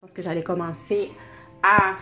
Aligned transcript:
Je 0.00 0.06
pense 0.06 0.14
que 0.14 0.22
j'allais 0.22 0.44
commencer 0.44 1.10
à 1.60 1.96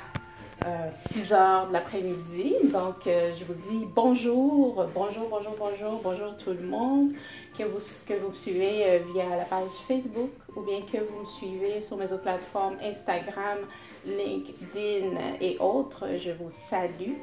6 0.90 1.32
heures 1.32 1.68
de 1.68 1.72
l'après-midi. 1.72 2.56
Donc, 2.64 3.06
euh, 3.06 3.32
je 3.34 3.42
vous 3.46 3.54
dis 3.54 3.86
bonjour, 3.94 4.84
bonjour, 4.94 5.28
bonjour, 5.30 5.56
bonjour, 5.58 6.00
bonjour 6.04 6.36
tout 6.36 6.50
le 6.50 6.60
monde, 6.60 7.12
que 7.56 7.62
vous, 7.62 7.78
que 8.06 8.20
vous 8.20 8.28
me 8.28 8.34
suivez 8.34 8.84
euh, 8.84 8.98
via 9.14 9.34
la 9.34 9.44
page 9.44 9.70
Facebook 9.88 10.28
ou 10.54 10.60
bien 10.60 10.82
que 10.82 10.98
vous 10.98 11.20
me 11.20 11.24
suivez 11.24 11.80
sur 11.80 11.96
mes 11.96 12.12
autres 12.12 12.20
plateformes 12.20 12.76
Instagram, 12.82 13.60
LinkedIn 14.04 15.18
et 15.40 15.56
autres. 15.58 16.04
Je 16.22 16.32
vous 16.32 16.50
salue. 16.50 17.14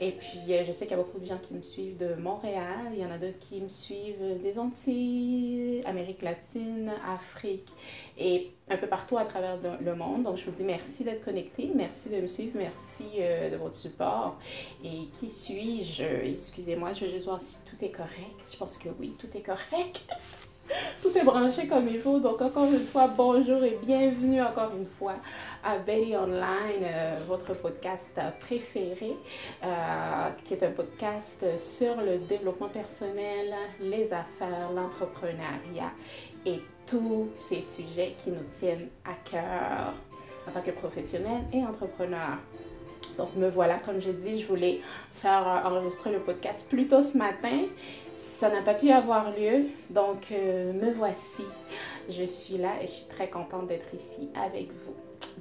Et 0.00 0.12
puis, 0.12 0.40
euh, 0.50 0.64
je 0.64 0.72
sais 0.72 0.86
qu'il 0.86 0.96
y 0.96 1.00
a 1.00 1.02
beaucoup 1.02 1.18
de 1.18 1.24
gens 1.26 1.38
qui 1.38 1.54
me 1.54 1.62
suivent 1.62 1.96
de 1.96 2.14
Montréal. 2.14 2.90
Il 2.92 3.00
y 3.00 3.06
en 3.06 3.10
a 3.10 3.18
d'autres 3.18 3.38
qui 3.38 3.60
me 3.60 3.68
suivent 3.68 4.40
des 4.42 4.58
Antilles, 4.58 5.82
Amérique 5.86 6.22
latine, 6.22 6.92
Afrique 7.06 7.68
et 8.18 8.50
un 8.68 8.76
peu 8.76 8.86
partout 8.88 9.18
à 9.18 9.24
travers 9.24 9.58
le 9.80 9.94
monde. 9.94 10.24
Donc, 10.24 10.38
je 10.38 10.44
vous 10.44 10.50
dis 10.50 10.64
merci 10.64 11.04
d'être 11.04 11.24
connecté. 11.24 11.70
Merci 11.74 12.08
de 12.08 12.20
me 12.20 12.26
suivre. 12.26 12.52
Merci 12.56 13.04
euh, 13.18 13.50
de 13.50 13.56
votre 13.56 13.76
support. 13.76 14.38
Et 14.84 15.08
qui 15.18 15.30
suis-je? 15.30 16.02
Excusez-moi, 16.02 16.92
je 16.92 17.04
vais 17.04 17.10
juste 17.10 17.26
voir 17.26 17.40
si 17.40 17.58
tout 17.64 17.84
est 17.84 17.92
correct. 17.92 18.40
Je 18.50 18.56
pense 18.56 18.76
que 18.78 18.88
oui, 18.98 19.14
tout 19.18 19.28
est 19.36 19.42
correct. 19.42 20.02
Tout 21.02 21.16
est 21.16 21.24
branché 21.24 21.66
comme 21.66 21.88
il 21.88 22.00
faut. 22.00 22.18
Donc, 22.18 22.40
encore 22.40 22.64
une 22.64 22.84
fois, 22.84 23.08
bonjour 23.08 23.62
et 23.64 23.78
bienvenue 23.84 24.40
encore 24.40 24.70
une 24.76 24.86
fois 24.86 25.16
à 25.64 25.78
Betty 25.78 26.16
Online, 26.16 26.82
euh, 26.82 27.18
votre 27.26 27.54
podcast 27.54 28.18
préféré, 28.40 29.16
euh, 29.64 29.66
qui 30.44 30.54
est 30.54 30.62
un 30.62 30.70
podcast 30.70 31.44
sur 31.56 31.96
le 31.96 32.18
développement 32.18 32.68
personnel, 32.68 33.52
les 33.80 34.12
affaires, 34.12 34.70
l'entrepreneuriat 34.74 35.92
et 36.46 36.60
tous 36.86 37.28
ces 37.34 37.62
sujets 37.62 38.14
qui 38.16 38.30
nous 38.30 38.44
tiennent 38.50 38.88
à 39.04 39.14
cœur 39.28 39.92
en 40.48 40.52
tant 40.52 40.62
que 40.62 40.70
professionnel 40.70 41.42
et 41.52 41.62
entrepreneur. 41.62 42.38
Donc, 43.18 43.34
me 43.36 43.48
voilà, 43.48 43.78
comme 43.78 44.00
j'ai 44.00 44.14
dit, 44.14 44.40
je 44.40 44.46
voulais 44.46 44.80
faire 45.14 45.62
enregistrer 45.64 46.12
le 46.12 46.20
podcast 46.20 46.66
plus 46.68 46.86
tôt 46.88 47.02
ce 47.02 47.18
matin 47.18 47.58
ça 48.42 48.50
n'a 48.50 48.60
pas 48.60 48.74
pu 48.74 48.90
avoir 48.90 49.30
lieu, 49.30 49.66
donc 49.90 50.32
euh, 50.32 50.72
me 50.72 50.90
voici. 50.90 51.44
Je 52.10 52.24
suis 52.24 52.58
là 52.58 52.70
et 52.82 52.88
je 52.88 52.90
suis 52.90 53.06
très 53.06 53.30
contente 53.30 53.68
d'être 53.68 53.94
ici 53.94 54.30
avec 54.34 54.66
vous. 54.66 54.94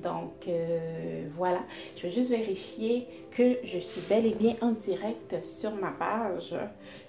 Donc 0.03 0.47
euh, 0.47 1.25
voilà, 1.35 1.61
je 1.97 2.03
vais 2.03 2.11
juste 2.11 2.29
vérifier 2.29 3.07
que 3.31 3.57
je 3.63 3.79
suis 3.79 4.01
bel 4.01 4.27
et 4.27 4.35
bien 4.35 4.53
en 4.61 4.73
direct 4.73 5.43
sur 5.43 5.73
ma 5.73 5.89
page. 5.89 6.55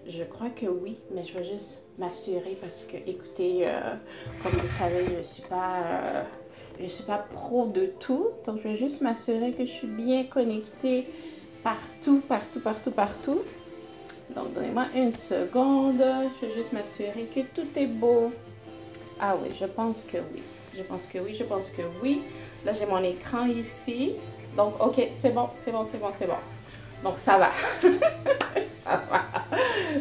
Je 0.07 0.25
crois 0.25 0.49
que 0.49 0.65
oui, 0.65 0.97
mais 1.15 1.27
je 1.27 1.39
vais 1.39 1.45
juste 1.45 1.83
m'assurer 1.99 2.57
parce 2.59 2.87
que, 2.87 2.97
écoutez, 2.97 3.69
euh, 3.69 3.95
comme 4.43 4.53
vous 4.53 4.69
savez, 4.69 5.05
je 5.11 5.19
ne 5.19 5.23
suis 5.23 5.43
pas... 5.43 6.25
je 6.81 6.87
suis 6.87 7.05
pas 7.05 7.19
pro 7.19 7.67
de 7.67 7.85
tout, 8.01 8.29
donc 8.47 8.61
je 8.65 8.69
vais 8.69 8.77
juste 8.77 9.03
m'assurer 9.03 9.53
que 9.53 9.67
je 9.67 9.71
suis 9.71 9.89
bien 9.89 10.25
connectée 10.25 11.05
partout, 11.63 12.23
partout, 12.27 12.61
partout, 12.61 12.93
partout. 12.93 13.43
Donc, 14.35 14.55
donnez-moi 14.55 14.87
une 14.95 15.13
seconde. 15.13 16.03
Je 16.41 16.47
vais 16.47 16.55
juste 16.55 16.73
m'assurer 16.73 17.29
que 17.35 17.41
tout 17.41 17.67
est 17.77 17.87
beau. 17.87 18.33
Ah 19.21 19.37
oui, 19.41 19.51
je 19.59 19.67
pense 19.67 20.05
que 20.05 20.19
oui. 20.19 20.43
Je 20.77 20.83
pense 20.83 21.07
que 21.07 21.19
oui, 21.19 21.35
je 21.39 21.45
pense 21.45 21.71
que 21.71 21.83
oui. 22.03 22.23
Là, 22.65 22.73
j'ai 22.79 22.87
mon 22.87 23.03
écran 23.03 23.47
ici. 23.47 24.13
Donc, 24.57 24.75
OK, 24.81 25.07
c'est 25.11 25.31
bon, 25.31 25.49
c'est 25.63 25.73
bon, 25.73 25.85
c'est 25.85 25.99
bon, 25.99 26.09
c'est 26.11 26.27
bon. 26.27 26.35
Donc, 27.03 27.19
ça 27.19 27.39
va. 27.39 27.51
ça 28.85 29.01
va. 29.11 29.23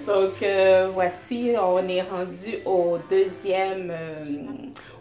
Donc, 0.08 0.42
euh, 0.44 0.90
voici, 0.94 1.54
on 1.62 1.88
est 1.88 2.02
rendu 2.02 2.58
au 2.66 2.98
deuxième, 3.10 3.92
euh, 3.92 4.26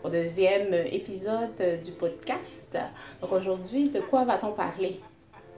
au 0.02 0.08
deuxième 0.08 0.74
épisode 0.90 1.82
du 1.84 1.92
podcast. 1.92 2.76
Donc, 3.20 3.32
aujourd'hui, 3.32 3.90
de 3.90 4.00
quoi 4.00 4.24
va-t-on 4.24 4.52
parler? 4.52 5.00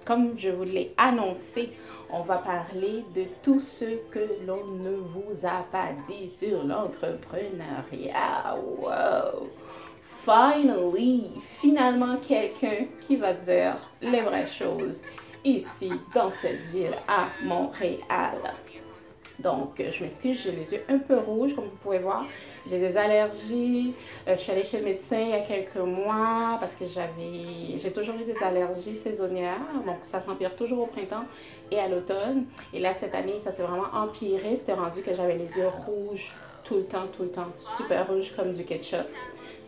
Comme 0.05 0.37
je 0.37 0.49
vous 0.49 0.65
l'ai 0.65 0.93
annoncé, 0.97 1.71
on 2.13 2.23
va 2.23 2.39
parler 2.39 3.05
de 3.15 3.25
tout 3.45 3.61
ce 3.61 3.85
que 4.11 4.45
l'on 4.47 4.67
ne 4.67 4.97
vous 4.97 5.47
a 5.47 5.63
pas 5.71 5.91
dit 6.09 6.29
sur 6.29 6.65
l'entrepreneuriat. 6.65 8.57
Wow! 8.79 9.49
Finally, 10.25 11.31
finalement 11.61 12.17
quelqu'un 12.17 12.87
qui 13.01 13.17
va 13.17 13.33
dire 13.33 13.77
les 14.01 14.23
vraies 14.23 14.47
choses 14.47 15.03
ici 15.45 15.93
dans 16.15 16.31
cette 16.31 16.61
ville 16.73 16.97
à 17.09 17.27
Montréal. 17.45 18.39
Donc, 19.43 19.81
euh, 19.81 19.91
je 19.93 20.03
m'excuse, 20.03 20.41
j'ai 20.43 20.53
les 20.53 20.73
yeux 20.73 20.83
un 20.89 20.99
peu 20.99 21.17
rouges, 21.19 21.55
comme 21.55 21.65
vous 21.65 21.77
pouvez 21.83 21.99
voir. 21.99 22.25
J'ai 22.69 22.79
des 22.79 22.97
allergies. 22.97 23.95
Euh, 24.29 24.37
je 24.37 24.41
suis 24.41 24.53
allée 24.53 24.65
chez 24.65 24.79
le 24.79 24.85
médecin 24.85 25.19
il 25.21 25.31
y 25.31 25.35
a 25.35 25.41
quelques 25.41 25.77
mois 25.77 26.57
parce 26.61 26.75
que 26.75 26.85
j'avais, 26.87 27.77
j'ai 27.77 27.93
toujours 27.93 28.15
eu 28.17 28.25
des 28.25 28.37
allergies 28.43 28.97
saisonnières. 28.97 29.59
Donc, 29.85 29.99
ça 30.03 30.23
s'empire 30.23 30.55
toujours 30.55 30.85
au 30.85 30.87
printemps 30.87 31.25
et 31.71 31.79
à 31.79 31.89
l'automne. 31.89 32.45
Et 32.73 32.81
là, 32.81 32.95
cette 32.95 33.15
année, 33.15 33.41
ça 33.41 33.51
s'est 33.51 33.63
vraiment 33.63 33.89
empiré. 33.95 34.55
C'était 34.55 34.75
rendu 34.75 35.03
que 35.03 35.13
j'avais 35.13 35.37
les 35.37 35.57
yeux 35.57 35.69
rouges 35.87 36.33
tout 36.65 36.77
le 36.77 36.85
temps, 36.85 37.07
tout 37.17 37.25
le 37.25 37.31
temps. 37.31 37.49
Super 37.59 38.07
rouge 38.07 38.33
comme 38.37 38.53
du 38.53 38.65
ketchup 38.65 39.09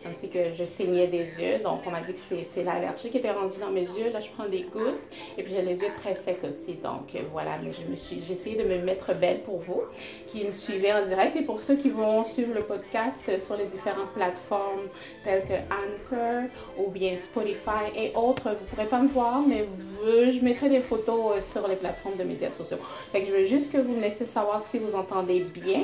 ainsi 0.09 0.29
que 0.29 0.53
je 0.57 0.65
saignais 0.65 1.07
des 1.07 1.41
yeux. 1.41 1.59
Donc, 1.63 1.81
on 1.85 1.91
m'a 1.91 2.01
dit 2.01 2.13
que 2.13 2.19
c'est 2.19 2.63
l'allergie 2.63 3.09
qui 3.09 3.17
était 3.17 3.31
rendue 3.31 3.59
dans 3.59 3.71
mes 3.71 3.81
yeux. 3.81 4.11
Là, 4.11 4.19
je 4.19 4.29
prends 4.29 4.47
des 4.47 4.61
gouttes 4.61 5.01
et 5.37 5.43
puis 5.43 5.53
j'ai 5.53 5.61
les 5.61 5.81
yeux 5.81 5.91
très 5.97 6.15
secs 6.15 6.43
aussi. 6.47 6.75
Donc, 6.75 7.15
euh, 7.15 7.19
voilà, 7.31 7.57
mais 7.63 7.71
j'ai 7.71 8.33
essayé 8.33 8.55
de 8.55 8.63
me 8.63 8.77
mettre 8.77 9.13
belle 9.15 9.41
pour 9.41 9.59
vous 9.59 9.81
qui 10.27 10.43
me 10.45 10.51
suivez 10.51 10.93
en 10.93 11.05
direct 11.05 11.35
et 11.35 11.41
pour 11.41 11.59
ceux 11.59 11.75
qui 11.75 11.89
vont 11.89 12.23
suivre 12.23 12.53
le 12.53 12.61
podcast 12.61 13.37
sur 13.39 13.57
les 13.57 13.65
différentes 13.65 14.11
plateformes 14.13 14.87
telles 15.23 15.43
que 15.43 15.53
Anchor 15.53 16.49
ou 16.77 16.91
bien 16.91 17.17
Spotify 17.17 17.91
et 17.95 18.11
autres. 18.15 18.49
Vous 18.49 18.65
ne 18.65 18.69
pourrez 18.69 18.87
pas 18.87 18.99
me 18.99 19.07
voir, 19.07 19.41
mais 19.41 19.65
je 20.03 20.43
mettrai 20.43 20.69
des 20.69 20.81
photos 20.81 21.37
euh, 21.37 21.41
sur 21.41 21.67
les 21.67 21.75
plateformes 21.75 22.17
de 22.17 22.23
médias 22.23 22.51
sociaux. 22.51 22.77
Fait 23.11 23.21
que 23.21 23.27
je 23.27 23.31
veux 23.31 23.47
juste 23.47 23.71
que 23.71 23.77
vous 23.77 23.93
me 23.93 24.01
laissez 24.01 24.25
savoir 24.25 24.61
si 24.61 24.77
vous 24.77 24.95
entendez 24.95 25.43
bien. 25.53 25.81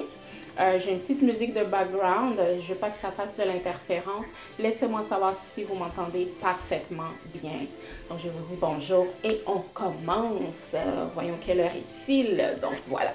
Euh, 0.59 0.79
j'ai 0.83 0.91
une 0.91 0.99
petite 0.99 1.21
musique 1.21 1.53
de 1.53 1.63
background. 1.63 2.35
Je 2.37 2.61
ne 2.61 2.67
veux 2.67 2.75
pas 2.75 2.89
que 2.89 2.99
ça 2.99 3.09
fasse 3.11 3.35
de 3.37 3.43
l'interférence. 3.43 4.27
Laissez-moi 4.59 5.03
savoir 5.07 5.33
si 5.35 5.63
vous 5.63 5.75
m'entendez 5.75 6.27
parfaitement 6.41 7.11
bien. 7.41 7.65
Donc, 8.09 8.19
je 8.23 8.29
vous 8.29 8.45
dis 8.49 8.57
bonjour 8.59 9.07
et 9.23 9.41
on 9.47 9.59
commence. 9.73 10.73
Euh, 10.75 11.05
voyons 11.13 11.35
quelle 11.45 11.61
heure 11.61 11.75
est-il. 11.75 12.37
Donc, 12.61 12.73
voilà. 12.87 13.11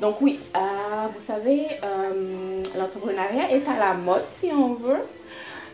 Donc, 0.00 0.20
oui, 0.20 0.40
euh, 0.56 0.58
vous 1.14 1.24
savez, 1.24 1.66
l'entrepreneuriat 2.76 3.50
est 3.50 3.68
à 3.68 3.78
la 3.78 3.94
mode, 3.94 4.24
si 4.32 4.46
on 4.46 4.74
veut. 4.74 5.02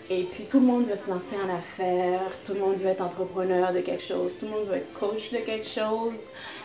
Et 0.09 0.23
puis 0.23 0.45
tout 0.45 0.61
le 0.61 0.67
monde 0.67 0.87
veut 0.87 0.97
se 0.97 1.11
lancer 1.11 1.35
en 1.35 1.53
affaires, 1.53 2.21
tout 2.47 2.55
le 2.55 2.61
monde 2.61 2.77
veut 2.77 2.91
être 2.91 3.03
entrepreneur 3.03 3.73
de 3.73 3.81
quelque 3.81 4.05
chose, 4.05 4.37
tout 4.39 4.47
le 4.47 4.53
monde 4.53 4.69
veut 4.69 4.77
être 4.77 4.93
coach 4.93 5.33
de 5.33 5.39
quelque 5.39 5.67
chose. 5.67 6.21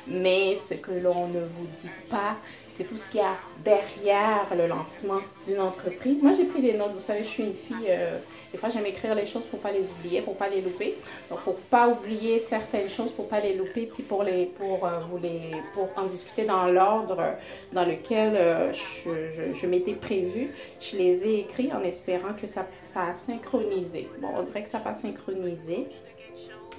Mais 0.07 0.57
ce 0.57 0.75
que 0.75 0.91
l'on 0.91 1.27
ne 1.27 1.39
vous 1.39 1.67
dit 1.81 1.89
pas, 2.09 2.35
tout 2.83 2.97
ce 2.97 3.09
qu'il 3.09 3.19
y 3.19 3.23
a 3.23 3.35
derrière 3.63 4.45
le 4.55 4.67
lancement 4.67 5.19
d'une 5.47 5.59
entreprise. 5.59 6.23
Moi, 6.23 6.33
j'ai 6.35 6.45
pris 6.45 6.61
des 6.61 6.73
notes. 6.73 6.93
Vous 6.93 7.01
savez, 7.01 7.23
je 7.23 7.29
suis 7.29 7.43
une 7.43 7.53
fille, 7.53 7.87
euh, 7.89 8.17
des 8.51 8.57
fois, 8.57 8.69
j'aime 8.69 8.85
écrire 8.85 9.15
les 9.15 9.25
choses 9.25 9.45
pour 9.45 9.59
pas 9.59 9.71
les 9.71 9.87
oublier, 9.89 10.21
pour 10.21 10.35
pas 10.35 10.49
les 10.49 10.61
louper. 10.61 10.95
Donc, 11.29 11.39
pour 11.41 11.55
pas 11.55 11.87
oublier 11.87 12.39
certaines 12.39 12.89
choses, 12.89 13.11
pour 13.11 13.27
pas 13.27 13.39
les 13.39 13.55
louper, 13.55 13.89
puis 13.93 14.03
pour, 14.03 14.23
les, 14.23 14.45
pour, 14.45 14.85
euh, 14.85 14.99
vous 14.99 15.17
les, 15.17 15.51
pour 15.73 15.89
en 15.95 16.05
discuter 16.05 16.45
dans 16.45 16.67
l'ordre 16.67 17.35
dans 17.71 17.85
lequel 17.85 18.35
euh, 18.35 18.73
je, 18.73 19.53
je, 19.53 19.67
m'étais 19.67 19.93
prévu. 19.93 20.51
Je 20.79 20.97
les 20.97 21.27
ai 21.27 21.39
écrits 21.39 21.71
en 21.73 21.83
espérant 21.83 22.33
que 22.33 22.47
ça, 22.47 22.67
ça 22.81 23.03
a 23.03 23.15
synchronisé. 23.15 24.09
Bon, 24.19 24.29
on 24.37 24.41
dirait 24.41 24.63
que 24.63 24.69
ça 24.69 24.79
n'a 24.79 24.83
pas 24.83 24.93
synchronisé, 24.93 25.87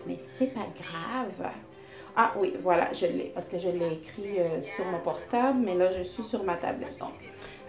mais 0.06 0.16
c'est 0.18 0.52
pas 0.52 0.66
grave. 0.78 1.52
Ah 2.14 2.32
oui, 2.36 2.54
voilà, 2.60 2.92
je 2.92 3.06
l'ai, 3.06 3.30
parce 3.32 3.48
que 3.48 3.56
je 3.56 3.68
l'ai 3.68 3.94
écrit 3.94 4.38
euh, 4.38 4.60
sur 4.62 4.84
mon 4.84 4.98
portable, 5.00 5.60
mais 5.64 5.74
là, 5.74 5.90
je 5.90 6.02
suis 6.02 6.22
sur 6.22 6.44
ma 6.44 6.56
tablette. 6.56 6.98
Donc, 6.98 7.14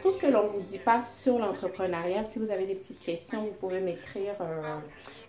tout 0.02 0.12
ce 0.12 0.18
que 0.18 0.28
l'on 0.28 0.44
ne 0.44 0.50
vous 0.50 0.60
dit 0.60 0.80
pas 0.80 1.02
sur 1.02 1.40
l'entrepreneuriat, 1.40 2.26
si 2.26 2.40
vous 2.40 2.52
avez 2.52 2.66
des 2.66 2.76
petites 2.76 3.00
questions, 3.00 3.44
vous 3.44 3.54
pouvez 3.54 3.80
m'écrire 3.80 4.36
euh, 4.42 4.80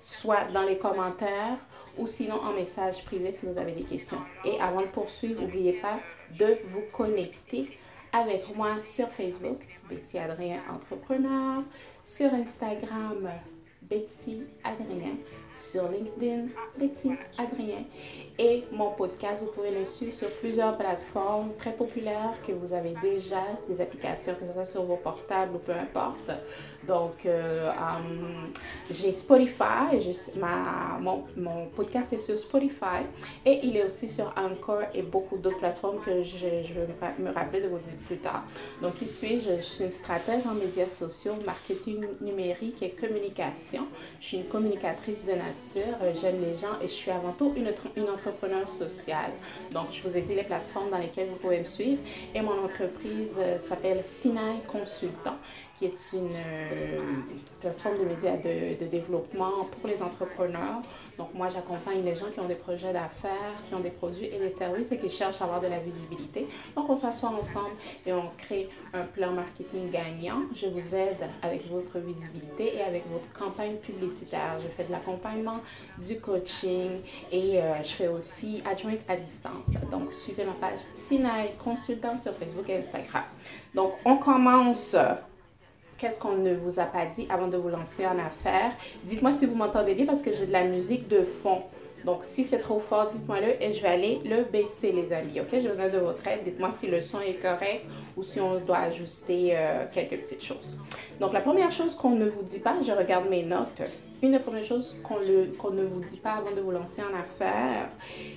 soit 0.00 0.50
dans 0.52 0.62
les 0.62 0.78
commentaires 0.78 1.58
ou 1.96 2.08
sinon 2.08 2.34
en 2.42 2.52
message 2.52 3.04
privé 3.04 3.30
si 3.30 3.46
vous 3.46 3.56
avez 3.56 3.70
des 3.70 3.84
questions. 3.84 4.18
Et 4.44 4.60
avant 4.60 4.80
de 4.80 4.86
poursuivre, 4.86 5.42
n'oubliez 5.42 5.74
pas 5.74 6.00
de 6.36 6.58
vous 6.66 6.82
connecter 6.92 7.78
avec 8.12 8.54
moi 8.56 8.70
sur 8.82 9.08
Facebook, 9.08 9.60
Betty 9.88 10.18
Adrien 10.18 10.60
Entrepreneur, 10.68 11.62
sur 12.02 12.34
Instagram, 12.34 13.30
Betty 13.82 14.42
Adrien, 14.64 15.14
sur 15.56 15.88
LinkedIn, 15.88 16.46
Betty 16.78 17.12
Adrien. 17.38 17.82
Et 18.36 18.64
mon 18.72 18.90
podcast, 18.90 19.44
vous 19.44 19.52
pouvez 19.52 19.70
le 19.70 19.84
suivre 19.84 20.12
sur 20.12 20.28
plusieurs 20.38 20.76
plateformes 20.76 21.52
très 21.56 21.72
populaires 21.72 22.34
que 22.44 22.50
vous 22.50 22.72
avez 22.72 22.92
déjà, 23.00 23.42
des 23.68 23.80
applications, 23.80 24.34
que 24.34 24.44
ce 24.44 24.52
soit 24.52 24.64
sur 24.64 24.82
vos 24.82 24.96
portables 24.96 25.54
ou 25.54 25.58
peu 25.58 25.72
importe. 25.72 26.32
Donc, 26.84 27.26
euh, 27.26 27.70
um, 27.70 28.52
j'ai 28.90 29.12
Spotify, 29.12 29.96
ma, 30.36 30.98
mon, 31.00 31.24
mon, 31.36 31.66
podcast 31.66 32.12
est 32.12 32.18
sur 32.18 32.36
Spotify 32.36 33.04
et 33.46 33.60
il 33.62 33.76
est 33.76 33.84
aussi 33.84 34.08
sur 34.08 34.34
Anchor 34.36 34.82
et 34.92 35.02
beaucoup 35.02 35.36
d'autres 35.36 35.58
plateformes 35.58 36.00
que 36.04 36.18
je, 36.20 36.38
je, 36.38 36.74
vais 36.74 36.88
me 37.20 37.30
rappeler 37.32 37.60
de 37.60 37.68
vous 37.68 37.78
dire 37.78 37.96
plus 38.06 38.18
tard. 38.18 38.42
Donc, 38.82 38.96
qui 38.96 39.06
suis-je? 39.06 39.58
Je 39.58 39.62
suis 39.62 39.84
une 39.84 39.90
stratège 39.90 40.44
en 40.44 40.54
médias 40.54 40.86
sociaux, 40.86 41.34
marketing 41.46 42.04
numérique 42.20 42.82
et 42.82 42.90
communication. 42.90 43.86
Je 44.20 44.26
suis 44.26 44.36
une 44.38 44.46
communicatrice 44.46 45.24
de 45.24 45.32
euh, 45.76 46.12
j'aime 46.20 46.40
les 46.40 46.56
gens 46.56 46.80
et 46.82 46.88
je 46.88 46.92
suis 46.92 47.10
avant 47.10 47.32
tout 47.32 47.52
une, 47.56 47.72
une 47.96 48.08
entrepreneur 48.08 48.68
sociale. 48.68 49.32
Donc, 49.72 49.86
je 49.92 50.06
vous 50.06 50.16
ai 50.16 50.20
dit 50.22 50.34
les 50.34 50.42
plateformes 50.42 50.90
dans 50.90 50.98
lesquelles 50.98 51.28
vous 51.28 51.36
pouvez 51.36 51.60
me 51.60 51.64
suivre. 51.64 52.00
Et 52.34 52.40
mon 52.40 52.64
entreprise 52.64 53.36
euh, 53.38 53.58
s'appelle 53.58 54.02
Sinai 54.04 54.60
Consultant 54.66 55.36
qui 55.78 55.86
est 55.86 56.12
une 56.12 56.28
euh, 56.30 57.00
plateforme 57.60 57.98
de 57.98 58.78
de, 58.78 58.86
développement 58.86 59.64
pour 59.72 59.88
les 59.88 60.00
entrepreneurs. 60.02 60.82
Donc, 61.18 61.34
moi, 61.34 61.48
j'accompagne 61.52 62.04
les 62.04 62.14
gens 62.14 62.26
qui 62.32 62.40
ont 62.40 62.48
des 62.48 62.54
projets 62.54 62.92
d'affaires, 62.92 63.54
qui 63.68 63.74
ont 63.74 63.80
des 63.80 63.90
produits 63.90 64.26
et 64.26 64.38
des 64.38 64.50
services 64.50 64.90
et 64.92 64.98
qui 64.98 65.08
cherchent 65.08 65.40
à 65.40 65.44
avoir 65.44 65.60
de 65.60 65.68
la 65.68 65.78
visibilité. 65.78 66.46
Donc, 66.76 66.90
on 66.90 66.96
s'assoit 66.96 67.30
ensemble 67.30 67.74
et 68.06 68.12
on 68.12 68.24
crée 68.36 68.68
un 68.92 69.04
plan 69.04 69.32
marketing 69.32 69.90
gagnant. 69.90 70.42
Je 70.54 70.66
vous 70.66 70.94
aide 70.94 71.28
avec 71.42 71.68
votre 71.70 71.98
visibilité 71.98 72.76
et 72.76 72.82
avec 72.82 73.04
votre 73.08 73.32
campagne 73.32 73.76
publicitaire. 73.76 74.58
Je 74.62 74.68
fais 74.68 74.84
de 74.84 74.92
l'accompagnement, 74.92 75.60
du 75.98 76.18
coaching 76.18 76.90
et 77.30 77.60
euh, 77.60 77.82
je 77.82 77.90
fais 77.90 78.08
aussi 78.08 78.62
adjoint 78.68 78.94
à 79.08 79.16
distance. 79.16 79.80
Donc, 79.90 80.12
suivez 80.12 80.44
ma 80.44 80.52
page 80.52 80.80
Sinai 80.94 81.50
Consultant 81.62 82.18
sur 82.18 82.32
Facebook 82.32 82.68
et 82.68 82.78
Instagram. 82.78 83.22
Donc, 83.74 83.92
on 84.04 84.16
commence 84.16 84.96
qu'est-ce 85.98 86.18
qu'on 86.18 86.36
ne 86.36 86.54
vous 86.54 86.80
a 86.80 86.84
pas 86.84 87.06
dit 87.06 87.26
avant 87.28 87.48
de 87.48 87.56
vous 87.56 87.68
lancer 87.68 88.06
en 88.06 88.18
affaires. 88.18 88.72
Dites-moi 89.04 89.32
si 89.32 89.46
vous 89.46 89.54
m'entendez 89.54 89.94
bien 89.94 90.06
parce 90.06 90.22
que 90.22 90.32
j'ai 90.32 90.46
de 90.46 90.52
la 90.52 90.64
musique 90.64 91.08
de 91.08 91.22
fond. 91.22 91.62
Donc, 92.04 92.22
si 92.22 92.44
c'est 92.44 92.58
trop 92.58 92.78
fort, 92.78 93.06
dites-moi-le 93.06 93.62
et 93.62 93.72
je 93.72 93.80
vais 93.80 93.88
aller 93.88 94.20
le 94.24 94.44
baisser, 94.44 94.92
les 94.92 95.12
amis. 95.12 95.40
OK? 95.40 95.48
J'ai 95.52 95.68
besoin 95.68 95.88
de 95.88 95.98
votre 95.98 96.26
aide. 96.28 96.44
Dites-moi 96.44 96.70
si 96.70 96.86
le 96.86 97.00
son 97.00 97.20
est 97.20 97.40
correct 97.40 97.86
ou 98.16 98.22
si 98.22 98.40
on 98.40 98.60
doit 98.60 98.78
ajuster 98.78 99.52
euh, 99.52 99.86
quelques 99.92 100.20
petites 100.20 100.44
choses. 100.44 100.76
Donc, 101.18 101.32
la 101.32 101.40
première 101.40 101.70
chose 101.70 101.94
qu'on 101.94 102.10
ne 102.10 102.26
vous 102.26 102.42
dit 102.42 102.58
pas, 102.58 102.74
je 102.86 102.92
regarde 102.92 103.28
mes 103.30 103.44
notes. 103.44 103.80
Une 104.22 104.32
des 104.32 104.38
premières 104.38 104.64
choses 104.64 104.96
qu'on 105.02 105.18
ne 105.70 105.82
vous 105.84 106.00
dit 106.00 106.18
pas 106.18 106.32
avant 106.32 106.54
de 106.54 106.60
vous 106.60 106.72
lancer 106.72 107.00
en 107.02 107.18
affaires, 107.18 107.88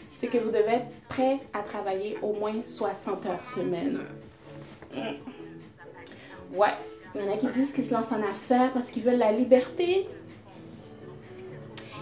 c'est 0.08 0.28
que 0.28 0.38
vous 0.38 0.50
devez 0.50 0.76
être 0.76 0.90
prêt 1.10 1.40
à 1.54 1.62
travailler 1.62 2.18
au 2.22 2.34
moins 2.34 2.64
60 2.64 3.26
heures 3.26 3.46
semaine. 3.46 4.00
Ouais, 6.54 6.74
il 7.16 7.22
y 7.22 7.24
en 7.24 7.34
a 7.34 7.38
qui 7.38 7.48
disent 7.48 7.72
qu'ils 7.72 7.86
se 7.86 7.94
lancent 7.94 8.12
en 8.12 8.22
affaires 8.22 8.72
parce 8.74 8.90
qu'ils 8.90 9.04
veulent 9.04 9.18
la 9.18 9.32
liberté. 9.32 10.08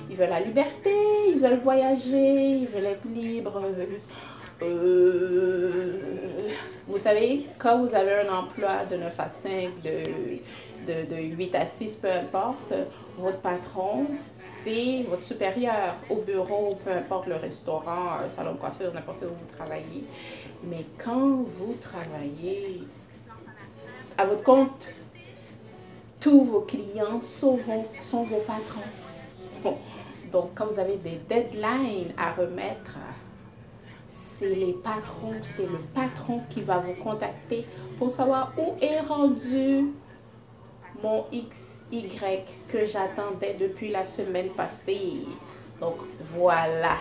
Ils 0.09 0.15
veulent 0.15 0.29
la 0.29 0.39
liberté, 0.39 0.93
ils 1.29 1.39
veulent 1.39 1.57
voyager, 1.57 2.57
ils 2.57 2.67
veulent 2.67 2.85
être 2.85 3.07
libres. 3.13 3.61
Euh, 4.61 5.99
vous 6.87 6.97
savez, 6.97 7.45
quand 7.57 7.79
vous 7.79 7.93
avez 7.93 8.27
un 8.27 8.33
emploi 8.33 8.85
de 8.89 8.97
9 8.97 9.19
à 9.19 9.29
5, 9.29 9.49
de, 9.83 10.91
de, 10.91 11.15
de 11.15 11.21
8 11.21 11.55
à 11.55 11.65
6, 11.65 11.95
peu 11.95 12.09
importe, 12.11 12.73
votre 13.17 13.39
patron, 13.39 14.05
c'est 14.39 15.03
votre 15.09 15.23
supérieur 15.23 15.95
au 16.09 16.17
bureau, 16.17 16.77
peu 16.85 16.91
importe 16.91 17.27
le 17.27 17.35
restaurant, 17.35 18.19
salon 18.27 18.53
de 18.53 18.57
coiffure, 18.57 18.93
n'importe 18.93 19.23
où 19.23 19.33
vous 19.33 19.55
travaillez. 19.57 20.03
Mais 20.63 20.85
quand 21.03 21.39
vous 21.41 21.75
travaillez 21.81 22.83
à 24.17 24.25
votre 24.25 24.43
compte, 24.43 24.89
tous 26.19 26.43
vos 26.43 26.61
clients 26.61 27.21
sont 27.21 27.57
vos, 27.57 27.85
sont 28.01 28.23
vos 28.23 28.39
patrons. 28.39 28.81
Donc, 30.31 30.49
quand 30.55 30.65
vous 30.67 30.79
avez 30.79 30.97
des 30.97 31.19
deadlines 31.29 32.13
à 32.17 32.33
remettre, 32.33 32.95
c'est 34.09 34.55
les 34.55 34.73
patrons, 34.73 35.35
c'est 35.43 35.65
le 35.65 35.77
patron 35.93 36.41
qui 36.49 36.61
va 36.61 36.79
vous 36.79 36.95
contacter 36.95 37.65
pour 37.97 38.09
savoir 38.09 38.53
où 38.57 38.75
est 38.81 38.99
rendu 39.01 39.93
mon 41.01 41.25
XY 41.31 42.09
que 42.67 42.85
j'attendais 42.85 43.55
depuis 43.59 43.89
la 43.91 44.03
semaine 44.03 44.49
passée. 44.49 45.25
Donc, 45.79 45.95
voilà. 46.33 46.97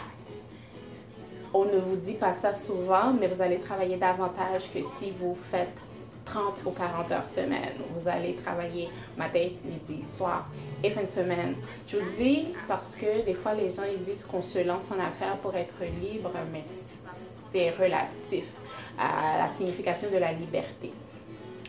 On 1.52 1.64
ne 1.64 1.78
vous 1.78 1.96
dit 1.96 2.14
pas 2.14 2.32
ça 2.34 2.52
souvent, 2.52 3.12
mais 3.18 3.28
vous 3.28 3.40
allez 3.40 3.58
travailler 3.58 3.96
davantage 3.96 4.62
que 4.72 4.82
si 4.82 5.10
vous 5.12 5.34
faites 5.34 5.74
30 6.24 6.64
ou 6.64 6.70
40 6.70 7.12
heures 7.12 7.28
semaine. 7.28 7.62
Vous 7.96 8.08
allez 8.08 8.34
travailler 8.34 8.88
matin, 9.16 9.48
midi, 9.64 10.04
soir 10.04 10.46
et 10.82 10.90
fin 10.90 11.02
de 11.02 11.08
semaine. 11.08 11.54
Je 11.86 11.96
vous 11.96 12.16
dis 12.16 12.46
parce 12.66 12.96
que 12.96 13.24
des 13.24 13.34
fois, 13.34 13.54
les 13.54 13.70
gens 13.70 13.82
ils 13.90 14.02
disent 14.04 14.24
qu'on 14.24 14.42
se 14.42 14.66
lance 14.66 14.90
en 14.90 14.98
affaires 14.98 15.36
pour 15.42 15.54
être 15.54 15.76
libre, 16.00 16.30
mais 16.52 16.62
c'est 17.52 17.70
relatif 17.70 18.44
à 18.98 19.38
la 19.38 19.48
signification 19.48 20.08
de 20.10 20.18
la 20.18 20.32
liberté. 20.32 20.92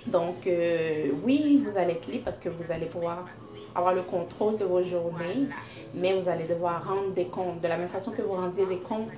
Donc, 0.07 0.46
euh, 0.46 1.10
oui, 1.24 1.63
vous 1.66 1.78
allez 1.78 1.94
être 1.94 2.08
libre 2.08 2.25
parce 2.25 2.40
que 2.40 2.50
vous 2.50 2.72
allez 2.72 2.86
pouvoir 2.86 3.25
avoir 3.74 3.94
le 3.94 4.04
contrôle 4.04 4.58
de 4.58 4.66
vos 4.66 4.81
journées, 4.84 5.48
mais 5.96 6.13
vous 6.13 6.30
allez 6.30 6.46
devoir 6.46 6.88
rendre 6.88 7.12
des 7.12 7.25
comptes. 7.25 7.60
De 7.62 7.68
la 7.68 7.78
même 7.78 7.90
façon 7.90 8.12
que 8.12 8.22
vous 8.22 8.34
rendiez 8.34 8.66
des 8.66 8.78
comptes 8.78 9.12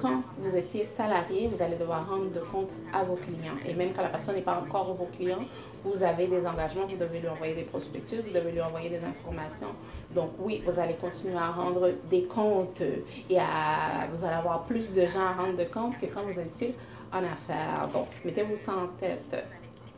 quand 0.00 0.22
vous 0.38 0.56
étiez 0.56 0.84
salarié, 0.84 1.48
vous 1.48 1.62
allez 1.62 1.76
devoir 1.76 2.08
rendre 2.08 2.30
de 2.30 2.40
compte 2.40 2.68
à 2.92 3.04
vos 3.04 3.16
clients. 3.16 3.56
Et 3.66 3.74
même 3.74 3.90
quand 3.94 4.02
la 4.02 4.08
personne 4.08 4.34
n'est 4.34 4.42
pas 4.42 4.60
encore 4.60 4.92
vos 4.92 5.08
clients, 5.16 5.44
vous 5.84 6.02
avez 6.02 6.26
des 6.26 6.46
engagements, 6.46 6.86
vous 6.86 6.96
devez 6.96 7.20
lui 7.20 7.28
envoyer 7.28 7.54
des 7.54 7.62
prospectus, 7.62 8.20
vous 8.20 8.32
devez 8.32 8.52
lui 8.52 8.60
envoyer 8.60 8.88
des 8.88 9.04
informations. 9.04 9.68
Donc 10.14 10.32
oui, 10.38 10.62
vous 10.66 10.78
allez 10.78 10.94
continuer 10.94 11.38
à 11.38 11.50
rendre 11.50 11.90
des 12.10 12.24
comptes 12.24 12.80
et 12.80 12.98
vous 13.28 14.24
allez 14.24 14.34
avoir 14.34 14.62
plus 14.64 14.92
de 14.94 15.06
gens 15.06 15.26
à 15.26 15.32
rendre 15.32 15.56
de 15.56 15.64
compte 15.64 15.98
que 15.98 16.06
quand 16.06 16.22
vous 16.22 16.38
étiez 16.38 16.74
en 17.12 17.18
affaires. 17.18 17.88
Donc, 17.92 18.08
mettez-vous 18.24 18.56
ça 18.56 18.72
en 18.72 18.86
tête. 18.98 19.36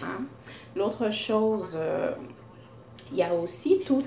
Hein. 0.03 0.25
L'autre 0.75 1.11
chose, 1.11 1.77
euh, 1.77 2.13
il 3.13 3.19
y 3.19 3.23
a 3.23 3.33
aussi 3.33 3.83
tout 3.87 4.05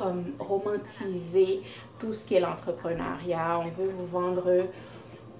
comme 0.00 0.24
romantiser 0.38 1.60
tout 1.98 2.12
ce 2.12 2.24
qui 2.24 2.36
est 2.36 2.40
l'entrepreneuriat. 2.40 3.60
On 3.64 3.68
veut 3.68 3.88
vous 3.88 4.06
vendre 4.06 4.66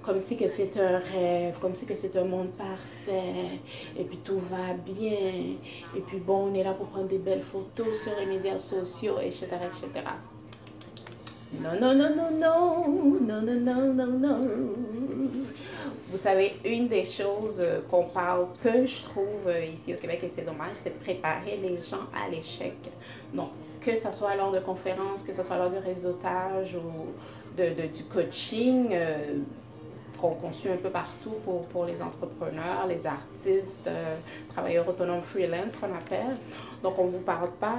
comme 0.03 0.21
si 0.21 0.37
que 0.37 0.49
c'est 0.49 0.77
un 0.79 0.99
rêve, 0.99 1.59
comme 1.61 1.75
si 1.75 1.87
que 1.87 1.95
c'est 1.95 2.17
un 2.17 2.25
monde 2.25 2.51
parfait, 2.51 3.61
et 3.99 4.05
puis 4.05 4.19
tout 4.19 4.39
va 4.39 4.73
bien, 4.75 5.13
et 5.95 6.01
puis 6.07 6.19
bon, 6.19 6.51
on 6.51 6.55
est 6.55 6.65
là 6.65 6.73
pour 6.73 6.87
prendre 6.87 7.09
des 7.09 7.19
belles 7.19 7.43
photos 7.43 8.03
sur 8.03 8.13
les 8.19 8.25
médias 8.27 8.59
sociaux, 8.59 9.19
etc., 9.23 9.47
etc. 9.67 9.89
Non, 11.61 11.79
non, 11.79 11.95
non, 11.95 12.15
non, 12.17 12.31
non, 12.31 13.21
non, 13.21 13.43
non, 13.43 13.61
non, 13.61 13.93
non, 13.93 14.07
non. 14.07 14.41
Vous 16.07 16.17
savez, 16.17 16.57
une 16.65 16.89
des 16.89 17.05
choses 17.05 17.63
qu'on 17.89 18.09
parle 18.09 18.47
peu, 18.63 18.87
je 18.87 19.03
trouve, 19.03 19.53
ici 19.73 19.93
au 19.93 19.97
Québec, 19.97 20.21
et 20.23 20.29
c'est 20.29 20.47
dommage, 20.47 20.75
c'est 20.75 20.99
de 20.99 21.05
préparer 21.05 21.59
les 21.63 21.77
gens 21.83 22.07
à 22.15 22.29
l'échec. 22.29 22.77
Non, 23.35 23.51
que 23.81 23.97
ce 23.97 24.11
soit 24.11 24.37
lors 24.37 24.53
de 24.53 24.61
conférences, 24.61 25.23
que 25.23 25.33
ce 25.33 25.43
soit 25.43 25.57
lors 25.57 25.71
du 25.71 25.79
réseautage 25.79 26.77
ou 26.77 27.57
de, 27.57 27.87
du 27.97 28.05
coaching, 28.05 28.89
euh, 28.93 29.35
qu'on 30.21 30.53
suit 30.53 30.69
un 30.69 30.77
peu 30.77 30.91
partout 30.91 31.35
pour, 31.45 31.63
pour 31.69 31.87
les 31.87 32.03
entrepreneurs, 32.03 32.87
les 32.87 33.07
artistes, 33.07 33.87
euh, 33.87 34.17
travailleurs 34.51 34.87
autonomes 34.87 35.23
freelance 35.23 35.77
qu'on 35.77 35.95
appelle. 35.95 36.37
Donc, 36.83 36.99
on 36.99 37.05
ne 37.05 37.11
vous 37.11 37.21
parle 37.21 37.51
pas 37.53 37.79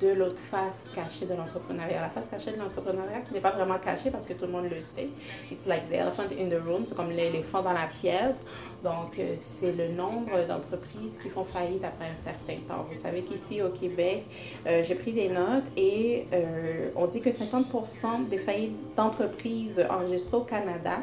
de 0.00 0.08
l'autre 0.08 0.38
face 0.50 0.90
cachée 0.94 1.26
de 1.26 1.34
l'entrepreneuriat. 1.34 2.00
La 2.00 2.08
face 2.08 2.28
cachée 2.28 2.52
de 2.52 2.58
l'entrepreneuriat 2.58 3.20
qui 3.20 3.34
n'est 3.34 3.40
pas 3.40 3.50
vraiment 3.50 3.78
cachée 3.78 4.10
parce 4.10 4.26
que 4.26 4.32
tout 4.32 4.46
le 4.46 4.52
monde 4.52 4.68
le 4.70 4.82
sait. 4.82 5.08
It's 5.50 5.66
like 5.66 5.88
the 5.88 5.94
elephant 5.94 6.30
in 6.38 6.48
the 6.48 6.60
room, 6.62 6.84
c'est 6.84 6.96
comme 6.96 7.10
l'éléphant 7.10 7.62
dans 7.62 7.72
la 7.72 7.86
pièce. 7.86 8.44
Donc, 8.82 9.18
euh, 9.18 9.34
c'est 9.36 9.72
le 9.72 9.88
nombre 9.88 10.46
d'entreprises 10.46 11.18
qui 11.22 11.28
font 11.28 11.44
faillite 11.44 11.84
après 11.84 12.10
un 12.10 12.16
certain 12.16 12.56
temps. 12.68 12.84
Vous 12.88 12.98
savez 12.98 13.22
qu'ici 13.22 13.62
au 13.62 13.70
Québec, 13.70 14.24
euh, 14.66 14.82
j'ai 14.82 14.94
pris 14.94 15.12
des 15.12 15.28
notes 15.28 15.64
et 15.76 16.26
euh, 16.32 16.90
on 16.96 17.06
dit 17.06 17.20
que 17.20 17.30
50% 17.30 18.28
des 18.28 18.38
faillites 18.38 18.94
d'entreprises 18.96 19.84
enregistrées 19.88 20.36
au 20.36 20.44
Canada 20.44 20.98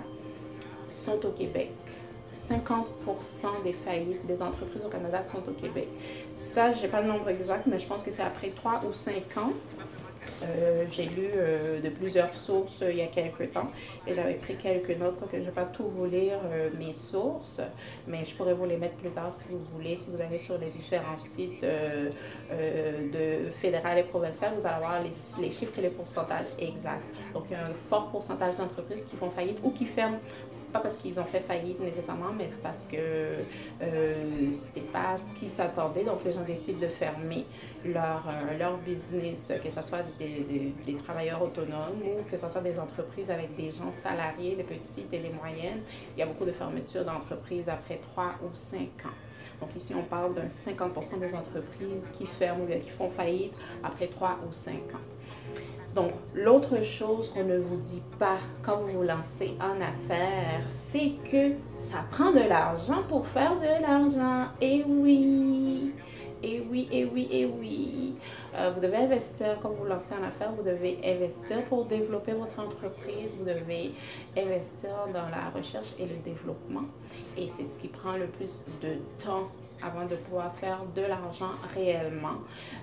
sont 0.87 1.25
au 1.25 1.31
Québec. 1.31 1.71
50% 2.33 3.63
des 3.63 3.71
faillites 3.71 4.25
des 4.25 4.41
entreprises 4.41 4.85
au 4.85 4.89
Canada 4.89 5.21
sont 5.21 5.47
au 5.47 5.53
Québec. 5.53 5.87
Ça, 6.35 6.71
je 6.71 6.81
n'ai 6.81 6.87
pas 6.87 7.01
le 7.01 7.07
nombre 7.07 7.29
exact, 7.29 7.67
mais 7.67 7.77
je 7.77 7.85
pense 7.85 8.03
que 8.03 8.11
c'est 8.11 8.23
après 8.23 8.49
3 8.49 8.83
ou 8.87 8.93
5 8.93 9.37
ans. 9.37 9.53
Euh, 10.43 10.85
j'ai 10.91 11.05
lu 11.05 11.29
euh, 11.35 11.79
de 11.79 11.89
plusieurs 11.89 12.33
sources 12.35 12.81
euh, 12.81 12.91
il 12.91 12.97
y 12.97 13.01
a 13.01 13.07
quelques 13.07 13.51
temps 13.51 13.69
et 14.05 14.13
j'avais 14.13 14.33
pris 14.33 14.55
quelques 14.55 14.97
notes, 14.97 15.19
que 15.19 15.37
je 15.37 15.41
ne 15.41 15.45
vais 15.45 15.51
pas 15.51 15.65
tout 15.65 15.87
vous 15.87 16.05
lire 16.05 16.39
mes 16.77 16.93
sources, 16.93 17.61
mais 18.07 18.25
je 18.25 18.35
pourrais 18.35 18.53
vous 18.53 18.65
les 18.65 18.77
mettre 18.77 18.95
plus 18.95 19.09
tard 19.09 19.31
si 19.31 19.49
vous 19.49 19.59
voulez. 19.71 19.95
Si 19.95 20.09
vous 20.09 20.21
allez 20.21 20.39
sur 20.39 20.57
les 20.57 20.69
différents 20.69 21.17
sites 21.17 21.61
de 21.63 23.51
fédéral 23.61 23.99
et 23.99 24.03
provincial, 24.03 24.53
vous 24.57 24.65
allez 24.65 24.75
avoir 24.75 25.01
les, 25.01 25.11
les, 25.41 25.51
chiffres 25.51 25.77
et 25.77 25.81
les 25.81 25.89
pourcentages 25.89 26.47
exacts. 26.59 27.03
Donc, 27.33 27.45
il 27.49 27.53
y 27.53 27.55
a 27.55 27.65
un 27.65 27.73
fort 27.89 28.09
pourcentage 28.09 28.55
d'entreprises 28.55 29.05
qui 29.05 29.15
font 29.15 29.29
faillite 29.29 29.59
ou 29.63 29.71
qui 29.71 29.85
ferment 29.85 30.19
pas 30.73 30.79
parce 30.79 30.97
qu'ils 30.97 31.19
ont 31.19 31.25
fait 31.25 31.39
faillite 31.39 31.79
nécessairement, 31.79 32.33
mais 32.37 32.47
c'est 32.47 32.61
parce 32.61 32.85
que 32.85 32.97
euh, 32.97 34.51
c'était 34.51 34.81
pas 34.81 35.17
ce 35.17 35.33
qu'ils 35.33 35.49
s'attendaient. 35.49 36.03
Donc, 36.03 36.23
les 36.25 36.31
gens 36.31 36.43
décident 36.43 36.79
de 36.79 36.87
fermer 36.87 37.45
leur, 37.85 38.27
euh, 38.27 38.57
leur 38.57 38.77
business, 38.77 39.53
que 39.63 39.69
ce 39.69 39.81
soit 39.81 40.03
des, 40.19 40.73
travailleurs 41.05 41.41
autonomes 41.41 42.01
ou 42.01 42.29
que 42.29 42.37
ce 42.37 42.47
soit 42.47 42.61
des 42.61 42.79
entreprises 42.79 43.29
avec 43.29 43.55
des 43.55 43.71
gens 43.71 43.91
salariés, 43.91 44.55
des 44.55 44.63
petites 44.63 45.13
et 45.13 45.19
des 45.19 45.29
moyennes. 45.29 45.81
Il 46.15 46.19
y 46.19 46.23
a 46.23 46.25
beaucoup 46.25 46.45
de 46.45 46.51
fermetures 46.51 47.05
d'entreprises 47.05 47.69
après 47.69 47.97
trois 47.97 48.33
ou 48.43 48.49
cinq 48.53 49.05
ans. 49.05 49.17
Donc 49.59 49.75
ici, 49.75 49.93
on 49.95 50.03
parle 50.03 50.33
d'un 50.33 50.47
50% 50.47 51.19
des 51.19 51.33
entreprises 51.33 52.11
qui 52.13 52.25
ferment 52.25 52.63
ou 52.63 52.79
qui 52.79 52.89
font 52.89 53.09
faillite 53.09 53.53
après 53.83 54.07
3 54.07 54.39
ou 54.47 54.51
5 54.51 54.73
ans. 54.73 55.05
Donc, 55.95 56.11
l'autre 56.33 56.83
chose 56.83 57.29
qu'on 57.29 57.43
ne 57.43 57.57
vous 57.57 57.77
dit 57.77 58.01
pas 58.17 58.37
quand 58.63 58.77
vous 58.77 58.87
vous 58.87 59.03
lancez 59.03 59.53
en 59.59 59.79
affaires, 59.79 60.63
c'est 60.69 61.13
que 61.29 61.51
ça 61.77 61.99
prend 62.09 62.31
de 62.31 62.39
l'argent 62.39 63.03
pour 63.07 63.27
faire 63.27 63.59
de 63.59 63.81
l'argent. 63.81 64.47
Et 64.59 64.83
oui, 64.87 65.91
et 66.41 66.63
oui, 66.69 66.89
et 66.91 67.05
oui, 67.05 67.27
et 67.31 67.45
oui. 67.45 68.15
Euh, 68.55 68.71
vous 68.73 68.81
devez 68.81 68.97
investir, 68.97 69.59
quand 69.61 69.69
vous 69.69 69.83
vous 69.83 69.89
lancez 69.89 70.15
en 70.15 70.23
affaires, 70.23 70.51
vous 70.51 70.63
devez 70.63 70.99
investir 71.03 71.63
pour 71.65 71.85
développer 71.85 72.33
votre 72.33 72.59
entreprise. 72.59 73.37
Vous 73.37 73.45
devez 73.45 73.93
investir 74.35 74.89
dans 75.13 75.29
la 75.29 75.51
recherche 75.55 75.93
et 75.99 76.07
le 76.07 76.15
développement. 76.25 76.85
Et 77.37 77.47
c'est 77.47 77.65
ce 77.65 77.77
qui 77.77 77.87
prend 77.87 78.13
le 78.13 78.25
plus 78.25 78.65
de 78.81 78.95
temps 79.23 79.47
avant 79.85 80.05
de 80.05 80.15
pouvoir 80.15 80.53
faire 80.55 80.79
de 80.95 81.01
l'argent 81.01 81.51
réellement. 81.73 82.39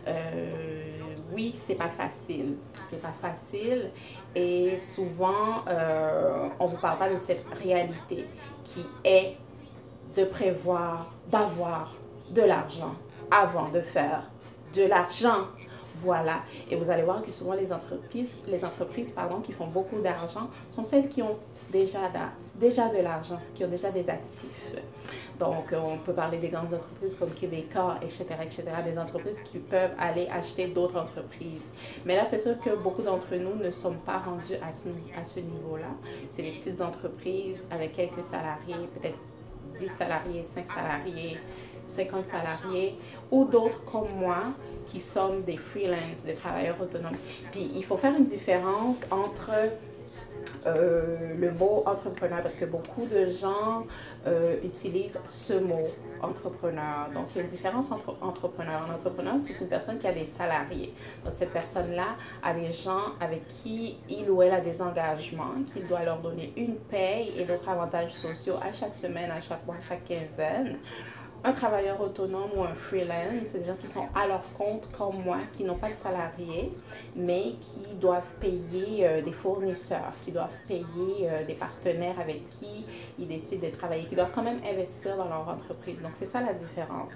Euh, 0.07 0.99
oui, 1.33 1.54
c'est 1.54 1.75
pas 1.75 1.88
facile. 1.88 2.57
C'est 2.83 3.00
pas 3.00 3.14
facile. 3.21 3.90
Et 4.35 4.78
souvent, 4.78 5.64
euh, 5.69 6.49
on 6.59 6.66
vous 6.66 6.76
parle 6.76 6.99
pas 6.99 7.11
de 7.11 7.16
cette 7.16 7.45
réalité 7.62 8.26
qui 8.64 8.85
est 9.04 9.37
de 10.16 10.25
prévoir, 10.25 11.12
d'avoir 11.30 11.95
de 12.30 12.42
l'argent 12.42 12.95
avant 13.30 13.69
de 13.69 13.80
faire 13.80 14.25
de 14.75 14.83
l'argent. 14.83 15.49
Voilà. 15.97 16.40
Et 16.71 16.76
vous 16.76 16.90
allez 16.90 17.02
voir 17.02 17.23
que 17.23 17.30
souvent 17.30 17.52
les 17.52 17.73
entreprises, 17.73 18.38
les 18.47 18.64
entreprises 18.64 19.11
pardon, 19.11 19.40
qui 19.40 19.52
font 19.52 19.66
beaucoup 19.66 20.00
d'argent 20.00 20.49
sont 20.71 20.83
celles 20.83 21.09
qui 21.09 21.21
ont 21.21 21.37
déjà, 21.71 21.99
déjà 22.54 22.88
de 22.88 22.99
l'argent, 22.99 23.38
qui 23.54 23.64
ont 23.64 23.69
déjà 23.69 23.90
des 23.90 24.09
actifs. 24.09 24.75
Donc, 25.40 25.73
on 25.73 25.97
peut 25.97 26.12
parler 26.12 26.37
des 26.37 26.49
grandes 26.49 26.75
entreprises 26.75 27.14
comme 27.14 27.30
Québécois, 27.30 27.97
etc., 28.02 28.26
etc., 28.42 28.64
des 28.85 28.99
entreprises 28.99 29.40
qui 29.40 29.59
peuvent 29.59 29.92
aller 29.99 30.28
acheter 30.30 30.66
d'autres 30.66 31.00
entreprises. 31.00 31.73
Mais 32.04 32.14
là, 32.14 32.26
c'est 32.26 32.38
sûr 32.38 32.61
que 32.61 32.76
beaucoup 32.76 33.00
d'entre 33.00 33.35
nous 33.37 33.56
ne 33.56 33.70
sommes 33.70 33.97
pas 33.97 34.18
rendus 34.18 34.56
à 34.62 34.70
ce, 34.70 34.88
à 35.18 35.25
ce 35.25 35.40
niveau-là. 35.40 35.88
C'est 36.30 36.42
les 36.42 36.50
petites 36.50 36.82
entreprises 36.82 37.66
avec 37.70 37.94
quelques 37.94 38.23
salariés, 38.23 38.87
peut-être 39.00 39.18
10 39.78 39.88
salariés, 39.88 40.44
5 40.44 40.66
salariés, 40.66 41.38
50 41.87 42.26
salariés, 42.26 42.97
ou 43.30 43.47
d'autres 43.47 43.82
comme 43.85 44.11
moi 44.18 44.42
qui 44.88 45.00
sommes 45.00 45.42
des 45.42 45.56
freelance, 45.56 46.25
des 46.26 46.35
travailleurs 46.35 46.78
autonomes. 46.82 47.16
Puis, 47.50 47.70
il 47.75 47.85
faut 47.85 47.97
faire 47.97 48.14
une 48.14 48.26
différence 48.26 49.06
entre 49.11 49.52
euh, 50.66 51.35
le 51.38 51.52
mot 51.52 51.82
entrepreneur 51.87 52.42
parce 52.42 52.56
que 52.56 52.64
beaucoup 52.64 53.06
de 53.06 53.30
gens 53.30 53.87
euh, 54.26 54.56
utilisent 54.64 55.18
ce 55.26 55.54
mot 55.54 55.87
entrepreneur. 56.23 57.09
Donc, 57.14 57.26
il 57.35 57.38
y 57.38 57.40
a 57.40 57.42
une 57.44 57.50
différence 57.50 57.90
entre 57.90 58.16
entrepreneur. 58.20 58.87
Un 58.88 58.94
entrepreneur, 58.94 59.35
c'est 59.38 59.59
une 59.61 59.68
personne 59.68 59.99
qui 59.99 60.06
a 60.06 60.12
des 60.12 60.25
salariés. 60.25 60.94
Donc, 61.25 61.35
cette 61.35 61.52
personne-là 61.52 62.09
a 62.42 62.54
des 62.54 62.73
gens 62.73 63.14
avec 63.20 63.47
qui 63.47 63.97
il 64.09 64.30
ou 64.30 64.42
elle 64.42 64.54
a 64.54 64.61
des 64.61 64.80
engagements, 64.82 65.54
qu'il 65.73 65.87
doit 65.87 66.04
leur 66.04 66.20
donner 66.20 66.52
une 66.56 66.76
paye 66.76 67.32
et 67.38 67.44
d'autres 67.44 67.68
avantages 67.68 68.12
sociaux 68.12 68.56
à 68.62 68.73
chaque 68.73 68.94
semaine, 68.94 69.30
à 69.30 69.40
chaque 69.40 69.64
mois, 69.66 69.76
à 69.76 69.80
chaque 69.80 70.04
quinzaine 70.04 70.76
un 71.42 71.52
travailleur 71.52 72.00
autonome 72.00 72.50
ou 72.56 72.62
un 72.62 72.75
freelance, 72.75 73.44
c'est 73.44 73.61
des 73.61 73.66
gens 73.66 73.76
qui 73.80 73.88
sont 73.88 74.06
à 74.14 74.26
leur 74.26 74.42
compte 74.52 74.88
comme 74.97 75.23
moi, 75.25 75.38
qui 75.52 75.64
n'ont 75.64 75.76
pas 75.76 75.88
de 75.88 75.94
salariés, 75.94 76.73
mais 77.16 77.54
qui 77.61 77.94
doivent 77.94 78.32
payer 78.40 79.06
euh, 79.06 79.23
des 79.23 79.32
fournisseurs, 79.32 80.12
qui 80.25 80.32
doivent 80.32 80.59
payer 80.68 80.85
euh, 81.23 81.44
des 81.47 81.54
partenaires 81.54 82.20
avec 82.20 82.42
qui 82.59 82.87
ils 83.18 83.26
décident 83.26 83.66
de 83.66 83.73
travailler, 83.73 84.04
qui 84.04 84.14
doivent 84.14 84.32
quand 84.35 84.42
même 84.42 84.61
investir 84.70 85.16
dans 85.16 85.28
leur 85.28 85.49
entreprise. 85.49 86.02
Donc 86.02 86.12
c'est 86.14 86.26
ça 86.28 86.40
la 86.40 86.52
différence. 86.52 87.12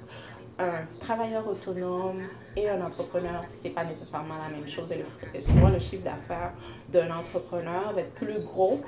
Un 0.58 0.86
travailleur 1.00 1.48
autonome 1.48 2.22
et 2.56 2.68
un 2.68 2.80
entrepreneur, 2.80 3.42
c'est 3.48 3.70
pas 3.70 3.84
nécessairement 3.84 4.36
la 4.36 4.56
même 4.56 4.68
chose. 4.68 4.92
Et 4.92 4.98
le, 4.98 5.42
souvent, 5.42 5.68
le 5.68 5.80
chiffre 5.80 6.04
d'affaires 6.04 6.52
d'un 6.90 7.10
entrepreneur 7.10 7.92
va 7.92 8.00
être 8.02 8.14
plus 8.14 8.44
gros 8.44 8.80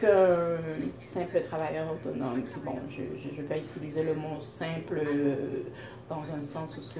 qu'un 0.00 0.58
simple 1.00 1.40
travailleur 1.42 1.92
autonome. 1.92 2.42
Puis 2.42 2.60
bon, 2.64 2.74
je, 2.90 3.02
je, 3.20 3.36
je, 3.36 3.42
peux 3.42 3.56
utiliser 3.56 4.02
le 4.02 4.14
mot 4.14 4.34
simple 4.40 5.00
euh, 5.06 5.62
dans 6.08 6.22
un 6.36 6.42
sens 6.42 6.76
où 6.76 6.82
c'est 6.82 6.98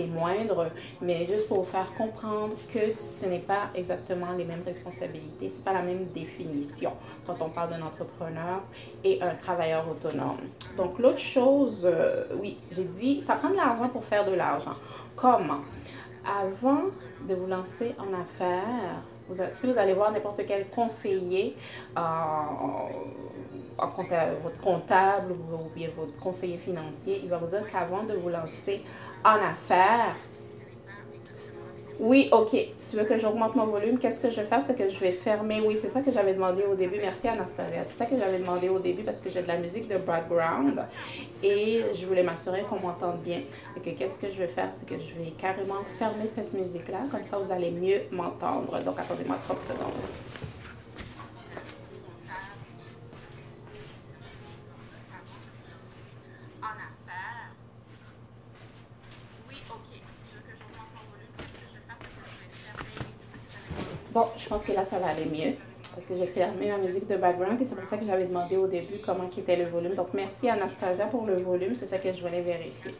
moindre, 0.00 0.70
mais 1.00 1.26
juste 1.26 1.48
pour 1.48 1.58
vous 1.58 1.70
faire 1.70 1.92
comprendre 1.96 2.54
que 2.72 2.92
ce 2.92 3.26
n'est 3.26 3.38
pas 3.38 3.70
exactement 3.74 4.32
les 4.36 4.44
mêmes 4.44 4.62
responsabilités, 4.64 5.48
ce 5.48 5.56
n'est 5.56 5.64
pas 5.64 5.72
la 5.72 5.82
même 5.82 6.06
définition 6.14 6.92
quand 7.26 7.36
on 7.40 7.50
parle 7.50 7.70
d'un 7.70 7.82
entrepreneur 7.82 8.62
et 9.04 9.22
un 9.22 9.34
travailleur 9.34 9.84
autonome. 9.88 10.38
Donc 10.76 10.98
l'autre 10.98 11.18
chose, 11.18 11.82
euh, 11.84 12.24
oui, 12.40 12.58
j'ai 12.70 12.84
dit, 12.84 13.20
ça 13.20 13.36
prend 13.36 13.50
de 13.50 13.56
l'argent 13.56 13.88
pour 13.88 14.04
faire 14.04 14.24
de 14.24 14.34
l'argent. 14.34 14.74
Comment? 15.16 15.60
Avant 16.24 16.82
de 17.28 17.34
vous 17.34 17.46
lancer 17.46 17.94
en 17.98 18.12
affaires, 18.20 19.02
si 19.50 19.66
vous 19.66 19.78
allez 19.78 19.94
voir 19.94 20.12
n'importe 20.12 20.42
quel 20.46 20.66
conseiller, 20.68 21.56
euh, 21.96 22.00
votre 24.42 24.60
comptable 24.60 25.32
ou 25.32 25.68
bien 25.74 25.88
votre 25.96 26.16
conseiller 26.18 26.58
financier, 26.58 27.20
il 27.22 27.28
va 27.28 27.38
vous 27.38 27.46
dire 27.46 27.64
qu'avant 27.70 28.04
de 28.04 28.14
vous 28.14 28.28
lancer 28.28 28.84
en 29.24 29.50
affaires, 29.50 30.16
oui, 32.02 32.28
ok. 32.32 32.56
Tu 32.90 32.96
veux 32.96 33.04
que 33.04 33.16
j'augmente 33.16 33.54
mon 33.54 33.66
volume? 33.66 33.96
Qu'est-ce 33.96 34.18
que 34.18 34.28
je 34.28 34.40
vais 34.40 34.46
faire? 34.46 34.60
C'est 34.64 34.76
que 34.76 34.88
je 34.88 34.98
vais 34.98 35.12
fermer. 35.12 35.60
Oui, 35.64 35.78
c'est 35.80 35.88
ça 35.88 36.00
que 36.00 36.10
j'avais 36.10 36.34
demandé 36.34 36.64
au 36.64 36.74
début. 36.74 36.96
Merci 37.00 37.28
Anastasia. 37.28 37.84
C'est 37.84 37.96
ça 37.96 38.06
que 38.06 38.18
j'avais 38.18 38.38
demandé 38.38 38.68
au 38.68 38.80
début 38.80 39.04
parce 39.04 39.20
que 39.20 39.30
j'ai 39.30 39.40
de 39.40 39.46
la 39.46 39.56
musique 39.56 39.86
de 39.86 39.98
background 39.98 40.82
et 41.44 41.84
je 41.94 42.04
voulais 42.04 42.24
m'assurer 42.24 42.62
qu'on 42.62 42.80
m'entende 42.80 43.20
bien. 43.24 43.42
Et 43.76 43.80
que 43.80 43.96
qu'est-ce 43.96 44.18
que 44.18 44.26
je 44.26 44.38
vais 44.38 44.48
faire? 44.48 44.70
C'est 44.74 44.88
que 44.88 45.00
je 45.00 45.14
vais 45.20 45.30
carrément 45.38 45.84
fermer 45.96 46.26
cette 46.26 46.52
musique-là. 46.52 47.04
Comme 47.08 47.24
ça, 47.24 47.38
vous 47.38 47.52
allez 47.52 47.70
mieux 47.70 48.00
m'entendre. 48.10 48.82
Donc, 48.82 48.98
attendez-moi 48.98 49.36
30 49.46 49.60
secondes. 49.60 50.51
Bon, 64.12 64.26
je 64.36 64.46
pense 64.46 64.64
que 64.66 64.72
là, 64.72 64.84
ça 64.84 64.98
va 64.98 65.08
aller 65.08 65.24
mieux. 65.24 65.54
Parce 65.94 66.06
que 66.06 66.16
j'ai 66.16 66.26
fermé 66.26 66.70
ma 66.70 66.78
musique 66.78 67.06
de 67.06 67.16
background, 67.16 67.60
et 67.60 67.64
c'est 67.64 67.74
pour 67.74 67.84
ça 67.84 67.96
que 67.96 68.04
j'avais 68.04 68.26
demandé 68.26 68.56
au 68.56 68.66
début 68.66 68.98
comment 69.04 69.24
était 69.24 69.56
le 69.56 69.64
volume. 69.64 69.94
Donc, 69.94 70.08
merci 70.12 70.48
Anastasia 70.48 71.06
pour 71.06 71.26
le 71.26 71.36
volume, 71.36 71.74
c'est 71.74 71.86
ça 71.86 71.98
que 71.98 72.12
je 72.12 72.20
voulais 72.20 72.40
vérifier. 72.42 72.94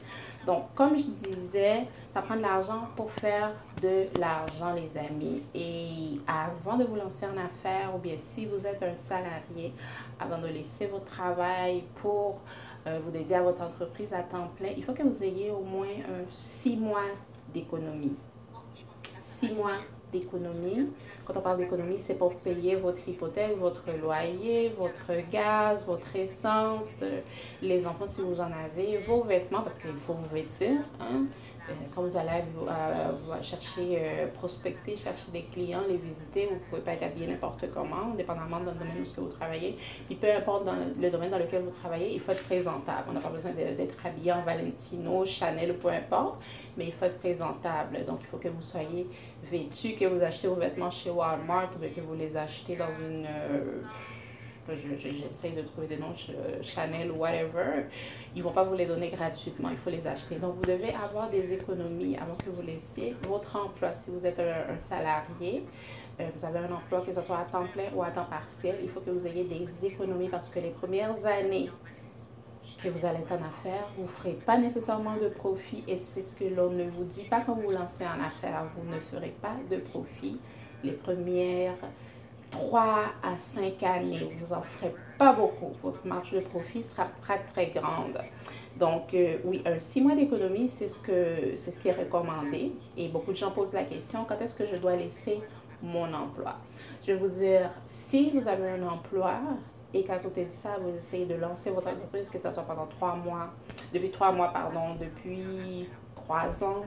Donc, 0.47 0.75
comme 0.75 0.99
je 0.99 1.05
disais, 1.05 1.83
ça 2.11 2.23
prend 2.23 2.37
de 2.37 2.43
l'argent 2.43 2.89
pour 2.97 3.11
faire 3.11 3.53
de 3.83 4.09
l'argent, 4.19 4.75
les 4.75 4.99
amis. 4.99 5.43
Et 5.55 6.21
avant 6.27 6.77
de 6.77 6.85
vous 6.85 6.97
lancer 6.97 7.27
en 7.27 7.37
affaires, 7.37 7.95
ou 7.95 7.99
bien 7.99 8.15
si 8.17 8.47
vous 8.47 8.67
êtes 8.67 8.83
un 8.83 8.95
salarié, 8.95 9.73
avant 10.19 10.39
de 10.39 10.49
laisser 10.49 10.87
votre 10.87 11.07
travail 11.07 11.85
pour 11.97 12.41
euh, 12.87 12.99
vous 13.05 13.11
dédier 13.11 13.37
à 13.37 13.43
votre 13.43 13.63
entreprise 13.63 14.13
à 14.13 14.23
temps 14.23 14.51
plein, 14.57 14.71
il 14.77 14.85
faut 14.85 14.93
que 14.93 15.03
vous 15.03 15.23
ayez 15.25 15.51
au 15.51 15.61
moins 15.61 15.95
six 16.31 16.77
mois 16.77 17.09
d'économie. 17.53 18.17
Six 19.03 19.53
mois 19.53 19.79
d'économie. 20.13 20.89
Quand 21.25 21.37
on 21.37 21.41
parle 21.41 21.59
d'économie, 21.59 21.99
c'est 21.99 22.15
pour 22.15 22.35
payer 22.37 22.77
votre 22.77 23.09
hypothèque, 23.09 23.57
votre 23.59 23.85
loyer, 24.01 24.69
votre 24.69 25.13
gaz, 25.31 25.85
votre 25.87 26.15
essence, 26.17 27.01
euh, 27.03 27.21
les 27.61 27.87
enfants 27.87 28.07
si 28.07 28.21
vous 28.21 28.41
en 28.41 28.51
avez, 28.53 28.99
vos 28.99 29.23
vêtements, 29.23 29.63
parce 29.63 29.79
qu'il 29.79 29.93
faut 29.93 30.15
vous 30.15 30.35
vêtir. 30.35 30.81
Hein? 31.01 31.27
Euh, 31.69 31.73
quand 31.95 32.03
vous 32.03 32.17
allez 32.17 32.43
chercher, 33.41 33.99
euh, 34.01 34.27
prospecter, 34.35 34.97
chercher 34.97 35.31
des 35.33 35.43
clients, 35.43 35.83
les 35.89 35.97
visiter, 35.97 36.47
vous 36.47 36.55
ne 36.55 36.61
pouvez 36.61 36.83
pas 36.83 36.93
être 36.95 37.05
habillé 37.05 37.29
n'importe 37.29 37.67
comment, 37.73 38.15
dépendamment 38.17 38.59
dans 38.61 38.73
le 38.73 38.79
domaine 38.79 39.01
où 39.01 39.21
vous 39.21 39.29
travaillez. 39.29 39.77
Puis 40.07 40.17
peu 40.17 40.31
importe 40.33 40.65
dans 40.65 40.75
le 41.01 41.11
domaine 41.11 41.31
dans 41.31 41.39
lequel 41.39 41.63
vous 41.63 41.71
travaillez, 41.71 42.15
il 42.15 42.21
faut 42.21 42.33
être 42.33 42.43
présentable. 42.45 43.05
On 43.11 43.13
n'a 43.13 43.21
pas 43.21 43.29
besoin 43.29 43.53
d'être 43.53 44.05
habillé 44.05 44.33
en 44.33 44.43
Valentino, 44.43 45.25
Chanel 45.25 45.77
peu 45.79 45.89
importe, 45.89 46.45
mais 46.77 46.87
il 46.87 46.93
faut 46.93 47.05
être 47.05 47.19
présentable. 47.19 48.05
Donc 48.07 48.19
il 48.23 48.27
faut 48.27 48.39
que 48.39 48.49
vous 48.49 48.63
soyez 48.63 49.07
vêtu, 49.53 49.95
que 49.95 50.07
vous 50.07 50.23
achetez 50.23 50.49
vos 50.49 50.57
vêtements 50.57 50.91
chez 50.91 51.11
Walmart 51.11 51.71
ou 51.77 51.95
que 51.95 52.01
vous 52.01 52.15
les 52.15 52.37
achetez 52.37 52.77
dans 52.77 52.91
une 52.91 53.27
j'essaye 54.69 55.55
de 55.55 55.63
trouver 55.63 55.87
des 55.87 55.97
noms, 55.97 56.15
Chanel 56.63 57.11
ou 57.11 57.17
whatever, 57.17 57.87
ils 58.35 58.43
vont 58.43 58.53
pas 58.53 58.63
vous 58.63 58.75
les 58.75 58.87
donner 58.87 59.09
gratuitement, 59.09 59.71
il 59.71 59.77
faut 59.77 59.91
les 59.91 60.07
acheter. 60.07 60.37
Donc, 60.37 60.57
vous 60.57 60.63
devez 60.63 60.95
avoir 60.95 61.31
des 61.31 61.53
économies 61.53 62.17
avant 62.17 62.35
que 62.35 62.51
vous 62.51 62.63
laissiez 62.63 63.17
votre 63.23 63.57
emploi. 63.57 63.93
Si 63.95 64.11
vous 64.11 64.25
êtes 64.25 64.39
un, 64.39 64.79
salarié, 64.79 65.65
euh, 66.21 66.29
vous 66.35 66.45
avez 66.45 66.61
un 66.61 66.73
emploi, 66.73 67.03
que 67.03 67.13
ce 67.13 67.23
soit 67.23 67.39
à 67.39 67.45
temps 67.45 67.67
plein 67.73 67.91
ou 67.95 68.03
à 68.03 68.11
temps 68.11 68.25
partiel, 68.25 68.77
il 68.83 68.89
faut 68.89 69.01
que 69.01 69.11
vous 69.11 69.27
ayez 69.27 69.45
des 69.45 69.87
économies 69.87 70.29
parce 70.29 70.51
que 70.51 70.61
les 70.61 70.71
premières 70.71 71.25
années 71.27 71.71
que 72.83 72.89
vous 72.89 73.05
allez 73.05 73.19
être 73.19 73.33
en 73.33 73.47
affaires, 73.47 73.87
vous 73.97 74.03
ne 74.03 74.09
ferez 74.09 74.33
pas 74.33 74.59
nécessairement 74.59 75.17
de 75.17 75.29
profit 75.29 75.85
et 75.87 75.97
c'est 75.97 76.23
ce 76.23 76.37
que 76.37 76.45
l'on 76.45 76.71
ne 76.71 76.85
vous 76.85 77.05
dit 77.05 77.25
pas 77.25 77.41
quand 77.41 77.55
vous 77.55 77.71
lancez 77.71 78.05
en 78.05 78.25
affaires. 78.25 78.67
Vous 78.77 78.89
ne 78.91 79.01
ferez 79.01 79.35
pas 79.41 79.57
de 79.71 79.77
profit 79.77 80.41
les 80.83 80.93
premières 80.93 81.77
3 82.51 83.07
à 83.23 83.39
5 83.39 83.83
années, 83.83 84.31
vous 84.39 84.55
n'en 84.55 84.61
ferez 84.63 84.95
pas 85.19 85.33
beaucoup. 85.33 85.73
Votre 85.83 86.07
marge 86.07 86.33
de 86.33 86.41
profit 86.41 86.83
sera 86.83 87.07
pas 87.27 87.39
très 87.39 87.67
grande. 87.69 88.19
Donc, 88.77 89.15
euh, 89.15 89.39
oui, 89.45 89.63
un 89.65 89.79
six 89.79 90.01
mois 90.01 90.15
d'économie, 90.15 90.69
c'est 90.69 90.89
ce, 90.89 91.01
c'est 91.57 91.71
ce 91.71 91.81
qui 91.81 91.89
est 91.89 91.93
recommandé. 91.93 92.73
Et 92.97 93.09
beaucoup 93.09 93.33
de 93.33 93.37
gens 93.37 93.51
posent 93.51 93.73
la 93.73 93.85
question, 93.85 94.25
quand 94.29 94.39
est-ce 94.41 94.55
que 94.55 94.67
je 94.67 94.77
dois 94.77 94.97
laisser 94.97 95.41
mon 95.83 96.13
emploi? 96.13 96.55
Je 97.07 97.13
vais 97.13 97.19
vous 97.19 97.29
dire, 97.29 97.71
si 97.87 98.31
vous 98.31 98.47
avez 98.47 98.71
un 98.71 98.87
emploi 98.87 99.41
et 99.95 100.05
qu'à 100.05 100.19
côté 100.19 100.45
de 100.47 100.53
ça, 100.53 100.77
vous 100.81 100.97
essayez 100.97 101.27
de 101.27 101.35
lancer 101.35 101.71
votre 101.71 101.89
entreprise, 101.89 102.29
que 102.29 102.39
ce 102.39 102.51
soit 102.51 102.63
pendant 102.63 102.87
trois 102.87 103.15
mois, 103.15 103.49
depuis 103.93 104.11
trois 104.11 104.33
mois, 104.33 104.49
pardon, 104.49 104.95
depuis 104.99 105.89
trois 106.15 106.65
ans, 106.65 106.85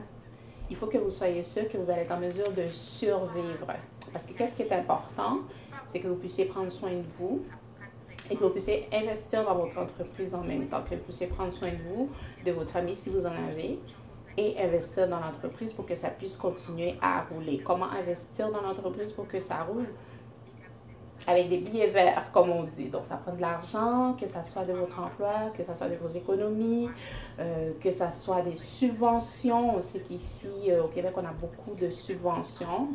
il 0.68 0.76
faut 0.76 0.86
que 0.86 0.98
vous 0.98 1.10
soyez 1.10 1.42
sûr 1.42 1.68
que 1.68 1.78
vous 1.78 1.90
allez 1.90 2.02
être 2.02 2.12
en 2.12 2.18
mesure 2.18 2.50
de 2.52 2.66
survivre. 2.68 3.66
Parce 4.12 4.26
que 4.26 4.32
qu'est-ce 4.32 4.56
qui 4.56 4.62
est 4.62 4.72
important, 4.72 5.38
c'est 5.86 6.00
que 6.00 6.08
vous 6.08 6.16
puissiez 6.16 6.46
prendre 6.46 6.70
soin 6.70 6.90
de 6.90 7.04
vous, 7.16 7.46
et 8.28 8.36
que 8.36 8.42
vous 8.42 8.50
puissiez 8.50 8.88
investir 8.92 9.44
dans 9.44 9.54
votre 9.54 9.78
entreprise 9.78 10.34
en 10.34 10.42
même 10.42 10.66
temps, 10.66 10.82
que 10.82 10.96
vous 10.96 11.02
puissiez 11.02 11.28
prendre 11.28 11.52
soin 11.52 11.68
de 11.68 11.76
vous, 11.88 12.08
de 12.44 12.50
votre 12.50 12.70
famille 12.70 12.96
si 12.96 13.10
vous 13.10 13.24
en 13.24 13.30
avez, 13.30 13.78
et 14.36 14.60
investir 14.60 15.08
dans 15.08 15.20
l'entreprise 15.20 15.72
pour 15.72 15.86
que 15.86 15.94
ça 15.94 16.08
puisse 16.08 16.36
continuer 16.36 16.96
à 17.00 17.22
rouler. 17.22 17.58
Comment 17.58 17.90
investir 17.90 18.50
dans 18.50 18.60
l'entreprise 18.60 19.12
pour 19.12 19.28
que 19.28 19.38
ça 19.38 19.62
roule? 19.62 19.86
Avec 21.26 21.48
des 21.48 21.58
billets 21.58 21.88
verts, 21.88 22.30
comme 22.32 22.50
on 22.50 22.62
dit. 22.62 22.86
Donc, 22.86 23.04
ça 23.04 23.16
prend 23.16 23.32
de 23.34 23.40
l'argent, 23.40 24.14
que 24.18 24.26
ça 24.26 24.44
soit 24.44 24.64
de 24.64 24.72
votre 24.72 24.98
emploi, 25.00 25.50
que 25.56 25.64
ça 25.64 25.74
soit 25.74 25.88
de 25.88 25.96
vos 25.96 26.08
économies, 26.08 26.88
euh, 27.40 27.72
que 27.80 27.90
ça 27.90 28.10
soit 28.12 28.42
des 28.42 28.54
subventions. 28.56 29.76
On 29.76 29.82
sait 29.82 30.00
qu'ici, 30.00 30.48
euh, 30.68 30.84
au 30.84 30.88
Québec, 30.88 31.12
on 31.16 31.24
a 31.24 31.32
beaucoup 31.32 31.74
de 31.74 31.88
subventions. 31.88 32.88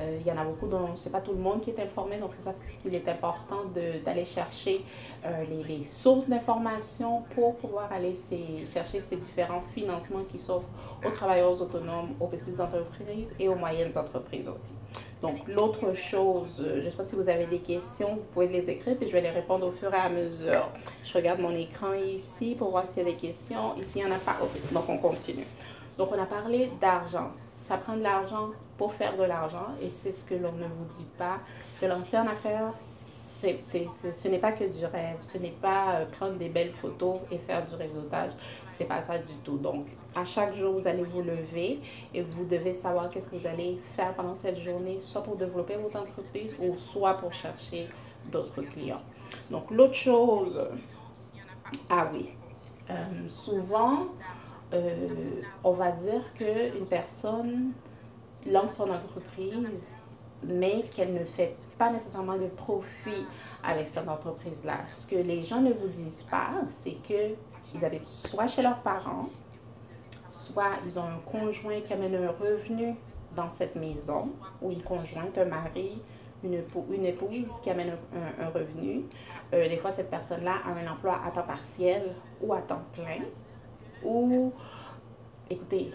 Euh, 0.00 0.18
il 0.20 0.26
y 0.26 0.30
en 0.30 0.40
a 0.40 0.44
beaucoup 0.44 0.66
dont 0.66 0.94
c'est 0.96 1.10
pas 1.10 1.22
tout 1.22 1.32
le 1.32 1.38
monde 1.38 1.60
qui 1.60 1.70
est 1.70 1.80
informé. 1.80 2.18
Donc, 2.18 2.32
c'est 2.36 2.44
ça 2.44 2.54
qu'il 2.82 2.94
est 2.94 3.08
important 3.08 3.64
d'aller 4.04 4.24
chercher 4.24 4.84
les, 5.48 5.62
les, 5.64 5.84
sources 5.84 6.28
d'informations 6.28 7.22
pour 7.34 7.56
pouvoir 7.56 7.90
aller 7.92 8.14
chercher 8.64 9.00
ces 9.00 9.16
différents 9.16 9.62
financements 9.74 10.22
qui 10.22 10.38
s'offrent 10.38 10.70
aux 11.04 11.10
travailleurs 11.10 11.60
autonomes, 11.60 12.10
aux 12.20 12.26
petites 12.26 12.60
entreprises 12.60 13.34
et 13.38 13.48
aux 13.48 13.54
moyennes 13.54 13.96
entreprises 13.96 14.48
aussi. 14.48 14.74
Donc, 15.20 15.48
l'autre 15.48 15.94
chose, 15.94 16.60
euh, 16.60 16.76
je 16.76 16.84
ne 16.84 16.90
sais 16.90 16.96
pas 16.96 17.02
si 17.02 17.16
vous 17.16 17.28
avez 17.28 17.46
des 17.46 17.58
questions, 17.58 18.16
vous 18.16 18.32
pouvez 18.32 18.48
les 18.48 18.70
écrire, 18.70 18.96
puis 18.96 19.08
je 19.08 19.12
vais 19.12 19.20
les 19.20 19.30
répondre 19.30 19.66
au 19.66 19.72
fur 19.72 19.92
et 19.92 19.98
à 19.98 20.08
mesure. 20.08 20.68
Je 21.04 21.12
regarde 21.12 21.40
mon 21.40 21.54
écran 21.54 21.92
ici 21.92 22.54
pour 22.56 22.70
voir 22.70 22.86
s'il 22.86 22.98
y 22.98 23.00
a 23.00 23.04
des 23.12 23.16
questions. 23.16 23.76
Ici, 23.76 23.98
il 23.98 24.04
n'y 24.04 24.12
en 24.12 24.14
a 24.14 24.18
pas. 24.18 24.36
OK, 24.40 24.72
donc 24.72 24.88
on 24.88 24.98
continue. 24.98 25.46
Donc, 25.96 26.10
on 26.12 26.22
a 26.22 26.26
parlé 26.26 26.70
d'argent. 26.80 27.32
Ça 27.58 27.76
prend 27.76 27.96
de 27.96 28.02
l'argent 28.02 28.50
pour 28.76 28.94
faire 28.94 29.16
de 29.16 29.24
l'argent, 29.24 29.66
et 29.82 29.90
c'est 29.90 30.12
ce 30.12 30.24
que 30.24 30.34
l'on 30.34 30.52
ne 30.52 30.66
vous 30.66 30.86
dit 30.96 31.08
pas. 31.18 31.38
Se 31.76 31.86
lancer 31.86 32.16
en 32.16 32.28
affaires, 32.28 32.72
ce 33.38 34.28
n'est 34.28 34.38
pas 34.38 34.52
que 34.52 34.64
du 34.64 34.84
rêve, 34.84 35.16
ce 35.20 35.38
n'est 35.38 35.54
pas 35.62 35.96
euh, 35.96 36.04
prendre 36.18 36.36
des 36.36 36.48
belles 36.48 36.72
photos 36.72 37.20
et 37.30 37.38
faire 37.38 37.64
du 37.64 37.74
réseautage, 37.74 38.32
c'est 38.72 38.86
pas 38.86 39.00
ça 39.00 39.18
du 39.18 39.34
tout. 39.44 39.58
Donc, 39.58 39.84
à 40.14 40.24
chaque 40.24 40.54
jour, 40.54 40.74
vous 40.74 40.88
allez 40.88 41.04
vous 41.04 41.22
lever 41.22 41.78
et 42.12 42.22
vous 42.22 42.44
devez 42.44 42.74
savoir 42.74 43.10
qu'est-ce 43.10 43.28
que 43.28 43.36
vous 43.36 43.46
allez 43.46 43.78
faire 43.94 44.12
pendant 44.14 44.34
cette 44.34 44.58
journée, 44.58 44.98
soit 45.00 45.22
pour 45.22 45.36
développer 45.36 45.76
votre 45.76 46.00
entreprise 46.00 46.56
ou 46.60 46.74
soit 46.74 47.14
pour 47.14 47.32
chercher 47.32 47.88
d'autres 48.32 48.62
clients. 48.62 49.02
Donc, 49.50 49.70
l'autre 49.70 49.94
chose, 49.94 50.60
ah 51.88 52.08
oui, 52.12 52.30
euh, 52.90 53.28
souvent, 53.28 54.06
euh, 54.72 55.08
on 55.62 55.72
va 55.72 55.92
dire 55.92 56.22
qu'une 56.34 56.86
personne 56.88 57.72
lance 58.46 58.74
son 58.74 58.90
entreprise 58.90 59.94
mais 60.44 60.82
qu'elle 60.90 61.14
ne 61.14 61.24
fait 61.24 61.54
pas 61.78 61.90
nécessairement 61.90 62.36
de 62.36 62.46
profit 62.46 63.26
avec 63.62 63.88
cette 63.88 64.08
entreprise-là. 64.08 64.78
Ce 64.90 65.06
que 65.06 65.16
les 65.16 65.42
gens 65.42 65.60
ne 65.60 65.72
vous 65.72 65.88
disent 65.88 66.24
pas, 66.30 66.50
c'est 66.70 66.96
qu'ils 67.02 67.84
habitent 67.84 68.04
soit 68.04 68.46
chez 68.46 68.62
leurs 68.62 68.80
parents, 68.80 69.28
soit 70.28 70.76
ils 70.84 70.98
ont 70.98 71.04
un 71.04 71.18
conjoint 71.30 71.80
qui 71.80 71.92
amène 71.92 72.14
un 72.14 72.30
revenu 72.30 72.94
dans 73.34 73.48
cette 73.48 73.76
maison, 73.76 74.32
ou 74.62 74.70
une 74.70 74.82
conjointe, 74.82 75.36
un 75.38 75.44
mari, 75.44 76.00
une, 76.42 76.62
une 76.90 77.04
épouse 77.04 77.60
qui 77.62 77.70
amène 77.70 77.96
un, 78.40 78.48
revenu. 78.50 79.04
Euh, 79.52 79.68
des 79.68 79.76
fois, 79.76 79.92
cette 79.92 80.10
personne-là 80.10 80.54
a 80.66 80.72
un 80.72 80.92
emploi 80.92 81.20
à 81.24 81.30
temps 81.30 81.42
partiel 81.42 82.14
ou 82.40 82.52
à 82.52 82.60
temps 82.62 82.82
plein. 82.92 83.24
Ou, 84.04 84.52
écoutez, 85.50 85.92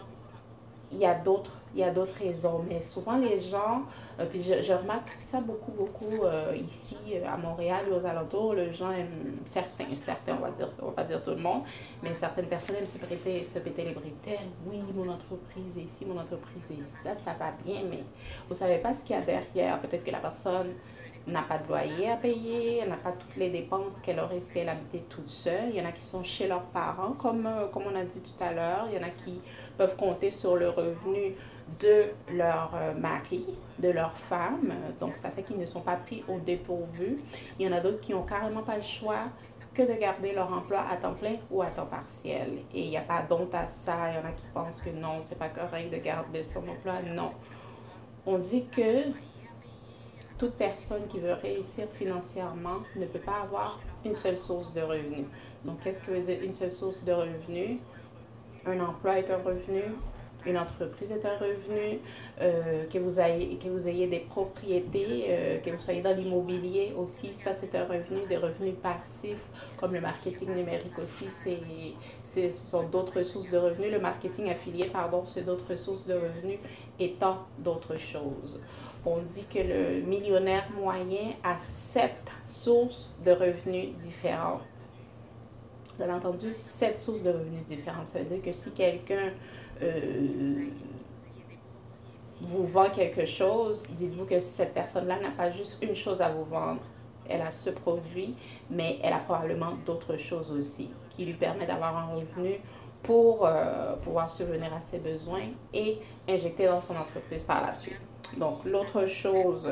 il 0.91 0.97
y 0.97 1.05
a 1.05 1.15
d'autres 1.15 1.62
il 1.73 1.79
y 1.79 1.83
a 1.83 1.91
d'autres 1.91 2.17
raisons. 2.19 2.63
Mais 2.67 2.81
souvent, 2.81 3.17
les 3.17 3.41
gens, 3.41 3.83
euh, 4.19 4.25
puis 4.25 4.41
je, 4.41 4.73
remarque 4.73 5.09
ça 5.19 5.41
beaucoup, 5.41 5.71
beaucoup 5.71 6.23
euh, 6.23 6.55
ici 6.55 6.97
euh, 7.13 7.25
à 7.27 7.37
Montréal 7.37 7.85
et 7.89 7.93
aux 7.93 8.05
alentours, 8.05 8.53
les 8.53 8.73
gens 8.73 8.91
aiment, 8.91 9.37
certains, 9.43 9.89
certains, 9.91 10.35
on 10.37 10.41
va 10.41 10.51
dire, 10.51 10.69
on 10.81 10.91
va 10.91 11.03
dire 11.03 11.23
tout 11.23 11.31
le 11.31 11.37
monde, 11.37 11.63
mais 12.01 12.13
certaines 12.13 12.47
personnes 12.47 12.75
aiment 12.75 12.87
se, 12.87 12.97
péter 12.97 13.83
les 13.83 13.91
bretelles. 13.93 14.49
Oui, 14.67 14.79
mon 14.93 15.09
entreprise 15.09 15.77
est 15.77 15.81
ici, 15.81 16.05
mon 16.05 16.19
entreprise 16.19 16.71
est 16.71 16.83
ça, 16.83 17.15
ça 17.15 17.33
va 17.33 17.51
bien, 17.65 17.81
mais 17.89 18.03
vous 18.47 18.55
savez 18.55 18.77
pas 18.77 18.93
ce 18.93 19.03
qu'il 19.03 19.15
y 19.15 19.19
a 19.19 19.21
derrière. 19.21 19.79
Peut-être 19.81 20.03
que 20.03 20.11
la 20.11 20.19
personne 20.19 20.73
n'a 21.25 21.41
pas 21.41 21.57
de 21.57 21.67
loyer 21.69 22.09
à 22.09 22.17
payer, 22.17 22.79
elle 22.79 22.89
n'a 22.89 22.97
pas 22.97 23.13
toutes 23.13 23.37
les 23.37 23.49
dépenses 23.49 24.01
qu'elle 24.01 24.19
aurait 24.19 24.41
si 24.41 24.59
elle 24.59 24.67
habitait 24.67 25.05
toute 25.09 25.29
seule. 25.29 25.69
Il 25.69 25.75
y 25.75 25.81
en 25.81 25.85
a 25.85 25.93
qui 25.93 26.01
sont 26.01 26.23
chez 26.23 26.47
leurs 26.47 26.65
parents, 26.65 27.13
comme, 27.13 27.49
comme 27.71 27.83
on 27.83 27.95
a 27.95 28.03
dit 28.03 28.21
tout 28.21 28.43
à 28.43 28.51
l'heure. 28.51 28.87
Il 28.91 28.99
y 28.99 28.99
en 29.01 29.07
a 29.07 29.09
qui 29.09 29.41
peuvent 29.77 29.95
compter 29.95 30.31
sur 30.31 30.57
le 30.57 30.69
revenu 30.69 31.35
de 31.81 32.33
leur 32.33 32.71
euh, 32.75 32.93
mari, 32.93 33.47
de 33.79 33.89
leur 33.89 34.11
femme. 34.11 34.73
Donc, 34.99 35.15
ça 35.15 35.29
fait 35.29 35.43
qu'ils 35.43 35.59
ne 35.59 35.65
sont 35.65 35.81
pas 35.81 35.95
pris 35.95 36.23
au 36.27 36.39
dépourvu. 36.39 37.19
Il 37.59 37.65
y 37.65 37.69
en 37.69 37.75
a 37.75 37.79
d'autres 37.79 37.99
qui 37.99 38.13
n'ont 38.13 38.23
carrément 38.23 38.63
pas 38.63 38.77
le 38.77 38.83
choix 38.83 39.25
que 39.73 39.81
de 39.81 39.99
garder 39.99 40.33
leur 40.33 40.53
emploi 40.53 40.81
à 40.81 40.97
temps 40.97 41.15
plein 41.15 41.37
ou 41.49 41.61
à 41.61 41.67
temps 41.67 41.87
partiel. 41.87 42.59
Et 42.73 42.83
il 42.83 42.89
n'y 42.89 42.97
a 42.97 43.01
pas 43.01 43.23
d'honte 43.23 43.55
à 43.55 43.67
ça. 43.67 44.11
Il 44.11 44.15
y 44.15 44.17
en 44.19 44.29
a 44.29 44.31
qui 44.31 44.45
pensent 44.53 44.81
que 44.81 44.91
non, 44.91 45.19
c'est 45.19 45.37
pas 45.37 45.49
correct 45.49 45.91
de 45.91 45.97
garder 45.97 46.43
son 46.43 46.67
emploi. 46.67 47.01
Non. 47.01 47.31
On 48.25 48.37
dit 48.37 48.65
que 48.67 49.09
toute 50.37 50.53
personne 50.53 51.07
qui 51.07 51.19
veut 51.19 51.33
réussir 51.33 51.87
financièrement 51.87 52.77
ne 52.95 53.05
peut 53.05 53.19
pas 53.19 53.41
avoir 53.43 53.79
une 54.05 54.15
seule 54.15 54.37
source 54.37 54.73
de 54.73 54.81
revenus. 54.81 55.25
Donc, 55.65 55.79
qu'est-ce 55.83 56.01
que 56.01 56.11
veut 56.11 56.21
dire 56.21 56.41
une 56.43 56.53
seule 56.53 56.71
source 56.71 57.03
de 57.03 57.11
revenus? 57.11 57.79
Un 58.65 58.79
emploi 58.79 59.19
est 59.19 59.29
un 59.29 59.37
revenu, 59.37 59.83
une 60.45 60.57
entreprise 60.57 61.11
est 61.11 61.25
un 61.25 61.37
revenu, 61.37 61.99
euh, 62.41 62.85
que, 62.91 62.97
vous 62.97 63.19
ayez, 63.19 63.57
que 63.57 63.69
vous 63.69 63.87
ayez 63.87 64.07
des 64.07 64.19
propriétés, 64.19 65.25
euh, 65.29 65.59
que 65.59 65.69
vous 65.69 65.79
soyez 65.79 66.01
dans 66.01 66.15
l'immobilier 66.15 66.93
aussi, 66.97 67.33
ça 67.33 67.53
c'est 67.53 67.73
un 67.75 67.85
revenu, 67.85 68.25
des 68.27 68.37
revenus 68.37 68.75
passifs 68.81 69.37
comme 69.77 69.93
le 69.93 70.01
marketing 70.01 70.55
numérique 70.55 70.97
aussi, 70.97 71.25
c'est, 71.29 72.51
ce 72.51 72.51
sont 72.51 72.83
d'autres 72.83 73.21
sources 73.23 73.49
de 73.49 73.57
revenus. 73.57 73.91
Le 73.91 73.99
marketing 73.99 74.49
affilié, 74.49 74.85
pardon, 74.85 75.25
c'est 75.25 75.41
d'autres 75.41 75.75
sources 75.75 76.05
de 76.05 76.13
revenus 76.13 76.59
étant 76.99 77.39
d'autres 77.59 77.97
choses. 77.97 78.61
On 79.05 79.17
dit 79.17 79.45
que 79.53 79.59
le 79.59 80.01
millionnaire 80.01 80.69
moyen 80.71 81.33
a 81.43 81.55
sept 81.59 82.31
sources 82.45 83.11
de 83.25 83.31
revenus 83.31 83.97
différentes. 83.97 84.61
Vous 85.95 86.03
avez 86.03 86.13
entendu 86.13 86.53
sept 86.53 86.99
sources 86.99 87.21
de 87.21 87.29
revenus 87.29 87.63
différentes. 87.65 88.07
Ça 88.07 88.19
veut 88.19 88.25
dire 88.25 88.41
que 88.41 88.51
si 88.51 88.71
quelqu'un 88.71 89.31
euh, 89.81 90.67
vous 92.41 92.65
vend 92.65 92.89
quelque 92.89 93.25
chose, 93.25 93.87
dites-vous 93.91 94.25
que 94.25 94.39
cette 94.39 94.73
personne-là 94.73 95.19
n'a 95.19 95.31
pas 95.31 95.51
juste 95.51 95.77
une 95.81 95.95
chose 95.95 96.21
à 96.21 96.29
vous 96.29 96.43
vendre. 96.43 96.81
Elle 97.29 97.41
a 97.41 97.51
ce 97.51 97.69
produit, 97.69 98.35
mais 98.69 98.99
elle 99.01 99.13
a 99.13 99.19
probablement 99.19 99.73
d'autres 99.85 100.17
choses 100.17 100.51
aussi 100.51 100.89
qui 101.11 101.25
lui 101.25 101.33
permettent 101.33 101.69
d'avoir 101.69 101.95
un 101.95 102.15
revenu 102.15 102.59
pour 103.03 103.45
euh, 103.45 103.95
pouvoir 103.97 104.29
subvenir 104.29 104.73
à 104.73 104.81
ses 104.81 104.97
besoins 104.97 105.43
et 105.73 105.99
injecter 106.27 106.65
dans 106.65 106.81
son 106.81 106.95
entreprise 106.95 107.43
par 107.43 107.61
la 107.61 107.73
suite. 107.73 107.99
Donc, 108.37 108.65
l'autre 108.65 109.05
chose, 109.05 109.69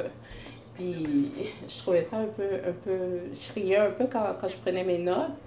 puis 0.75 1.31
je 1.67 1.77
trouvais 1.79 2.03
ça 2.03 2.17
un 2.17 2.27
peu, 2.27 2.43
un 2.43 2.73
peu, 2.84 3.21
je 3.34 3.53
riais 3.53 3.77
un 3.77 3.91
peu 3.91 4.05
quand, 4.12 4.23
quand 4.39 4.47
je 4.47 4.57
prenais 4.57 4.84
mes 4.84 4.99
notes, 4.99 5.39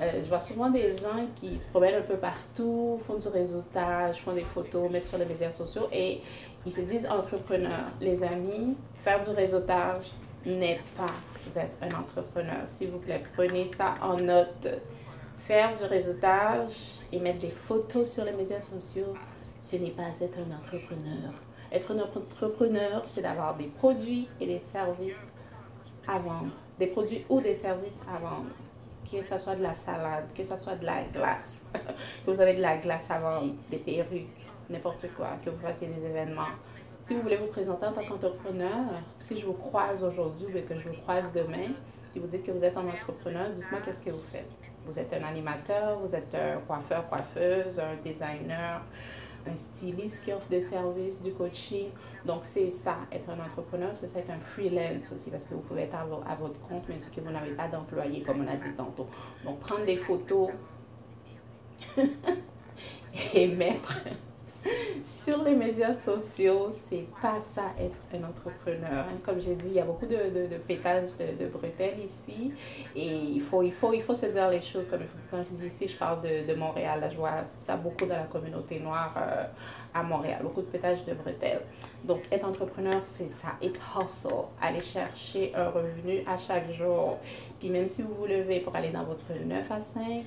euh, 0.00 0.12
je 0.14 0.28
vois 0.28 0.40
souvent 0.40 0.70
des 0.70 0.96
gens 0.96 1.26
qui 1.36 1.58
se 1.58 1.68
promènent 1.68 1.96
un 1.96 2.06
peu 2.06 2.16
partout, 2.16 2.98
font 3.04 3.16
du 3.16 3.28
réseautage, 3.28 4.22
font 4.22 4.32
des 4.32 4.44
photos, 4.44 4.90
mettent 4.90 5.08
sur 5.08 5.18
les 5.18 5.26
médias 5.26 5.50
sociaux 5.50 5.88
et 5.92 6.20
ils 6.64 6.72
se 6.72 6.80
disent 6.80 7.06
entrepreneurs. 7.06 7.90
Les 8.00 8.24
amis, 8.24 8.76
faire 8.96 9.22
du 9.22 9.30
réseautage 9.30 10.10
n'est 10.46 10.80
pas 10.96 11.60
être 11.60 11.76
un 11.82 12.00
entrepreneur. 12.00 12.62
S'il 12.66 12.88
vous 12.88 12.98
plaît, 12.98 13.22
prenez 13.34 13.66
ça 13.66 13.94
en 14.00 14.16
note. 14.16 14.68
Faire 15.38 15.74
du 15.74 15.84
réseautage 15.84 16.76
et 17.12 17.18
mettre 17.18 17.40
des 17.40 17.50
photos 17.50 18.10
sur 18.10 18.24
les 18.24 18.32
médias 18.32 18.60
sociaux, 18.60 19.14
ce 19.58 19.76
n'est 19.76 19.90
pas 19.90 20.08
être 20.20 20.38
un 20.38 20.56
entrepreneur. 20.56 21.32
Être 21.72 21.92
un 21.92 21.98
entrepreneur, 21.98 23.02
c'est 23.04 23.22
d'avoir 23.22 23.54
des 23.56 23.66
produits 23.66 24.28
et 24.40 24.46
des 24.46 24.60
services 24.60 25.30
à 26.08 26.18
vendre. 26.18 26.52
Des 26.78 26.86
produits 26.86 27.24
ou 27.28 27.40
des 27.40 27.54
services 27.54 28.00
à 28.08 28.18
vendre 28.18 28.50
que 29.10 29.22
ce 29.22 29.38
soit 29.38 29.54
de 29.54 29.62
la 29.62 29.74
salade, 29.74 30.26
que 30.34 30.44
ce 30.44 30.56
soit 30.56 30.76
de 30.76 30.86
la 30.86 31.02
glace, 31.04 31.62
que 32.24 32.30
vous 32.30 32.40
avez 32.40 32.54
de 32.54 32.62
la 32.62 32.76
glace 32.76 33.08
vendre, 33.08 33.54
des 33.70 33.78
perruques, 33.78 34.46
n'importe 34.68 35.06
quoi, 35.16 35.30
que 35.44 35.50
vous 35.50 35.60
fassiez 35.60 35.88
des 35.88 36.06
événements. 36.06 36.42
Si 36.98 37.14
vous 37.14 37.22
voulez 37.22 37.36
vous 37.36 37.46
présenter 37.46 37.86
en 37.86 37.92
tant 37.92 38.04
qu'entrepreneur, 38.04 38.86
si 39.18 39.38
je 39.38 39.46
vous 39.46 39.54
croise 39.54 40.04
aujourd'hui 40.04 40.46
ou 40.46 40.68
que 40.68 40.78
je 40.78 40.88
vous 40.88 41.00
croise 41.00 41.32
demain, 41.32 41.72
et 42.14 42.18
vous 42.18 42.26
dites 42.26 42.44
que 42.44 42.50
vous 42.52 42.64
êtes 42.64 42.76
un 42.76 42.86
entrepreneur, 42.86 43.48
dites-moi 43.50 43.80
qu'est-ce 43.84 44.02
que 44.02 44.10
vous 44.10 44.24
faites. 44.32 44.48
Vous 44.86 44.98
êtes 44.98 45.12
un 45.12 45.24
animateur, 45.24 45.96
vous 45.96 46.14
êtes 46.14 46.34
un 46.34 46.58
coiffeur, 46.66 47.08
coiffeuse, 47.08 47.78
un 47.78 47.96
designer, 48.04 48.82
un 49.46 49.56
styliste 49.56 50.24
qui 50.24 50.32
offre 50.32 50.48
des 50.48 50.60
services, 50.60 51.20
du 51.22 51.32
coaching. 51.32 51.88
Donc, 52.24 52.40
c'est 52.44 52.70
ça, 52.70 52.98
être 53.12 53.28
un 53.30 53.44
entrepreneur, 53.44 53.90
c'est 53.94 54.08
ça, 54.08 54.18
être 54.18 54.30
un 54.30 54.40
freelance 54.40 55.12
aussi, 55.12 55.30
parce 55.30 55.44
que 55.44 55.54
vous 55.54 55.60
pouvez 55.60 55.82
être 55.82 55.96
à, 55.96 56.34
votre 56.34 56.58
compte, 56.68 56.88
même 56.88 57.00
si 57.00 57.20
vous 57.20 57.30
n'avez 57.30 57.52
pas 57.52 57.68
d'employé, 57.68 58.22
comme 58.22 58.42
on 58.42 58.48
a 58.48 58.56
dit 58.56 58.72
tantôt. 58.76 59.08
Donc, 59.44 59.60
prendre 59.60 59.84
des 59.84 59.96
photos 59.96 60.50
et 63.34 63.48
mettre 63.48 63.98
sur 65.02 65.42
les 65.42 65.54
médias 65.54 65.92
sociaux, 65.94 66.70
c'est 66.72 67.06
pas 67.20 67.40
ça 67.40 67.72
être 67.78 67.96
un 68.14 68.28
entrepreneur. 68.28 69.06
Hein. 69.06 69.18
Comme 69.24 69.40
j'ai 69.40 69.54
dit, 69.54 69.68
il 69.68 69.74
y 69.74 69.80
a 69.80 69.84
beaucoup 69.84 70.06
de, 70.06 70.16
de, 70.16 70.46
de 70.46 70.56
pétage 70.56 71.10
de, 71.18 71.44
de, 71.44 71.48
bretelles 71.48 72.00
ici 72.04 72.52
et 72.94 73.06
il 73.06 73.40
faut, 73.40 73.62
il, 73.62 73.72
faut, 73.72 73.92
il 73.92 74.02
faut 74.02 74.14
se 74.14 74.26
dire 74.26 74.48
les 74.50 74.60
choses 74.60 74.88
comme 74.88 75.00
quand 75.30 75.42
je 75.50 75.56
dis 75.56 75.66
ici, 75.66 75.88
je 75.88 75.96
parle 75.96 76.20
de, 76.22 76.54
Montréal. 76.54 77.00
Là, 77.00 77.08
je 77.08 77.16
vois 77.16 77.44
ça 77.46 77.76
beaucoup 77.76 78.06
dans 78.06 78.16
la 78.16 78.26
communauté 78.26 78.80
noire 78.80 79.14
euh, 79.16 79.44
à 79.94 80.02
Montréal, 80.02 80.40
beaucoup 80.42 80.60
de 80.60 80.66
pétage 80.66 81.04
de 81.04 81.14
bretelles. 81.14 81.62
Donc, 82.04 82.20
être 82.30 82.46
entrepreneur, 82.46 83.00
c'est 83.02 83.28
ça. 83.28 83.48
It's 83.62 83.80
hustle. 83.96 84.48
Aller 84.60 84.80
chercher 84.80 85.52
un 85.54 85.70
revenu 85.70 86.22
à 86.26 86.36
chaque 86.36 86.70
jour. 86.72 87.18
Puis 87.58 87.70
même 87.70 87.86
si 87.86 88.02
vous 88.02 88.12
vous 88.12 88.26
levez 88.26 88.60
pour 88.60 88.74
aller 88.74 88.90
dans 88.90 89.04
votre 89.04 89.32
9 89.32 89.70
à 89.70 89.80
5, 89.80 90.24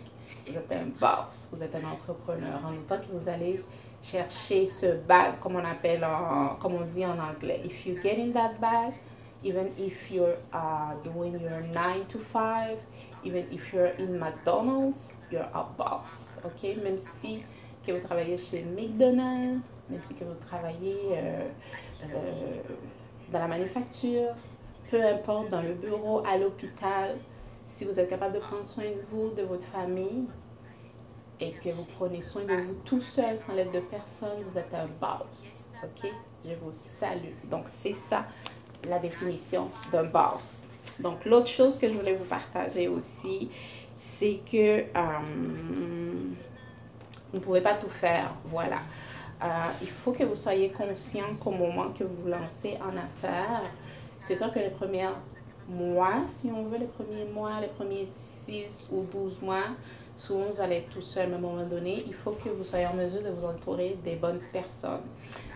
vous 0.47 0.57
êtes 0.57 0.71
un 0.71 0.85
boss, 0.99 1.49
vous 1.51 1.61
êtes 1.61 1.75
un 1.75 1.87
entrepreneur. 1.87 2.59
En 2.65 2.71
même 2.71 2.83
temps 2.83 2.97
que 2.97 3.05
vous 3.11 3.29
allez 3.29 3.63
chercher 4.03 4.67
ce 4.67 4.97
bag, 5.07 5.39
comme 5.39 5.55
on 5.55 5.65
appelle, 5.65 6.03
en, 6.03 6.55
comme 6.61 6.85
dit 6.85 7.05
en 7.05 7.17
anglais. 7.17 7.61
If 7.63 7.85
you 7.85 7.95
get 8.01 8.19
in 8.19 8.33
that 8.33 8.59
bag, 8.59 8.93
even 9.43 9.69
if 9.77 10.11
you're 10.11 10.37
uh, 10.53 10.93
doing 11.03 11.39
your 11.39 11.61
9 11.61 12.05
to 12.09 12.19
5, 12.19 12.77
even 13.23 13.45
if 13.51 13.73
you're 13.73 13.93
in 13.97 14.19
McDonald's, 14.19 15.15
you're 15.31 15.49
a 15.53 15.63
boss, 15.77 16.39
ok? 16.43 16.75
Même 16.83 16.97
si 16.97 17.43
que 17.85 17.91
vous 17.93 18.05
travaillez 18.05 18.37
chez 18.37 18.63
McDonald's, 18.63 19.63
même 19.89 20.01
si 20.01 20.13
que 20.13 20.25
vous 20.25 20.35
travaillez 20.35 21.17
euh, 21.17 21.47
euh, 22.03 22.61
dans 23.31 23.39
la 23.39 23.47
manufacture, 23.47 24.33
peu 24.89 25.01
importe, 25.01 25.49
dans 25.49 25.61
le 25.61 25.73
bureau, 25.73 26.23
à 26.25 26.37
l'hôpital, 26.37 27.17
si 27.61 27.85
vous 27.85 27.99
êtes 27.99 28.09
capable 28.09 28.35
de 28.35 28.39
prendre 28.39 28.65
soin 28.65 28.83
de 28.83 29.01
vous, 29.05 29.29
de 29.31 29.43
votre 29.43 29.63
famille, 29.63 30.27
et 31.39 31.51
que 31.51 31.69
vous 31.69 31.85
prenez 31.97 32.21
soin 32.21 32.43
de 32.43 32.55
vous 32.55 32.75
tout 32.85 33.01
seul 33.01 33.37
sans 33.37 33.53
l'aide 33.53 33.71
de 33.71 33.79
personne, 33.79 34.41
vous 34.47 34.57
êtes 34.57 34.73
un 34.73 34.87
boss. 34.99 35.69
OK? 35.83 36.09
Je 36.45 36.55
vous 36.55 36.71
salue. 36.71 37.33
Donc, 37.49 37.63
c'est 37.65 37.95
ça 37.95 38.25
la 38.87 38.99
définition 38.99 39.69
d'un 39.91 40.03
boss. 40.03 40.69
Donc, 40.99 41.25
l'autre 41.25 41.47
chose 41.47 41.77
que 41.77 41.87
je 41.87 41.93
voulais 41.93 42.13
vous 42.13 42.25
partager 42.25 42.87
aussi, 42.87 43.49
c'est 43.95 44.39
que 44.49 44.81
euh, 44.81 45.19
vous 47.31 47.39
ne 47.39 47.43
pouvez 47.43 47.61
pas 47.61 47.75
tout 47.75 47.89
faire. 47.89 48.33
Voilà. 48.45 48.79
Euh, 49.43 49.47
il 49.81 49.89
faut 49.89 50.11
que 50.11 50.23
vous 50.23 50.35
soyez 50.35 50.69
conscient 50.69 51.27
qu'au 51.43 51.51
moment 51.51 51.89
que 51.97 52.03
vous 52.03 52.23
vous 52.23 52.29
lancez 52.29 52.77
en 52.81 52.95
affaires, 52.97 53.63
c'est 54.19 54.35
sûr 54.35 54.51
que 54.53 54.59
les 54.59 54.69
premiers 54.69 55.09
mois, 55.67 56.23
si 56.27 56.49
on 56.55 56.63
veut, 56.63 56.77
les 56.77 56.85
premiers 56.85 57.25
mois, 57.25 57.59
les 57.59 57.67
premiers 57.67 58.05
6 58.05 58.87
ou 58.91 59.03
12 59.03 59.41
mois, 59.41 59.63
Souvent, 60.15 60.43
vous 60.43 60.61
allez 60.61 60.83
tout 60.93 61.01
seul, 61.01 61.27
mais 61.27 61.35
à 61.35 61.37
un 61.37 61.41
moment 61.41 61.65
donné, 61.65 62.03
il 62.05 62.13
faut 62.13 62.31
que 62.31 62.49
vous 62.49 62.63
soyez 62.63 62.85
en 62.85 62.93
mesure 62.93 63.23
de 63.23 63.29
vous 63.29 63.45
entourer 63.45 63.97
des 64.03 64.15
bonnes 64.15 64.41
personnes. 64.51 65.01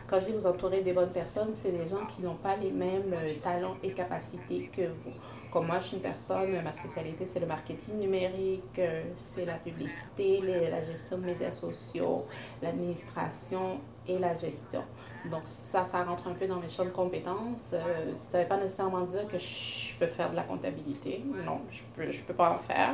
Quand 0.07 0.19
je 0.19 0.27
dis 0.27 0.31
vous 0.31 0.47
entourer 0.47 0.81
des 0.81 0.93
bonnes 0.93 1.11
personnes, 1.11 1.51
c'est 1.53 1.71
des 1.71 1.87
gens 1.87 2.05
qui 2.05 2.23
n'ont 2.23 2.37
pas 2.37 2.55
les 2.55 2.73
mêmes 2.73 3.13
euh, 3.13 3.33
talents 3.43 3.75
et 3.83 3.91
capacités 3.91 4.69
que 4.75 4.81
vous. 4.81 5.11
Comme 5.51 5.67
moi, 5.67 5.79
je 5.79 5.87
suis 5.87 5.97
une 5.97 6.01
personne, 6.01 6.61
ma 6.63 6.71
spécialité, 6.71 7.25
c'est 7.25 7.39
le 7.39 7.45
marketing 7.45 7.99
numérique, 7.99 8.79
euh, 8.79 9.03
c'est 9.15 9.45
la 9.45 9.55
publicité, 9.55 10.41
la 10.41 10.83
gestion 10.83 11.17
de 11.19 11.25
médias 11.25 11.51
sociaux, 11.51 12.15
l'administration 12.61 13.79
et 14.07 14.17
la 14.17 14.35
gestion. 14.35 14.83
Donc, 15.25 15.41
ça, 15.45 15.83
ça 15.83 16.03
rentre 16.03 16.27
un 16.27 16.33
peu 16.33 16.47
dans 16.47 16.57
mes 16.57 16.69
champs 16.69 16.85
de 16.85 16.89
compétences. 16.89 17.73
Euh, 17.73 18.11
ça 18.11 18.37
ne 18.37 18.43
veut 18.43 18.49
pas 18.49 18.57
nécessairement 18.57 19.01
dire 19.01 19.27
que 19.27 19.37
je 19.37 19.97
peux 19.99 20.05
faire 20.05 20.31
de 20.31 20.35
la 20.35 20.43
comptabilité. 20.43 21.23
Non, 21.45 21.61
je 21.71 21.81
ne 21.81 22.05
peux, 22.07 22.11
je 22.11 22.21
peux 22.23 22.33
pas 22.33 22.51
en 22.51 22.57
faire. 22.57 22.91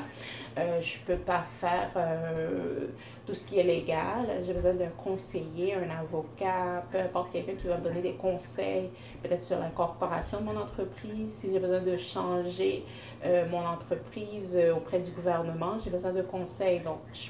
Euh, 0.58 0.82
je 0.82 1.00
ne 1.00 1.06
peux 1.06 1.22
pas 1.22 1.44
faire 1.60 1.92
euh, 1.96 2.88
tout 3.26 3.34
ce 3.34 3.46
qui 3.46 3.60
est 3.60 3.64
légal. 3.64 4.42
J'ai 4.46 4.54
besoin 4.54 4.74
d'un 4.74 4.90
conseiller, 4.90 5.76
un 5.76 5.90
avocat, 6.00 6.84
peu 6.92 7.00
importe 7.00 7.32
quelqu'un 7.32 7.54
qui 7.54 7.68
va 7.68 7.78
me 7.78 7.84
donner 7.84 8.02
des 8.02 8.14
conseils, 8.14 8.90
peut-être 9.22 9.44
sur 9.44 9.60
l'incorporation 9.60 10.40
de 10.40 10.46
mon 10.46 10.58
entreprise. 10.58 11.32
Si 11.32 11.52
j'ai 11.52 11.60
besoin 11.60 11.82
de 11.82 11.98
changer 11.98 12.86
mon 13.50 13.66
entreprise 13.66 14.60
auprès 14.76 15.00
du 15.00 15.12
gouvernement, 15.12 15.78
j'ai 15.84 15.90
besoin 15.90 16.12
de 16.12 16.22
conseils. 16.22 16.80
Donc, 16.80 17.00
je 17.14 17.30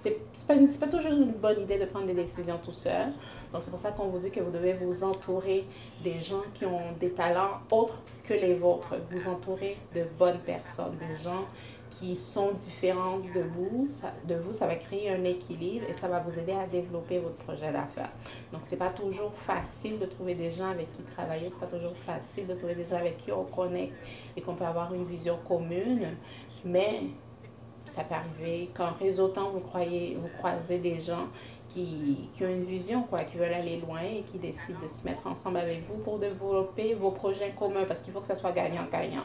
c'est 0.00 0.46
pas, 0.46 0.54
pas 0.54 0.86
toujours 0.86 1.12
une 1.12 1.32
bonne 1.32 1.60
idée 1.60 1.78
de 1.78 1.84
prendre 1.84 2.06
des 2.06 2.14
décisions 2.14 2.58
tout 2.64 2.72
seul. 2.72 3.08
Donc, 3.52 3.62
c'est 3.62 3.70
pour 3.70 3.78
ça 3.80 3.92
qu'on 3.92 4.06
vous 4.06 4.18
dit 4.18 4.30
que 4.30 4.40
vous 4.40 4.50
devez 4.50 4.72
vous 4.72 5.04
entourer 5.04 5.66
des 6.02 6.18
gens 6.20 6.42
qui 6.54 6.64
ont 6.64 6.92
des 6.98 7.10
talents 7.10 7.60
autres 7.70 8.00
que 8.24 8.32
les 8.32 8.54
vôtres. 8.54 8.94
Vous 9.10 9.28
entourer 9.28 9.76
de 9.94 10.04
bonnes 10.18 10.38
personnes, 10.38 10.96
des 10.96 11.16
gens 11.22 11.44
qui 11.90 12.16
sont 12.16 12.52
différents 12.52 13.18
de 13.18 13.42
vous. 13.42 13.88
Ça, 13.90 14.14
de 14.26 14.36
vous, 14.36 14.52
ça 14.52 14.66
va 14.66 14.76
créer 14.76 15.10
un 15.10 15.22
équilibre 15.24 15.84
et 15.86 15.92
ça 15.92 16.08
va 16.08 16.20
vous 16.20 16.38
aider 16.38 16.52
à 16.52 16.66
développer 16.66 17.18
votre 17.18 17.44
projet 17.44 17.70
d'affaires. 17.70 18.12
Donc, 18.52 18.62
c'est 18.64 18.78
pas 18.78 18.90
toujours 18.90 19.34
facile 19.34 19.98
de 19.98 20.06
trouver 20.06 20.34
des 20.34 20.50
gens 20.50 20.70
avec 20.70 20.90
qui 20.92 21.02
travailler. 21.02 21.50
C'est 21.50 21.60
pas 21.60 21.76
toujours 21.76 21.96
facile 21.96 22.46
de 22.46 22.54
trouver 22.54 22.74
des 22.74 22.86
gens 22.86 22.96
avec 22.96 23.18
qui 23.18 23.32
on 23.32 23.44
connecte 23.44 23.94
et 24.34 24.40
qu'on 24.40 24.54
peut 24.54 24.64
avoir 24.64 24.94
une 24.94 25.04
vision 25.04 25.38
commune. 25.46 26.16
Mais 26.64 27.02
ça 27.86 28.04
peut 28.04 28.14
arriver 28.14 28.70
qu'en 28.74 28.92
réseautant, 28.92 29.48
vous, 29.48 29.60
croyez, 29.60 30.16
vous 30.18 30.28
croisez 30.38 30.78
des 30.78 31.00
gens 31.00 31.26
qui, 31.68 32.28
qui, 32.34 32.44
ont 32.44 32.48
une 32.48 32.64
vision, 32.64 33.02
quoi, 33.02 33.18
qui 33.20 33.36
veulent 33.36 33.52
aller 33.52 33.80
loin 33.80 34.00
et 34.00 34.22
qui 34.30 34.38
décident 34.38 34.80
de 34.82 34.88
se 34.88 35.04
mettre 35.04 35.26
ensemble 35.26 35.58
avec 35.58 35.82
vous 35.82 35.98
pour 35.98 36.18
développer 36.18 36.94
vos 36.94 37.10
projets 37.10 37.52
communs 37.56 37.84
parce 37.86 38.02
qu'il 38.02 38.12
faut 38.12 38.20
que 38.20 38.26
ça 38.26 38.34
soit 38.34 38.52
gagnant-gagnant. 38.52 39.24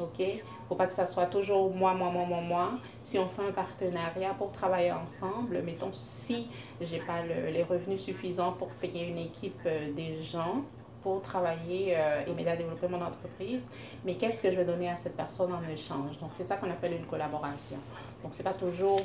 OK? 0.00 0.24
Faut 0.68 0.74
pas 0.74 0.86
que 0.86 0.92
ça 0.92 1.04
soit 1.04 1.26
toujours 1.26 1.70
moi, 1.70 1.92
moi, 1.92 2.10
moi, 2.10 2.24
moi, 2.24 2.40
moi. 2.40 2.70
Si 3.02 3.18
on 3.18 3.28
fait 3.28 3.46
un 3.46 3.52
partenariat 3.52 4.34
pour 4.34 4.50
travailler 4.50 4.92
ensemble, 4.92 5.60
mettons, 5.62 5.92
si 5.92 6.48
je 6.80 6.96
n'ai 6.96 7.02
pas 7.02 7.22
les 7.24 7.62
revenus 7.62 8.00
suffisants 8.00 8.52
pour 8.52 8.68
payer 8.68 9.06
une 9.08 9.18
équipe 9.18 9.60
euh, 9.66 9.92
des 9.92 10.22
gens, 10.22 10.62
pour 11.02 11.22
travailler 11.22 11.94
euh, 11.96 12.24
et 12.26 12.32
m'aider 12.32 12.50
à 12.50 12.56
développer 12.56 12.88
mon 12.88 13.02
entreprise, 13.02 13.70
mais 14.04 14.14
qu'est-ce 14.14 14.42
que 14.42 14.50
je 14.50 14.56
vais 14.56 14.64
donner 14.64 14.88
à 14.88 14.96
cette 14.96 15.16
personne 15.16 15.52
en 15.52 15.62
échange? 15.70 16.18
Donc, 16.20 16.30
c'est 16.36 16.44
ça 16.44 16.56
qu'on 16.56 16.70
appelle 16.70 16.94
une 16.94 17.06
collaboration. 17.06 17.78
Donc, 18.22 18.32
ce 18.32 18.38
n'est 18.38 18.44
pas 18.44 18.54
toujours 18.54 19.00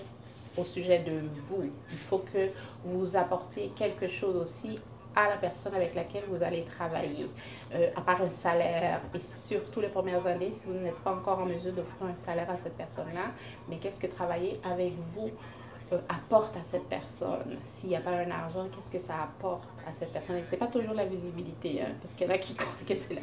au 0.58 0.64
sujet 0.64 1.00
de 1.00 1.20
vous. 1.20 1.62
Il 1.92 1.98
faut 1.98 2.20
que 2.20 2.50
vous 2.84 3.16
apportiez 3.16 3.70
quelque 3.76 4.08
chose 4.08 4.36
aussi 4.36 4.80
à 5.16 5.30
la 5.30 5.38
personne 5.38 5.74
avec 5.74 5.96
laquelle 5.96 6.24
vous 6.30 6.44
allez 6.44 6.64
travailler, 6.64 7.28
euh, 7.74 7.90
à 7.96 8.02
part 8.02 8.22
un 8.22 8.30
salaire. 8.30 9.02
Et 9.16 9.20
surtout 9.20 9.82
les 9.82 9.88
premières 9.88 10.26
années, 10.28 10.52
si 10.52 10.68
vous 10.68 10.74
n'êtes 10.74 11.00
pas 11.00 11.12
encore 11.12 11.40
en 11.40 11.46
mesure 11.46 11.74
d'offrir 11.74 12.08
un 12.08 12.16
salaire 12.16 12.50
à 12.52 12.58
cette 12.58 12.78
personne-là, 12.78 13.32
mais 13.68 13.78
qu'est-ce 13.78 14.00
que 14.00 14.08
travailler 14.08 14.60
avec 14.64 14.94
vous 15.16 15.32
apporte 16.10 16.56
à 16.58 16.64
cette 16.64 16.88
personne. 16.88 17.58
S'il 17.64 17.90
n'y 17.90 17.96
a 17.96 18.00
pas 18.00 18.12
un 18.12 18.30
argent, 18.30 18.68
qu'est-ce 18.74 18.92
que 18.92 19.00
ça 19.00 19.16
apporte 19.24 19.64
à 19.88 19.94
cette 19.94 20.12
personne? 20.12 20.38
Et 20.38 20.44
ce 20.46 20.52
n'est 20.52 20.58
pas 20.58 20.68
toujours 20.68 20.94
la 20.94 21.06
visibilité, 21.06 21.82
hein, 21.82 21.92
parce 22.02 22.14
qu'il 22.14 22.28
y 22.28 22.30
en 22.30 22.34
a 22.34 22.38
qui 22.38 22.56
croient 22.56 22.74
que 22.86 22.96
c'est 22.96 23.14
la. 23.14 23.22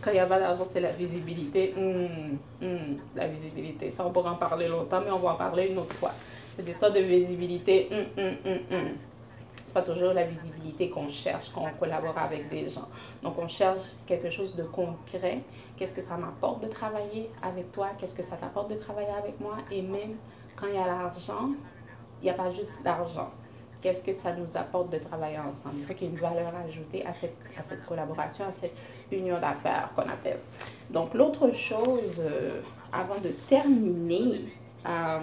Quand 0.00 0.10
il 0.10 0.14
n'y 0.14 0.20
a 0.20 0.26
pas 0.26 0.38
d'argent, 0.38 0.64
c'est 0.68 0.80
la 0.80 0.92
visibilité. 0.92 1.74
Hum, 1.76 2.38
hum, 2.62 2.98
la 3.14 3.26
visibilité. 3.26 3.90
Ça, 3.90 4.06
on 4.06 4.10
pourra 4.10 4.32
en 4.32 4.36
parler 4.36 4.68
longtemps, 4.68 5.00
mais 5.04 5.10
on 5.10 5.18
va 5.18 5.32
en 5.32 5.36
parler 5.36 5.68
une 5.68 5.78
autre 5.78 5.94
fois. 5.94 6.12
Cette 6.56 6.68
histoire 6.68 6.92
de 6.92 7.00
visibilité, 7.00 7.88
hum, 7.90 8.94
c'est 9.66 9.74
pas 9.74 9.82
toujours 9.82 10.12
la 10.12 10.24
visibilité 10.24 10.88
qu'on 10.88 11.10
cherche 11.10 11.50
quand 11.52 11.62
on 11.62 11.78
collabore 11.78 12.16
avec 12.16 12.48
des 12.48 12.68
gens. 12.68 12.86
Donc, 13.22 13.36
on 13.38 13.48
cherche 13.48 13.80
quelque 14.06 14.30
chose 14.30 14.54
de 14.54 14.62
concret. 14.62 15.40
Qu'est-ce 15.76 15.94
que 15.94 16.02
ça 16.02 16.16
m'apporte 16.16 16.62
de 16.62 16.68
travailler 16.68 17.30
avec 17.42 17.72
toi? 17.72 17.88
Qu'est-ce 17.98 18.14
que 18.14 18.22
ça 18.22 18.36
t'apporte 18.36 18.70
de 18.70 18.76
travailler 18.76 19.10
avec 19.18 19.38
moi? 19.40 19.56
Et 19.70 19.82
même 19.82 20.16
quand 20.54 20.66
il 20.66 20.74
y 20.74 20.78
a 20.78 20.86
l'argent, 20.86 21.50
il 22.20 22.24
n'y 22.24 22.30
a 22.30 22.34
pas 22.34 22.50
juste 22.52 22.80
l'argent. 22.84 23.30
Qu'est-ce 23.82 24.02
que 24.02 24.12
ça 24.12 24.32
nous 24.32 24.56
apporte 24.56 24.90
de 24.90 24.98
travailler 24.98 25.38
ensemble? 25.38 25.76
Il 25.78 25.84
faut 25.84 25.94
qu'il 25.94 26.08
y 26.08 26.10
ait 26.10 26.14
une 26.14 26.20
valeur 26.20 26.52
ajoutée 26.54 27.04
à 27.06 27.12
cette, 27.12 27.36
à 27.58 27.62
cette 27.62 27.84
collaboration, 27.86 28.44
à 28.46 28.52
cette 28.52 28.74
union 29.12 29.38
d'affaires 29.38 29.90
qu'on 29.94 30.02
appelle. 30.02 30.40
Donc, 30.90 31.14
l'autre 31.14 31.52
chose, 31.52 32.20
euh, 32.20 32.60
avant 32.92 33.20
de 33.20 33.28
terminer, 33.48 34.52
euh, 34.86 35.18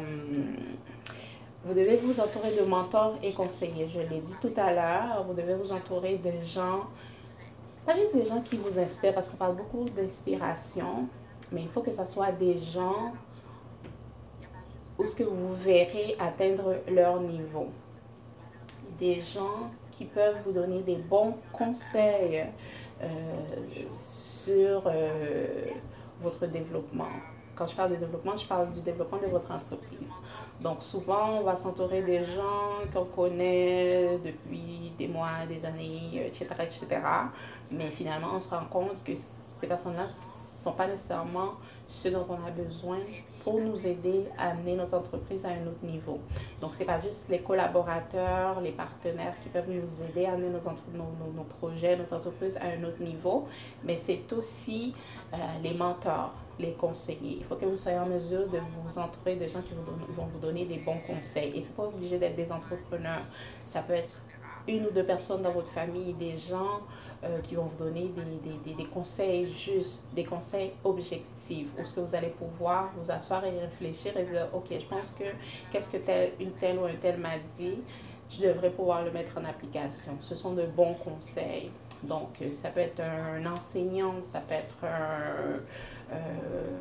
vous 1.65 1.73
devez 1.73 1.97
vous 1.97 2.19
entourer 2.19 2.55
de 2.55 2.63
mentors 2.63 3.17
et 3.23 3.31
conseillers. 3.31 3.87
Je 3.87 3.99
l'ai 3.99 4.19
dit 4.19 4.35
tout 4.41 4.53
à 4.55 4.73
l'heure, 4.73 5.23
vous 5.27 5.33
devez 5.33 5.55
vous 5.55 5.71
entourer 5.71 6.17
de 6.17 6.45
gens, 6.45 6.81
pas 7.85 7.95
juste 7.95 8.15
des 8.15 8.25
gens 8.25 8.41
qui 8.41 8.57
vous 8.57 8.77
inspirent, 8.79 9.13
parce 9.13 9.29
qu'on 9.29 9.37
parle 9.37 9.55
beaucoup 9.55 9.85
d'inspiration, 9.85 11.07
mais 11.51 11.61
il 11.61 11.69
faut 11.69 11.81
que 11.81 11.91
ce 11.91 12.05
soit 12.05 12.31
des 12.31 12.59
gens 12.59 13.13
que 14.97 15.23
vous 15.23 15.53
verrez 15.55 16.15
atteindre 16.19 16.75
leur 16.89 17.19
niveau. 17.19 17.67
Des 18.99 19.21
gens 19.21 19.71
qui 19.91 20.05
peuvent 20.05 20.37
vous 20.45 20.53
donner 20.53 20.81
des 20.81 20.95
bons 20.95 21.35
conseils 21.51 22.45
euh, 23.01 23.07
sur 23.99 24.83
euh, 24.85 25.65
votre 26.19 26.45
développement. 26.47 27.09
quand 27.55 27.67
je 27.67 27.75
parle 27.75 27.91
de 27.91 27.97
développement, 27.97 28.35
je 28.35 28.47
parle 28.47 28.71
du 28.71 28.81
développement 28.81 29.19
de 29.19 29.27
votre 29.27 29.51
entreprise. 29.51 30.13
Donc 30.61 30.81
souvent, 30.81 31.39
on 31.39 31.43
va 31.43 31.55
s'entourer 31.55 32.01
des 32.01 32.23
gens 32.25 32.79
qu'on 32.93 33.05
connaît 33.05 34.17
depuis 34.23 34.91
des 34.97 35.07
mois, 35.07 35.45
des 35.47 35.63
années, 35.65 36.25
etc., 36.25 36.47
etc. 36.61 36.87
Mais 37.69 37.89
finalement, 37.89 38.29
on 38.35 38.39
se 38.39 38.49
rend 38.49 38.65
compte 38.65 39.03
que 39.03 39.13
ces 39.15 39.67
personnes-là 39.67 40.05
ne 40.05 40.09
sont 40.09 40.73
pas 40.73 40.87
nécessairement 40.87 41.53
ceux 41.87 42.11
dont 42.11 42.25
on 42.29 42.43
a 42.43 42.51
besoin 42.51 42.97
pour 43.43 43.59
nous 43.59 43.85
aider 43.85 44.25
à 44.37 44.49
amener 44.51 44.75
nos 44.75 44.93
entreprises 44.95 45.45
à 45.45 45.49
un 45.49 45.67
autre 45.67 45.83
niveau. 45.83 46.19
Donc, 46.61 46.73
ce 46.73 46.79
n'est 46.79 46.85
pas 46.85 46.99
juste 47.01 47.29
les 47.29 47.39
collaborateurs, 47.39 48.61
les 48.61 48.71
partenaires 48.71 49.35
qui 49.41 49.49
peuvent 49.49 49.69
nous 49.69 50.05
aider 50.09 50.25
à 50.25 50.33
amener 50.33 50.49
nos, 50.49 50.59
nos, 50.59 51.31
nos, 51.33 51.43
projets, 51.43 51.97
notre 51.97 52.15
entreprise 52.15 52.57
à 52.57 52.67
un 52.67 52.83
autre 52.83 53.01
niveau, 53.01 53.47
mais 53.83 53.97
c'est 53.97 54.31
aussi 54.33 54.93
euh, 55.33 55.37
les 55.61 55.73
mentors, 55.73 56.33
les 56.59 56.73
conseillers. 56.73 57.37
Il 57.39 57.43
faut 57.43 57.55
que 57.55 57.65
vous 57.65 57.77
soyez 57.77 57.97
en 57.97 58.05
mesure 58.05 58.47
de 58.47 58.59
vous 58.59 58.99
entourer 58.99 59.35
de 59.35 59.47
gens 59.47 59.61
qui 59.61 59.73
vont 59.73 60.25
vous 60.25 60.39
donner 60.39 60.65
des 60.65 60.77
bons 60.77 60.99
conseils. 61.05 61.51
Et 61.55 61.61
ce 61.61 61.69
n'est 61.69 61.75
pas 61.75 61.83
obligé 61.83 62.17
d'être 62.17 62.35
des 62.35 62.51
entrepreneurs. 62.51 63.25
Ça 63.65 63.81
peut 63.81 63.93
être 63.93 64.19
une 64.67 64.85
ou 64.85 64.91
deux 64.91 65.05
personnes 65.05 65.41
dans 65.41 65.51
votre 65.51 65.71
famille, 65.71 66.13
des 66.13 66.37
gens 66.37 66.81
euh, 67.23 67.39
qui 67.41 67.55
vont 67.55 67.63
vous 67.63 67.85
donner 67.85 68.11
des, 68.43 68.71
des, 68.71 68.75
des, 68.75 68.85
conseils 68.85 69.53
justes, 69.53 70.05
des 70.13 70.23
conseils 70.23 70.73
objectifs, 70.83 71.67
où 71.79 71.85
ce 71.85 71.93
que 71.93 71.99
vous 72.01 72.15
allez 72.15 72.31
pouvoir 72.31 72.91
vous 72.97 73.11
asseoir 73.11 73.45
et 73.45 73.59
réfléchir 73.59 74.15
et 74.17 74.23
dire, 74.23 74.47
OK, 74.53 74.67
je 74.71 74.85
pense 74.85 75.13
que 75.17 75.25
qu'est-ce 75.71 75.89
que 75.89 75.97
tel, 75.97 76.33
une 76.39 76.51
telle 76.51 76.77
ou 76.77 76.85
un 76.85 76.95
tel 76.95 77.19
m'a 77.19 77.37
dit, 77.57 77.77
je 78.29 78.47
devrais 78.47 78.71
pouvoir 78.71 79.03
le 79.03 79.11
mettre 79.11 79.37
en 79.37 79.45
application. 79.45 80.17
Ce 80.19 80.35
sont 80.35 80.53
de 80.53 80.63
bons 80.63 80.95
conseils. 80.95 81.71
Donc, 82.03 82.41
euh, 82.41 82.51
ça 82.51 82.69
peut 82.69 82.81
être 82.81 83.01
un 83.01 83.45
enseignant, 83.45 84.21
ça 84.21 84.39
peut 84.41 84.55
être 84.55 84.83
un... 84.83 85.59
Euh, 86.11 86.77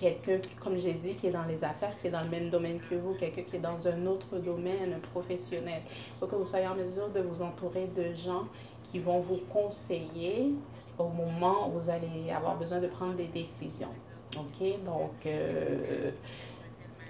quelqu'un, 0.00 0.40
comme 0.62 0.78
j'ai 0.78 0.94
dit, 0.94 1.14
qui 1.14 1.26
est 1.26 1.30
dans 1.30 1.44
les 1.44 1.62
affaires, 1.62 1.96
qui 2.00 2.06
est 2.06 2.10
dans 2.10 2.22
le 2.22 2.30
même 2.30 2.48
domaine 2.48 2.80
que 2.88 2.94
vous, 2.94 3.14
quelqu'un 3.14 3.42
qui 3.42 3.56
est 3.56 3.60
dans 3.60 3.86
un 3.86 4.06
autre 4.06 4.38
domaine 4.38 4.94
professionnel. 5.12 5.82
Il 5.86 6.18
faut 6.18 6.26
que 6.26 6.36
vous 6.36 6.46
soyez 6.46 6.66
en 6.66 6.74
mesure 6.74 7.08
de 7.10 7.20
vous 7.20 7.42
entourer 7.42 7.88
de 7.94 8.14
gens 8.14 8.44
qui 8.78 8.98
vont 8.98 9.20
vous 9.20 9.40
conseiller 9.48 10.52
au 10.98 11.08
moment 11.08 11.68
où 11.68 11.78
vous 11.78 11.90
allez 11.90 12.30
avoir 12.34 12.56
besoin 12.56 12.80
de 12.80 12.86
prendre 12.86 13.14
des 13.14 13.28
décisions. 13.28 13.94
OK? 14.36 14.84
Donc, 14.84 15.26
euh, 15.26 16.10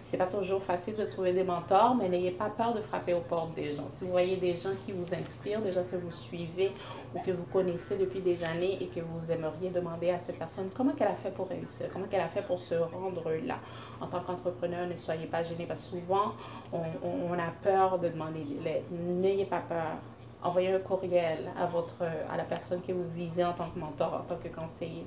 c'est 0.01 0.17
pas 0.17 0.27
toujours 0.27 0.63
facile 0.63 0.97
de 0.97 1.05
trouver 1.05 1.33
des 1.33 1.45
mentors, 1.45 1.95
mais 1.95 2.09
n'ayez 2.09 2.31
pas 2.31 2.49
peur 2.49 2.75
de 2.75 2.81
frapper 2.81 3.15
aux 3.15 3.21
portes 3.21 3.55
des 3.55 3.75
gens. 3.75 3.87
Si 3.87 4.05
vous 4.05 4.11
voyez 4.11 4.37
des 4.37 4.57
gens 4.57 4.71
qui 4.85 4.93
vous 4.93 5.15
inspirent, 5.15 5.61
des 5.61 5.73
gens 5.73 5.85
que 5.91 5.97
vous 5.97 6.11
suivez 6.11 6.73
ou 7.15 7.21
que 7.21 7.31
vous 7.31 7.45
connaissez 7.45 7.97
depuis 7.97 8.21
des 8.21 8.43
années 8.43 8.79
et 8.81 8.87
que 8.87 9.01
vous 9.01 9.31
aimeriez 9.31 9.71
demander 9.71 10.11
à 10.11 10.19
cette 10.19 10.39
personne 10.39 10.69
comment 10.77 10.93
elle 10.99 11.07
a 11.07 11.15
fait 11.15 11.31
pour 11.31 11.49
réussir, 11.49 11.87
comment 11.93 12.07
elle 12.11 12.21
a 12.21 12.29
fait 12.29 12.43
pour 12.43 12.59
se 12.59 12.75
rendre 12.75 13.31
là. 13.45 13.59
En 14.01 14.07
tant 14.07 14.21
qu'entrepreneur, 14.21 14.89
ne 14.89 14.97
soyez 14.97 15.27
pas 15.27 15.45
gêné 15.45 15.67
parce 15.67 15.83
que 15.83 15.99
souvent, 15.99 16.33
on, 16.73 16.83
on, 17.03 17.35
a 17.35 17.51
peur 17.63 17.99
de 17.99 18.09
demander 18.09 18.41
de 18.41 18.65
l'aide. 18.65 18.85
N'ayez 18.91 19.45
pas 19.45 19.61
peur 19.61 19.99
envoyez 20.43 20.73
un 20.73 20.79
courriel 20.79 21.51
à, 21.59 21.67
votre, 21.67 22.03
à 22.03 22.37
la 22.37 22.45
personne 22.45 22.81
que 22.81 22.93
vous 22.93 23.09
visez 23.11 23.45
en 23.45 23.53
tant 23.53 23.69
que 23.69 23.79
mentor, 23.79 24.15
en 24.15 24.25
tant 24.25 24.37
que 24.37 24.49
conseiller. 24.49 25.07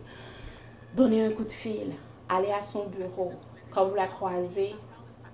Donnez 0.96 1.26
un 1.26 1.32
coup 1.32 1.44
de 1.44 1.52
fil. 1.52 1.94
Allez 2.30 2.52
à 2.52 2.62
son 2.62 2.86
bureau. 2.86 3.34
Quand 3.74 3.86
vous 3.86 3.96
la 3.96 4.08
croisez, 4.08 4.76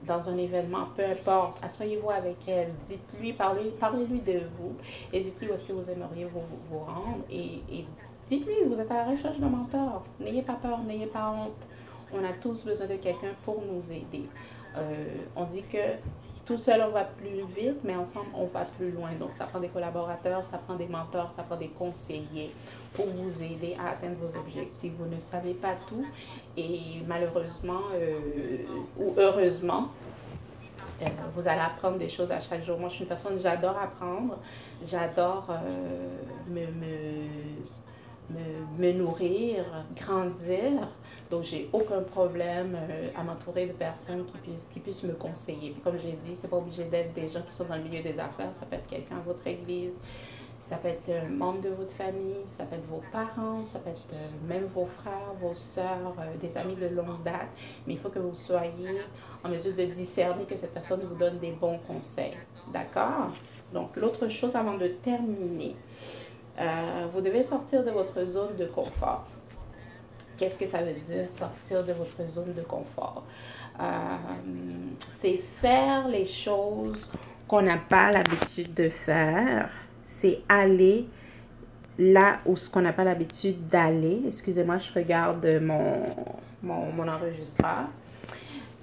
dans 0.08 0.30
un 0.30 0.38
événement, 0.38 0.86
peu 0.96 1.04
importe, 1.04 1.58
asseyez-vous 1.62 2.10
avec 2.10 2.38
elle, 2.48 2.74
dites-lui, 2.88 3.34
parlez, 3.34 3.72
parlez-lui 3.80 4.22
de 4.22 4.40
vous 4.46 4.74
et 5.12 5.22
dites-lui 5.22 5.50
où 5.50 5.54
est-ce 5.54 5.68
que 5.68 5.74
vous 5.74 5.90
aimeriez 5.90 6.26
vous, 6.26 6.42
vous 6.64 6.80
rendre 6.80 7.24
et, 7.30 7.62
et 7.72 7.86
dites-lui, 8.28 8.64
vous 8.66 8.80
êtes 8.80 8.90
à 8.92 8.96
la 8.96 9.04
recherche 9.06 9.38
d'un 9.40 9.50
mentor. 9.50 10.04
N'ayez 10.20 10.42
pas 10.42 10.54
peur, 10.54 10.80
n'ayez 10.84 11.08
pas 11.08 11.32
honte. 11.32 11.68
On 12.14 12.24
a 12.24 12.34
tous 12.34 12.64
besoin 12.64 12.88
de 12.88 12.96
quelqu'un 12.96 13.34
pour 13.44 13.62
nous 13.62 13.92
aider. 13.92 14.24
Euh, 14.78 15.06
on 15.36 15.46
dit 15.46 15.64
que 15.64 15.78
tout 16.50 16.58
seul, 16.58 16.82
on 16.82 16.90
va 16.90 17.04
plus 17.04 17.44
vite, 17.56 17.78
mais 17.84 17.96
ensemble, 17.96 18.30
on 18.34 18.46
va 18.46 18.66
plus 18.66 18.90
loin. 18.90 19.12
Donc, 19.20 19.30
ça 19.38 19.46
prend 19.46 19.60
des 19.60 19.68
collaborateurs, 19.68 20.44
ça 20.44 20.58
prend 20.58 20.74
des 20.74 20.88
mentors, 20.88 21.32
ça 21.32 21.44
prend 21.44 21.58
des 21.58 21.68
conseillers 21.68 22.50
pour 22.96 23.06
vous 23.06 23.44
aider 23.44 23.78
à 23.80 23.92
atteindre 23.92 24.16
vos 24.20 24.36
objectifs. 24.36 24.94
Vous 24.94 25.06
ne 25.06 25.20
savez 25.20 25.54
pas 25.54 25.76
tout 25.88 26.04
et 26.58 27.04
malheureusement 27.08 27.82
euh, 27.94 28.64
ou 28.98 29.14
heureusement, 29.16 29.90
euh, 31.04 31.06
vous 31.36 31.48
allez 31.48 31.62
apprendre 31.62 32.00
des 32.00 32.10
choses 32.10 32.32
à 32.32 32.40
chaque 32.40 32.66
jour. 32.66 32.80
Moi, 32.80 32.90
je 32.90 32.96
suis 32.96 33.04
une 33.04 33.10
personne, 33.10 33.40
j'adore 33.40 33.78
apprendre, 33.78 34.40
j'adore 34.84 35.46
euh, 35.52 36.10
me, 36.48 36.62
me, 36.62 37.28
me, 38.78 38.92
nourrir, 38.94 39.66
grandir. 39.96 40.88
Donc, 41.30 41.44
j'ai 41.44 41.70
aucun 41.74 42.02
problème 42.02 42.76
euh, 42.76 43.10
à 43.16 43.24
m'entourer 43.24 43.68
de 43.68 43.74
personnes 43.74 44.26
qui 44.26 44.38
puissent, 44.38 44.68
qui 44.72 44.80
puissent 44.80 45.04
me 45.04 45.14
conseiller. 45.14 45.72
Puis, 45.72 45.82
comme 45.82 46.00
j'ai 46.00 46.18
dit, 46.24 46.36
c'est 46.36 46.48
pas 46.48 46.58
obligé 46.58 46.86
d'être 46.86 47.14
des 47.14 47.30
gens 47.30 47.42
qui 47.42 47.54
sont 47.54 47.66
dans 47.66 47.76
le 47.76 47.84
milieu 47.84 48.02
des 48.02 48.20
affaires. 48.20 48.52
Ça 48.52 48.66
peut 48.66 48.76
être 48.76 48.88
quelqu'un 48.88 49.18
à 49.18 49.22
votre 49.22 49.46
église, 49.48 49.94
ça 50.58 50.78
peut 50.78 50.90
être 50.90 51.10
un 51.10 51.30
membre 51.30 51.62
de 51.62 51.70
votre 51.70 51.94
famille, 51.94 52.42
ça 52.46 52.66
peut 52.66 52.76
être 52.76 52.86
vos 52.86 53.02
parents, 53.12 53.64
ça 53.64 53.80
peut 53.80 53.92
être 53.92 54.14
euh, 54.14 54.28
même 54.48 54.66
vos 54.66 54.86
frères, 54.86 55.34
vos 55.40 55.56
sœurs, 55.56 56.16
euh, 56.20 56.36
des 56.42 56.58
amis 56.58 56.76
de 56.76 56.88
longue 56.96 57.24
date. 57.24 57.50
Mais 57.88 57.94
il 57.94 58.00
faut 58.00 58.10
que 58.10 58.20
vous 58.20 58.36
soyez 58.36 59.02
en 59.44 59.50
mesure 59.50 59.74
de 59.76 59.86
discerner 59.86 60.44
que 60.46 60.56
cette 60.56 60.74
personne 60.74 61.02
vous 61.04 61.16
donne 61.16 61.40
des 61.40 61.52
bons 61.52 61.80
conseils. 61.88 62.38
D'accord? 62.74 63.32
Donc, 63.74 63.96
l'autre 63.96 64.28
chose 64.28 64.56
avant 64.56 64.78
de 64.78 64.88
terminer, 64.88 65.76
vous 67.12 67.22
devez 67.22 67.44
sortir 67.44 67.84
de 67.84 67.92
votre 67.92 68.24
zone 68.24 68.56
de 68.58 68.66
confort. 68.66 69.28
Qu'est-ce 70.38 70.58
que 70.58 70.66
ça 70.66 70.82
veut 70.82 70.94
dire 70.94 71.30
sortir 71.30 71.84
de 71.84 71.92
votre 71.92 72.26
zone 72.26 72.54
de 72.54 72.62
confort? 72.62 73.24
Euh, 73.80 73.84
c'est 75.10 75.38
faire 75.38 76.08
les 76.08 76.26
choses 76.26 77.10
qu'on 77.48 77.62
n'a 77.62 77.78
pas 77.78 78.12
l'habitude 78.12 78.74
de 78.74 78.88
faire. 78.88 79.70
C'est 80.04 80.40
aller 80.48 81.08
là 81.98 82.40
où 82.46 82.56
ce 82.56 82.70
qu'on 82.70 82.82
n'a 82.82 82.94
pas 82.94 83.04
l'habitude 83.04 83.68
d'aller. 83.68 84.22
Excusez-moi, 84.28 84.78
je 84.78 84.94
regarde 84.94 85.46
mon, 85.62 86.04
mon, 86.64 86.92
mon 86.94 87.08
enregistreur. 87.08 87.88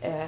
Euh, 0.05 0.27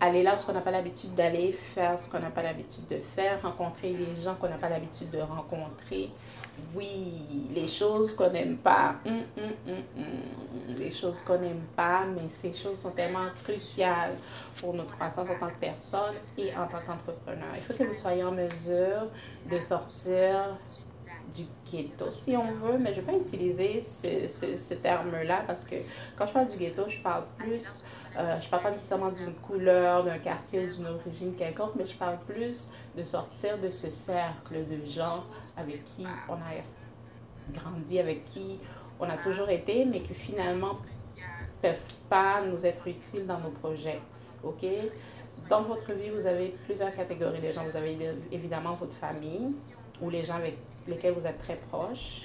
aller 0.00 0.22
là 0.22 0.34
où 0.34 0.50
on 0.50 0.52
n'a 0.52 0.60
pas 0.60 0.70
l'habitude 0.70 1.14
d'aller, 1.14 1.52
faire 1.52 1.98
ce 1.98 2.08
qu'on 2.10 2.18
n'a 2.18 2.30
pas 2.30 2.42
l'habitude 2.42 2.86
de 2.88 2.96
faire, 2.96 3.40
rencontrer 3.42 3.92
les 3.92 4.22
gens 4.22 4.34
qu'on 4.34 4.48
n'a 4.48 4.56
pas 4.56 4.68
l'habitude 4.68 5.10
de 5.10 5.20
rencontrer. 5.20 6.10
Oui, 6.74 7.48
les 7.52 7.66
choses 7.66 8.14
qu'on 8.14 8.30
n'aime 8.30 8.56
pas. 8.56 8.94
Hum, 9.06 9.22
hum, 9.36 9.74
hum, 9.96 10.74
les 10.76 10.90
choses 10.90 11.22
qu'on 11.22 11.38
n'aime 11.38 11.64
pas, 11.76 12.04
mais 12.04 12.28
ces 12.28 12.52
choses 12.52 12.78
sont 12.78 12.92
tellement 12.92 13.26
cruciales 13.42 14.16
pour 14.58 14.74
notre 14.74 14.94
croissance 14.94 15.28
en 15.30 15.38
tant 15.38 15.48
que 15.48 15.60
personne 15.60 16.14
et 16.38 16.50
en 16.54 16.66
tant 16.66 16.80
qu'entrepreneur. 16.86 17.54
Il 17.56 17.62
faut 17.62 17.74
que 17.74 17.84
vous 17.84 17.92
soyez 17.92 18.24
en 18.24 18.32
mesure 18.32 19.08
de 19.50 19.56
sortir 19.56 20.56
du 21.34 21.46
ghetto, 21.70 22.10
si 22.10 22.36
on 22.36 22.52
veut, 22.52 22.78
mais 22.78 22.94
je 22.94 23.00
ne 23.00 23.06
vais 23.06 23.12
pas 23.12 23.18
utiliser 23.18 23.80
ce, 23.80 24.28
ce, 24.28 24.56
ce 24.56 24.74
terme-là 24.74 25.42
parce 25.46 25.64
que 25.64 25.76
quand 26.16 26.26
je 26.26 26.32
parle 26.32 26.48
du 26.48 26.56
ghetto, 26.56 26.84
je 26.88 27.00
parle 27.00 27.24
plus 27.36 27.84
euh, 28.16 28.34
je 28.40 28.44
ne 28.44 28.50
parle 28.50 28.62
pas 28.62 28.70
nécessairement 28.70 29.10
d'une 29.10 29.34
couleur, 29.34 30.04
d'un 30.04 30.18
quartier 30.18 30.64
ou 30.64 30.74
d'une 30.74 30.86
origine 30.86 31.34
quelconque, 31.34 31.72
mais 31.76 31.86
je 31.86 31.96
parle 31.96 32.18
plus 32.28 32.70
de 32.96 33.04
sortir 33.04 33.58
de 33.58 33.68
ce 33.68 33.90
cercle 33.90 34.54
de 34.54 34.88
gens 34.88 35.24
avec 35.56 35.84
qui 35.84 36.06
on 36.28 36.34
a 36.34 37.52
grandi, 37.52 37.98
avec 37.98 38.24
qui 38.24 38.60
on 39.00 39.08
a 39.08 39.16
toujours 39.16 39.50
été, 39.50 39.84
mais 39.84 40.00
qui 40.00 40.14
finalement 40.14 40.74
ne 40.74 41.68
peuvent 41.68 41.94
pas 42.08 42.42
nous 42.46 42.64
être 42.64 42.86
utiles 42.86 43.26
dans 43.26 43.38
nos 43.40 43.50
projets. 43.50 44.00
OK? 44.44 44.64
Dans 45.48 45.62
votre 45.62 45.92
vie, 45.92 46.10
vous 46.10 46.26
avez 46.26 46.54
plusieurs 46.64 46.92
catégories 46.92 47.40
de 47.40 47.50
gens. 47.50 47.64
Vous 47.64 47.76
avez 47.76 47.98
évidemment 48.30 48.72
votre 48.72 48.94
famille 48.94 49.56
ou 50.00 50.10
les 50.10 50.22
gens 50.22 50.36
avec 50.36 50.58
lesquels 50.86 51.14
vous 51.14 51.26
êtes 51.26 51.38
très 51.38 51.56
proches. 51.56 52.22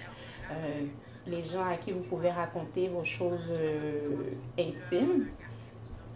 Euh, 0.52 0.86
les 1.28 1.44
gens 1.44 1.64
à 1.64 1.78
qui 1.78 1.92
vous 1.92 2.02
pouvez 2.02 2.32
raconter 2.32 2.88
vos 2.88 3.04
choses 3.04 3.52
euh, 3.52 4.32
intimes. 4.58 5.28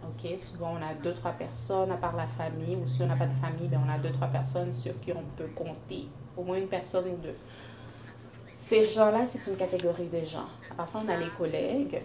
OK? 0.08 0.38
Souvent, 0.38 0.74
on 0.78 0.82
a 0.82 0.94
deux, 0.94 1.14
trois 1.14 1.32
personnes 1.32 1.90
à 1.90 1.96
part 1.96 2.16
la 2.16 2.26
famille, 2.26 2.76
ou 2.76 2.86
si 2.86 3.02
on 3.02 3.06
n'a 3.06 3.16
pas 3.16 3.26
de 3.26 3.34
famille, 3.40 3.68
ben, 3.68 3.80
on 3.84 3.90
a 3.90 3.98
deux, 3.98 4.12
trois 4.12 4.28
personnes 4.28 4.72
sur 4.72 4.98
qui 5.00 5.12
on 5.12 5.24
peut 5.36 5.48
compter. 5.54 6.08
Au 6.36 6.42
moins 6.42 6.58
une 6.58 6.68
personne 6.68 7.06
ou 7.06 7.16
deux. 7.16 7.36
Ces 8.52 8.82
gens-là, 8.82 9.26
c'est 9.26 9.46
une 9.50 9.56
catégorie 9.56 10.08
de 10.08 10.24
gens. 10.24 10.46
À 10.70 10.74
part 10.74 10.88
ça, 10.88 11.02
on 11.04 11.08
a 11.08 11.16
les 11.16 11.30
collègues. 11.30 12.00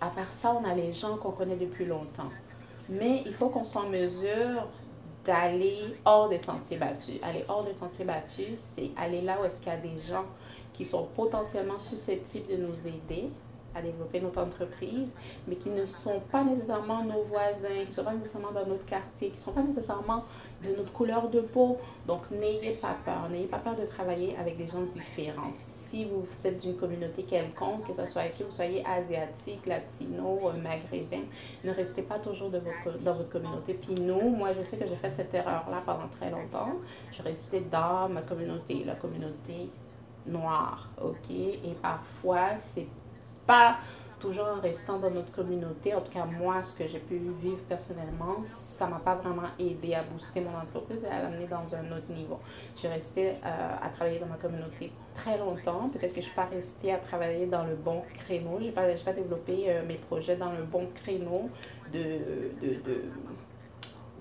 À 0.00 0.08
part 0.08 0.32
ça, 0.32 0.52
on 0.52 0.64
a 0.68 0.74
les 0.74 0.92
gens 0.92 1.16
qu'on 1.16 1.32
connaît 1.32 1.56
depuis 1.56 1.86
longtemps. 1.86 2.30
Mais 2.88 3.22
il 3.24 3.32
faut 3.32 3.48
qu'on 3.48 3.64
soit 3.64 3.82
en 3.82 3.88
mesure 3.88 4.68
d'aller 5.24 5.96
hors 6.04 6.28
des 6.28 6.38
sentiers 6.38 6.76
battus. 6.76 7.18
Aller 7.22 7.44
hors 7.48 7.64
des 7.64 7.72
sentiers 7.72 8.04
battus, 8.04 8.58
c'est 8.58 8.90
aller 8.96 9.22
là 9.22 9.38
où 9.40 9.44
est-ce 9.44 9.58
qu'il 9.58 9.72
y 9.72 9.74
a 9.74 9.78
des 9.78 10.00
gens 10.08 10.24
qui 10.72 10.84
sont 10.84 11.08
potentiellement 11.16 11.78
susceptibles 11.78 12.48
de 12.48 12.66
nous 12.66 12.86
aider 12.86 13.30
à 13.76 13.82
développer 13.82 14.20
notre 14.20 14.40
entreprise, 14.40 15.14
mais 15.46 15.56
qui 15.56 15.70
ne 15.70 15.84
sont 15.84 16.20
pas 16.32 16.42
nécessairement 16.42 17.04
nos 17.04 17.22
voisins, 17.22 17.68
qui 17.82 17.88
ne 17.88 17.92
sont 17.92 18.04
pas 18.04 18.14
nécessairement 18.14 18.52
dans 18.52 18.66
notre 18.66 18.86
quartier, 18.86 19.28
qui 19.28 19.36
ne 19.36 19.40
sont 19.40 19.52
pas 19.52 19.62
nécessairement 19.62 20.24
de 20.64 20.74
notre 20.74 20.92
couleur 20.92 21.28
de 21.28 21.40
peau. 21.40 21.78
Donc, 22.06 22.30
n'ayez 22.30 22.72
pas 22.80 22.96
peur. 23.04 23.28
N'ayez 23.28 23.46
pas 23.46 23.58
peur 23.58 23.76
de 23.76 23.84
travailler 23.84 24.36
avec 24.38 24.56
des 24.56 24.66
gens 24.66 24.82
différents. 24.82 25.50
Si 25.52 26.06
vous 26.06 26.24
êtes 26.44 26.58
d'une 26.60 26.76
communauté 26.76 27.24
quelconque, 27.24 27.86
que 27.86 27.94
ce 27.94 28.04
soit 28.10 28.24
que 28.28 28.42
vous 28.42 28.50
soyez 28.50 28.84
asiatique, 28.86 29.66
latino, 29.66 30.40
euh, 30.44 30.52
maghrébin, 30.62 31.24
ne 31.64 31.72
restez 31.72 32.02
pas 32.02 32.18
toujours 32.18 32.50
dans 32.50 33.14
votre 33.14 33.28
communauté. 33.28 33.74
Puis 33.74 33.94
nous, 34.00 34.30
moi, 34.30 34.50
je 34.56 34.62
sais 34.62 34.78
que 34.78 34.86
j'ai 34.86 34.96
fait 34.96 35.10
cette 35.10 35.34
erreur-là 35.34 35.82
pendant 35.84 36.08
très 36.08 36.30
longtemps. 36.30 36.72
Je 37.12 37.22
restais 37.22 37.60
dans 37.60 38.08
ma 38.08 38.22
communauté, 38.22 38.82
la 38.84 38.94
communauté 38.94 39.70
noire, 40.26 40.88
ok? 41.02 41.30
Et 41.30 41.76
parfois, 41.80 42.58
c'est 42.58 42.86
pas 43.46 43.76
toujours 44.18 44.46
en 44.46 44.60
restant 44.60 44.98
dans 44.98 45.10
notre 45.10 45.34
communauté, 45.34 45.94
en 45.94 46.00
tout 46.00 46.12
cas 46.12 46.24
moi, 46.24 46.62
ce 46.62 46.74
que 46.74 46.88
j'ai 46.88 46.98
pu 46.98 47.16
vivre 47.16 47.62
personnellement, 47.68 48.36
ça 48.44 48.86
m'a 48.86 48.98
pas 48.98 49.14
vraiment 49.14 49.48
aidé 49.58 49.94
à 49.94 50.02
booster 50.02 50.40
mon 50.40 50.56
entreprise 50.56 51.04
et 51.04 51.08
à 51.08 51.22
l'amener 51.22 51.46
dans 51.46 51.74
un 51.74 51.96
autre 51.96 52.10
niveau. 52.12 52.38
Je 52.74 52.80
suis 52.80 52.88
restée 52.88 53.30
euh, 53.30 53.68
à 53.82 53.88
travailler 53.90 54.18
dans 54.18 54.26
ma 54.26 54.36
communauté 54.36 54.90
très 55.14 55.38
longtemps. 55.38 55.88
Peut-être 55.90 56.14
que 56.14 56.20
je 56.20 56.26
ne 56.26 56.32
suis 56.32 56.34
pas 56.34 56.46
restée 56.46 56.92
à 56.92 56.98
travailler 56.98 57.46
dans 57.46 57.64
le 57.64 57.74
bon 57.74 58.02
créneau. 58.14 58.56
Je 58.58 58.66
n'ai 58.66 58.72
pas, 58.72 58.86
pas 59.04 59.12
développé 59.12 59.64
euh, 59.68 59.84
mes 59.86 59.96
projets 59.96 60.36
dans 60.36 60.52
le 60.52 60.62
bon 60.62 60.88
créneau 60.94 61.50
de, 61.92 62.00
de, 62.00 62.74
de 62.84 63.02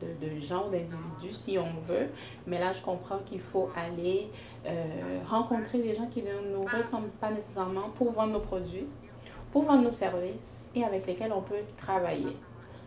de, 0.02 0.28
de, 0.28 0.42
gens, 0.42 0.70
d'individus, 0.70 1.32
si 1.32 1.58
on 1.58 1.80
veut. 1.80 2.10
Mais 2.48 2.60
là, 2.60 2.74
je 2.74 2.82
comprends 2.82 3.20
qu'il 3.20 3.40
faut 3.40 3.70
aller 3.76 4.30
euh, 4.66 5.20
rencontrer 5.26 5.82
des 5.82 5.96
gens 5.96 6.08
qui 6.08 6.22
ne 6.22 6.54
nous 6.54 6.64
ressemblent 6.64 7.10
pas 7.22 7.32
nécessairement 7.32 7.90
pour 7.98 8.12
vendre 8.12 8.34
nos 8.34 8.40
produits, 8.40 8.88
pour 9.56 9.64
vendre 9.64 9.84
nos 9.84 9.92
services 9.92 10.70
et 10.76 10.84
avec 10.84 11.08
lesquels 11.08 11.32
on 11.32 11.40
peut 11.40 11.62
travailler. 11.78 12.36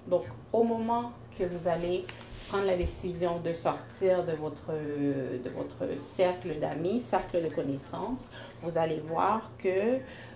Donc, 0.07 0.25
au 0.53 0.65
moment 0.65 1.13
que 1.39 1.45
vous 1.45 1.67
allez 1.67 2.05
prendre 2.47 2.67
la 2.67 2.77
décision 2.77 3.41
de 3.41 3.55
sortir 3.55 4.23
de 4.27 4.33
votre, 4.33 4.73
de 4.73 5.49
votre 5.49 5.99
cercle 5.99 6.61
d'amis, 6.61 7.01
cercle 7.01 7.43
de 7.43 7.49
connaissances, 7.49 8.29
vous 8.63 8.77
allez 8.77 9.01
voir 9.01 9.51
que 9.57 9.69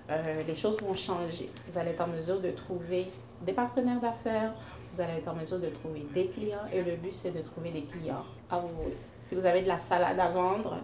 euh, 0.08 0.42
les 0.48 0.54
choses 0.54 0.78
vont 0.80 0.94
changer. 0.94 1.50
Vous 1.68 1.76
allez 1.76 1.90
être 1.90 2.00
en 2.00 2.06
mesure 2.06 2.40
de 2.40 2.52
trouver 2.52 3.08
des 3.42 3.52
partenaires 3.52 4.00
d'affaires, 4.00 4.54
vous 4.90 5.02
allez 5.02 5.18
être 5.18 5.28
en 5.28 5.34
mesure 5.34 5.60
de 5.60 5.68
trouver 5.68 6.06
des 6.14 6.28
clients 6.28 6.64
et 6.72 6.80
le 6.80 6.96
but 6.96 7.14
c'est 7.14 7.32
de 7.32 7.42
trouver 7.42 7.72
des 7.72 7.82
clients 7.82 8.24
à 8.48 8.58
vous. 8.58 8.90
Si 9.18 9.34
vous 9.34 9.44
avez 9.44 9.60
de 9.60 9.68
la 9.68 9.78
salade 9.78 10.18
à 10.18 10.30
vendre, 10.30 10.78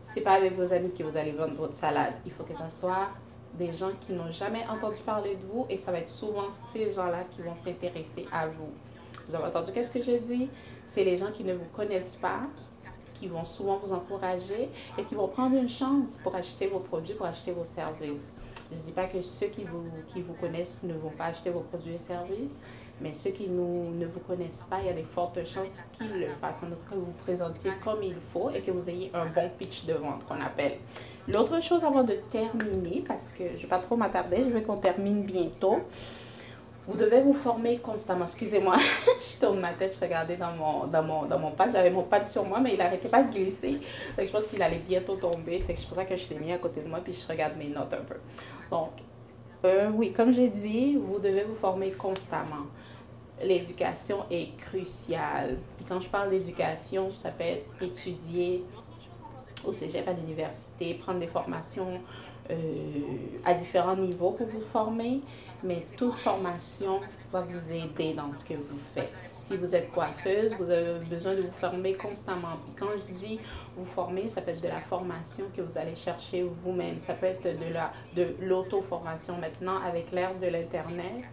c'est 0.00 0.20
pas 0.20 0.34
avec 0.34 0.56
vos 0.56 0.72
amis 0.72 0.92
que 0.92 1.02
vous 1.02 1.16
allez 1.16 1.32
vendre 1.32 1.54
votre 1.54 1.74
salade. 1.74 2.14
Il 2.24 2.30
faut 2.30 2.44
que 2.44 2.54
ça 2.54 2.70
soit 2.70 3.08
des 3.58 3.72
gens 3.72 3.90
qui 4.00 4.12
n'ont 4.12 4.32
jamais 4.32 4.64
entendu 4.68 5.00
parler 5.02 5.36
de 5.36 5.42
vous 5.42 5.66
et 5.68 5.76
ça 5.76 5.92
va 5.92 5.98
être 5.98 6.08
souvent 6.08 6.46
ces 6.72 6.92
gens-là 6.92 7.24
qui 7.30 7.42
vont 7.42 7.54
s'intéresser 7.54 8.26
à 8.32 8.48
vous. 8.48 8.74
Vous 9.26 9.34
avez 9.34 9.44
entendu 9.44 9.72
qu'est-ce 9.72 9.92
que 9.92 10.02
j'ai 10.02 10.20
dit? 10.20 10.48
C'est 10.84 11.04
les 11.04 11.16
gens 11.16 11.30
qui 11.30 11.44
ne 11.44 11.54
vous 11.54 11.68
connaissent 11.72 12.16
pas, 12.16 12.40
qui 13.14 13.28
vont 13.28 13.44
souvent 13.44 13.78
vous 13.78 13.92
encourager 13.92 14.68
et 14.98 15.04
qui 15.04 15.14
vont 15.14 15.28
prendre 15.28 15.56
une 15.56 15.68
chance 15.68 16.18
pour 16.22 16.34
acheter 16.34 16.66
vos 16.66 16.80
produits, 16.80 17.14
pour 17.14 17.26
acheter 17.26 17.52
vos 17.52 17.64
services. 17.64 18.40
Je 18.70 18.78
ne 18.78 18.82
dis 18.82 18.92
pas 18.92 19.04
que 19.04 19.20
ceux 19.20 19.48
qui 19.48 19.64
vous, 19.64 19.84
qui 20.08 20.22
vous 20.22 20.32
connaissent 20.34 20.82
ne 20.82 20.94
vont 20.94 21.10
pas 21.10 21.26
acheter 21.26 21.50
vos 21.50 21.60
produits 21.60 21.94
et 21.94 21.98
services, 21.98 22.58
mais 23.00 23.12
ceux 23.12 23.30
qui 23.30 23.48
nous, 23.48 23.90
ne 23.94 24.06
vous 24.06 24.20
connaissent 24.20 24.64
pas, 24.68 24.80
il 24.80 24.86
y 24.86 24.88
a 24.88 24.94
des 24.94 25.02
fortes 25.02 25.44
chances 25.46 25.82
qu'ils 25.96 26.20
le 26.20 26.28
fassent. 26.40 26.62
En 26.62 26.70
cas, 26.70 26.94
vous 26.94 27.06
vous 27.06 27.22
présentiez 27.24 27.72
comme 27.84 28.02
il 28.02 28.14
faut 28.14 28.50
et 28.50 28.60
que 28.60 28.70
vous 28.70 28.88
ayez 28.88 29.10
un 29.14 29.26
bon 29.26 29.50
pitch 29.58 29.84
de 29.84 29.94
vente 29.94 30.24
qu'on 30.26 30.40
appelle. 30.40 30.78
L'autre 31.28 31.62
chose 31.62 31.84
avant 31.84 32.02
de 32.02 32.14
terminer, 32.30 33.04
parce 33.06 33.32
que 33.32 33.46
je 33.46 33.52
ne 33.52 33.58
vais 33.58 33.68
pas 33.68 33.78
trop 33.78 33.96
m'attarder, 33.96 34.38
je 34.38 34.50
veux 34.50 34.60
qu'on 34.60 34.76
termine 34.76 35.22
bientôt. 35.22 35.80
Vous 36.88 36.96
devez 36.96 37.20
vous 37.20 37.32
former 37.32 37.78
constamment. 37.78 38.24
Excusez-moi, 38.24 38.74
je 39.20 39.38
tourne 39.38 39.60
ma 39.60 39.72
tête, 39.72 39.96
je 39.96 40.04
regardais 40.04 40.36
dans 40.36 40.52
mon, 40.52 40.86
dans 40.88 41.02
mon, 41.04 41.26
dans 41.26 41.38
mon 41.38 41.52
pad. 41.52 41.70
J'avais 41.72 41.90
mon 41.90 42.02
pad 42.02 42.26
sur 42.26 42.44
moi, 42.44 42.58
mais 42.58 42.72
il 42.72 42.78
n'arrêtait 42.78 43.08
pas 43.08 43.22
de 43.22 43.32
glisser. 43.32 43.78
je 44.18 44.24
pense 44.24 44.44
qu'il 44.46 44.60
allait 44.60 44.82
bientôt 44.86 45.14
tomber. 45.14 45.62
C'est 45.64 45.86
pour 45.86 45.94
ça 45.94 46.04
que 46.04 46.16
je 46.16 46.28
l'ai 46.30 46.40
mis 46.40 46.52
à 46.52 46.58
côté 46.58 46.80
de 46.80 46.88
moi, 46.88 46.98
puis 47.02 47.12
je 47.12 47.26
regarde 47.30 47.56
mes 47.56 47.68
notes 47.68 47.94
un 47.94 48.04
peu. 48.04 48.16
Donc, 48.68 48.90
euh, 49.64 49.90
oui, 49.94 50.12
comme 50.12 50.34
j'ai 50.34 50.48
dit, 50.48 50.96
vous 50.96 51.20
devez 51.20 51.44
vous 51.44 51.54
former 51.54 51.92
constamment. 51.92 52.66
L'éducation 53.44 54.24
est 54.28 54.56
cruciale. 54.56 55.58
Puis 55.76 55.86
quand 55.88 56.00
je 56.00 56.08
parle 56.08 56.30
d'éducation, 56.30 57.10
ça 57.10 57.30
peut 57.30 57.44
être 57.44 57.64
étudier, 57.80 58.64
au 59.64 59.72
cégep, 59.72 60.06
à 60.08 60.12
l'université, 60.12 60.94
prendre 60.94 61.20
des 61.20 61.26
formations 61.26 62.00
euh, 62.50 62.54
à 63.44 63.54
différents 63.54 63.96
niveaux 63.96 64.32
pour 64.32 64.46
vous 64.46 64.60
former, 64.60 65.20
mais 65.62 65.82
toute 65.96 66.14
formation 66.16 67.00
va 67.30 67.42
vous 67.42 67.72
aider 67.72 68.14
dans 68.14 68.32
ce 68.32 68.44
que 68.44 68.54
vous 68.54 68.78
faites. 68.94 69.12
Si 69.26 69.56
vous 69.56 69.76
êtes 69.76 69.92
coiffeuse, 69.92 70.54
vous 70.58 70.70
avez 70.70 71.04
besoin 71.04 71.34
de 71.34 71.42
vous 71.42 71.50
former 71.50 71.94
constamment. 71.94 72.58
Quand 72.76 72.88
je 73.06 73.12
dis 73.12 73.40
vous 73.76 73.84
former, 73.84 74.28
ça 74.28 74.42
peut 74.42 74.50
être 74.50 74.60
de 74.60 74.68
la 74.68 74.80
formation 74.80 75.44
que 75.56 75.62
vous 75.62 75.78
allez 75.78 75.94
chercher 75.94 76.42
vous-même. 76.42 76.98
Ça 76.98 77.14
peut 77.14 77.26
être 77.26 77.44
de 77.44 77.72
la 77.72 77.92
de 78.16 78.34
l'auto-formation 78.40 79.38
maintenant 79.38 79.78
avec 79.80 80.10
l'ère 80.10 80.34
de 80.38 80.46
l'Internet 80.46 81.24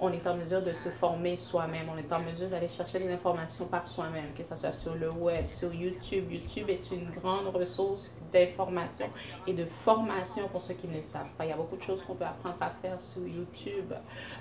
on 0.00 0.12
est 0.12 0.26
en 0.26 0.36
mesure 0.36 0.62
de 0.62 0.72
se 0.72 0.90
former 0.90 1.36
soi-même, 1.36 1.88
on 1.92 1.96
est 1.96 2.12
en 2.12 2.20
mesure 2.20 2.48
d'aller 2.48 2.68
chercher 2.68 3.00
des 3.00 3.10
informations 3.12 3.66
par 3.66 3.86
soi-même, 3.86 4.32
que 4.36 4.44
ce 4.44 4.54
soit 4.54 4.72
sur 4.72 4.94
le 4.94 5.10
web, 5.10 5.46
sur 5.48 5.72
YouTube. 5.74 6.30
YouTube 6.30 6.70
est 6.70 6.90
une 6.92 7.10
grande 7.10 7.48
ressource 7.48 8.10
d'information 8.32 9.06
et 9.46 9.52
de 9.54 9.64
formation 9.64 10.46
pour 10.48 10.62
ceux 10.62 10.74
qui 10.74 10.86
ne 10.86 11.02
savent 11.02 11.32
pas. 11.36 11.44
Il 11.46 11.48
y 11.48 11.52
a 11.52 11.56
beaucoup 11.56 11.76
de 11.76 11.82
choses 11.82 12.02
qu'on 12.02 12.14
peut 12.14 12.24
apprendre 12.24 12.56
à 12.60 12.70
faire 12.70 13.00
sur 13.00 13.26
YouTube. 13.26 13.92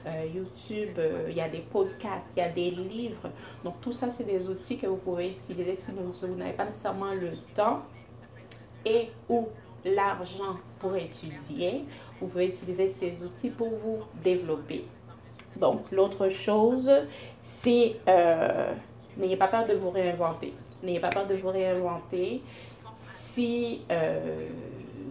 Euh, 0.05 0.25
YouTube, 0.33 0.97
euh, 0.99 1.27
il 1.29 1.37
y 1.37 1.41
a 1.41 1.49
des 1.49 1.59
podcasts, 1.59 2.33
il 2.35 2.39
y 2.39 2.43
a 2.43 2.49
des 2.49 2.71
livres. 2.71 3.27
Donc 3.63 3.81
tout 3.81 3.91
ça, 3.91 4.11
c'est 4.11 4.25
des 4.25 4.49
outils 4.49 4.77
que 4.77 4.87
vous 4.87 4.97
pouvez 4.97 5.29
utiliser 5.29 5.75
si 5.75 5.91
vous, 5.91 6.11
vous 6.11 6.35
n'avez 6.35 6.53
pas 6.53 6.65
nécessairement 6.65 7.13
le 7.13 7.31
temps 7.55 7.81
et 8.85 9.09
ou 9.27 9.47
l'argent 9.85 10.57
pour 10.79 10.95
étudier. 10.95 11.85
Vous 12.19 12.27
pouvez 12.27 12.47
utiliser 12.47 12.87
ces 12.87 13.23
outils 13.23 13.51
pour 13.51 13.69
vous 13.69 13.99
développer. 14.23 14.85
Donc, 15.59 15.91
l'autre 15.91 16.29
chose, 16.29 16.91
c'est 17.39 17.97
euh, 18.07 18.73
n'ayez 19.17 19.37
pas 19.37 19.47
peur 19.47 19.65
de 19.65 19.73
vous 19.73 19.89
réinventer. 19.89 20.53
N'ayez 20.83 20.99
pas 20.99 21.09
peur 21.09 21.27
de 21.27 21.35
vous 21.35 21.49
réinventer. 21.49 22.41
Si 22.93 23.81
euh, 23.91 24.47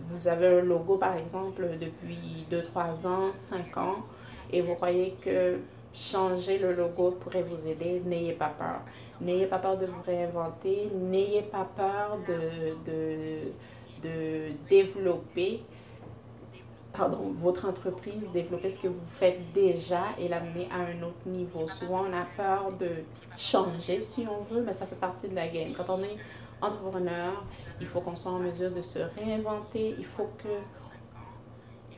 vous 0.07 0.29
avez 0.29 0.47
un 0.47 0.61
logo, 0.61 0.99
par 0.99 1.17
exemple, 1.17 1.67
depuis 1.81 2.47
2, 2.51 2.63
3 2.63 3.07
ans, 3.07 3.31
5 3.33 3.77
ans, 3.77 3.97
et 4.53 4.63
vous 4.63 4.75
croyez 4.75 5.17
que 5.23 5.59
changer 5.97 6.59
le 6.59 6.75
logo 6.75 7.13
pourrait 7.13 7.43
vous 7.43 7.67
aider, 7.67 8.03
n'ayez 8.05 8.33
pas 8.33 8.53
peur. 8.57 8.81
N'ayez 9.21 9.47
pas 9.47 9.59
peur 9.59 9.79
de 9.79 9.87
vous 9.87 10.03
réinventer. 10.03 10.91
N'ayez 10.95 11.43
pas 11.43 11.67
peur 11.77 12.19
de, 12.29 12.77
développer 14.69 15.61
pardon, 16.97 17.33
votre 17.37 17.69
entreprise, 17.69 18.31
développer 18.33 18.71
ce 18.71 18.81
que 18.81 18.89
vous 18.89 19.07
faites 19.07 19.53
déjà 19.53 20.05
et 20.19 20.29
l'amener 20.29 20.69
à 20.71 20.81
un 20.81 21.03
autre 21.03 21.27
niveau. 21.27 21.69
Souvent, 21.69 22.05
on 22.09 22.13
a 22.13 22.27
peur 22.37 22.73
de 22.79 22.89
changer 23.37 24.01
si 24.01 24.27
on 24.27 24.43
veut, 24.53 24.63
mais 24.63 24.73
ça 24.73 24.87
fait 24.87 24.97
partie 24.97 25.29
de 25.29 25.35
la 25.35 25.47
game. 25.47 25.73
Quand 25.77 25.91
on 25.91 26.03
est 26.03 26.17
entrepreneur, 26.61 27.45
il 27.81 27.87
faut 27.87 28.01
qu'on 28.01 28.15
soit 28.15 28.33
en 28.33 28.39
mesure 28.39 28.71
de 28.71 28.81
se 28.81 29.01
réinventer. 29.17 29.95
Il 29.99 30.05
faut 30.05 30.29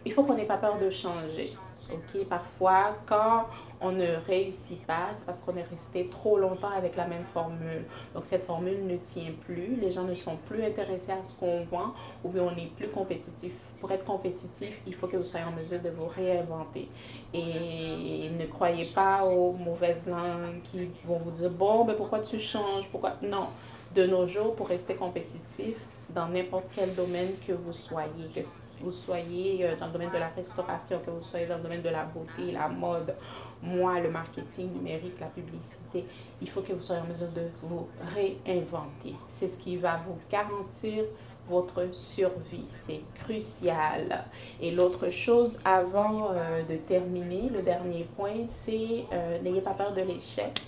il 0.04 0.12
faut 0.12 0.22
qu'on 0.22 0.34
n'ait 0.34 0.46
pas 0.46 0.56
peur 0.56 0.78
de 0.78 0.90
changer. 0.90 1.50
OK? 1.92 2.24
Parfois, 2.28 2.96
quand 3.06 3.46
on 3.80 3.92
ne 3.92 4.16
réussit 4.26 4.84
pas, 4.86 5.08
c'est 5.14 5.24
parce 5.24 5.40
qu'on 5.40 5.56
est 5.56 5.62
resté 5.70 6.08
trop 6.08 6.38
longtemps 6.38 6.70
avec 6.76 6.96
la 6.96 7.06
même 7.06 7.24
formule. 7.24 7.84
Donc, 8.14 8.24
cette 8.24 8.44
formule 8.44 8.86
ne 8.86 8.96
tient 8.96 9.32
plus. 9.40 9.76
Les 9.76 9.90
gens 9.90 10.04
ne 10.04 10.14
sont 10.14 10.36
plus 10.36 10.64
intéressés 10.64 11.12
à 11.12 11.24
ce 11.24 11.34
qu'on 11.34 11.62
vend 11.64 11.92
ou 12.24 12.28
bien 12.30 12.42
on 12.42 12.54
n'est 12.54 12.70
plus 12.76 12.88
compétitif. 12.88 13.52
Pour 13.80 13.90
être 13.92 14.04
compétitif, 14.04 14.80
il 14.86 14.94
faut 14.94 15.06
que 15.06 15.16
vous 15.16 15.22
soyez 15.22 15.46
en 15.46 15.52
mesure 15.52 15.80
de 15.80 15.90
vous 15.90 16.06
réinventer. 16.06 16.88
Et 17.32 18.28
ne 18.30 18.46
croyez 18.46 18.86
pas 18.94 19.24
aux 19.24 19.52
mauvaises 19.52 20.06
langues 20.06 20.60
qui 20.64 20.90
vont 21.04 21.18
vous 21.18 21.30
dire, 21.30 21.50
bon, 21.50 21.84
mais 21.84 21.94
pourquoi 21.94 22.20
tu 22.20 22.38
changes? 22.38 22.88
Pourquoi? 22.90 23.14
Non. 23.22 23.46
De 23.94 24.06
nos 24.06 24.26
jours, 24.26 24.54
pour 24.54 24.68
rester 24.68 24.94
compétitif, 24.94 25.76
dans 26.18 26.26
n'importe 26.26 26.64
quel 26.74 26.92
domaine 26.96 27.30
que 27.46 27.52
vous 27.52 27.72
soyez, 27.72 28.28
que 28.34 28.40
vous 28.82 28.90
soyez 28.90 29.64
euh, 29.64 29.76
dans 29.76 29.86
le 29.86 29.92
domaine 29.92 30.10
de 30.10 30.18
la 30.18 30.30
restauration, 30.30 30.98
que 30.98 31.12
vous 31.12 31.22
soyez 31.22 31.46
dans 31.46 31.58
le 31.58 31.62
domaine 31.62 31.82
de 31.82 31.90
la 31.90 32.06
beauté, 32.06 32.50
la 32.50 32.68
mode, 32.68 33.14
moi, 33.62 34.00
le 34.00 34.10
marketing 34.10 34.72
numérique, 34.72 35.20
la 35.20 35.28
publicité, 35.28 36.04
il 36.42 36.50
faut 36.50 36.62
que 36.62 36.72
vous 36.72 36.82
soyez 36.82 37.02
en 37.02 37.06
mesure 37.06 37.28
de 37.28 37.42
vous 37.62 37.86
réinventer. 38.14 39.14
C'est 39.28 39.46
ce 39.46 39.58
qui 39.58 39.76
va 39.76 40.00
vous 40.04 40.18
garantir 40.28 41.04
votre 41.46 41.94
survie. 41.94 42.66
C'est 42.70 43.00
crucial. 43.22 44.24
Et 44.60 44.72
l'autre 44.72 45.10
chose, 45.10 45.60
avant 45.64 46.32
euh, 46.32 46.64
de 46.64 46.76
terminer, 46.78 47.48
le 47.48 47.62
dernier 47.62 48.08
point, 48.16 48.44
c'est 48.48 49.04
euh, 49.12 49.40
n'ayez 49.40 49.60
pas 49.60 49.74
peur 49.74 49.92
de 49.92 50.02
l'échec. 50.02 50.60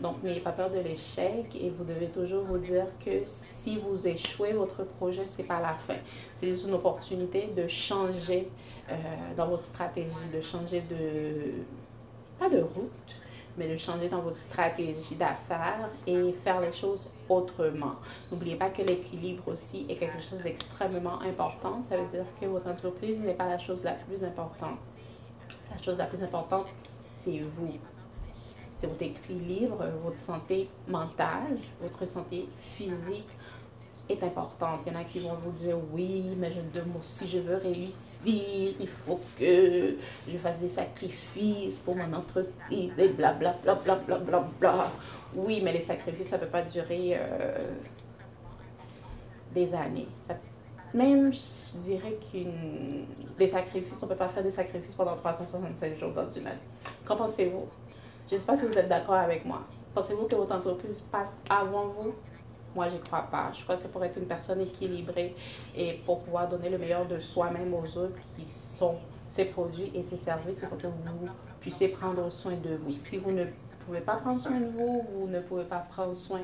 Donc, 0.00 0.22
n'ayez 0.22 0.40
pas 0.40 0.52
peur 0.52 0.70
de 0.70 0.78
l'échec 0.78 1.56
et 1.60 1.70
vous 1.70 1.84
devez 1.84 2.06
toujours 2.06 2.44
vous 2.44 2.58
dire 2.58 2.86
que 3.04 3.22
si 3.24 3.76
vous 3.76 4.06
échouez, 4.06 4.52
votre 4.52 4.84
projet, 4.84 5.22
c'est 5.28 5.42
pas 5.42 5.60
la 5.60 5.74
fin. 5.74 5.96
C'est 6.36 6.48
juste 6.48 6.68
une 6.68 6.74
opportunité 6.74 7.48
de 7.56 7.66
changer 7.66 8.48
euh, 8.90 8.94
dans 9.36 9.48
votre 9.48 9.64
stratégie, 9.64 10.14
de 10.32 10.40
changer 10.40 10.82
de, 10.82 11.64
pas 12.38 12.48
de 12.48 12.60
route, 12.60 13.20
mais 13.56 13.68
de 13.68 13.76
changer 13.76 14.08
dans 14.08 14.20
votre 14.20 14.36
stratégie 14.36 15.16
d'affaires 15.16 15.90
et 16.06 16.32
faire 16.44 16.60
les 16.60 16.72
choses 16.72 17.12
autrement. 17.28 17.96
N'oubliez 18.30 18.54
pas 18.54 18.70
que 18.70 18.82
l'équilibre 18.82 19.48
aussi 19.48 19.84
est 19.88 19.96
quelque 19.96 20.22
chose 20.22 20.38
d'extrêmement 20.38 21.20
important. 21.22 21.82
Ça 21.82 21.96
veut 21.96 22.06
dire 22.06 22.24
que 22.40 22.46
votre 22.46 22.68
entreprise 22.68 23.20
n'est 23.20 23.34
pas 23.34 23.48
la 23.48 23.58
chose 23.58 23.82
la 23.82 23.94
plus 23.94 24.22
importante. 24.22 24.78
La 25.70 25.82
chose 25.82 25.98
la 25.98 26.06
plus 26.06 26.22
importante, 26.22 26.66
c'est 27.12 27.40
vous. 27.40 27.74
C'est 28.78 28.86
votre 28.86 29.02
équilibre, 29.02 29.84
votre 30.04 30.16
santé 30.16 30.68
mentale, 30.86 31.56
votre 31.82 32.06
santé 32.06 32.48
physique, 32.62 33.28
est 34.08 34.22
importante. 34.22 34.80
Il 34.86 34.92
y 34.92 34.96
en 34.96 35.00
a 35.00 35.04
qui 35.04 35.20
vont 35.20 35.34
vous 35.34 35.50
dire 35.50 35.76
oui, 35.92 36.34
mais 36.38 36.52
je, 36.52 36.80
si 37.02 37.28
je 37.28 37.38
veux 37.40 37.56
réussir, 37.56 37.96
il 38.24 38.88
faut 38.88 39.20
que 39.38 39.96
je 40.26 40.38
fasse 40.38 40.60
des 40.60 40.68
sacrifices 40.68 41.78
pour 41.78 41.96
mon 41.96 42.12
entreprise 42.12 42.92
et 42.98 43.08
blablabla. 43.08 43.74
Bla, 43.74 43.96
bla, 43.96 44.18
bla, 44.18 44.48
bla, 44.60 44.90
Oui, 45.34 45.60
mais 45.62 45.72
les 45.72 45.80
sacrifices, 45.80 46.28
ça 46.28 46.36
ne 46.36 46.42
peut 46.42 46.50
pas 46.50 46.62
durer 46.62 47.16
euh, 47.16 47.74
des 49.52 49.74
années. 49.74 50.08
Même, 50.94 51.32
je 51.32 51.78
dirais 51.78 52.16
qu'une 52.30 53.06
des 53.38 53.46
sacrifices, 53.46 53.98
on 54.02 54.06
ne 54.06 54.10
peut 54.12 54.16
pas 54.16 54.28
faire 54.28 54.42
des 54.42 54.50
sacrifices 54.50 54.94
pendant 54.94 55.16
365 55.16 55.98
jours 55.98 56.12
dans 56.12 56.30
une 56.30 56.46
année. 56.46 56.58
Qu'en 57.04 57.16
pensez-vous? 57.16 57.68
Je 58.28 58.34
ne 58.34 58.40
sais 58.40 58.46
pas 58.46 58.56
si 58.56 58.66
vous 58.66 58.78
êtes 58.78 58.88
d'accord 58.88 59.14
avec 59.14 59.44
moi. 59.46 59.62
Pensez-vous 59.94 60.26
que 60.26 60.36
votre 60.36 60.54
entreprise 60.54 61.00
passe 61.00 61.38
avant 61.48 61.86
vous? 61.86 62.12
Moi, 62.74 62.88
je 62.90 62.98
crois 62.98 63.22
pas. 63.22 63.50
Je 63.54 63.62
crois 63.64 63.76
que 63.76 63.86
pour 63.88 64.04
être 64.04 64.18
une 64.18 64.26
personne 64.26 64.60
équilibrée 64.60 65.34
et 65.74 65.94
pour 66.04 66.20
pouvoir 66.20 66.46
donner 66.46 66.68
le 66.68 66.76
meilleur 66.76 67.06
de 67.06 67.18
soi-même 67.18 67.72
aux 67.72 67.96
autres 67.96 68.18
qui 68.36 68.44
sont 68.44 68.96
ses 69.26 69.46
produits 69.46 69.90
et 69.94 70.02
ses 70.02 70.18
services, 70.18 70.60
il 70.62 70.68
faut 70.68 70.76
que 70.76 70.86
vous 70.86 71.28
puissiez 71.60 71.88
prendre 71.88 72.30
soin 72.30 72.52
de 72.52 72.74
vous. 72.74 72.92
Si 72.92 73.16
vous 73.16 73.32
ne 73.32 73.46
pouvez 73.86 74.00
pas 74.00 74.16
prendre 74.16 74.38
soin 74.38 74.60
de 74.60 74.66
vous, 74.66 75.02
vous 75.10 75.26
ne 75.26 75.40
pouvez 75.40 75.64
pas 75.64 75.78
prendre 75.78 76.14
soin 76.14 76.42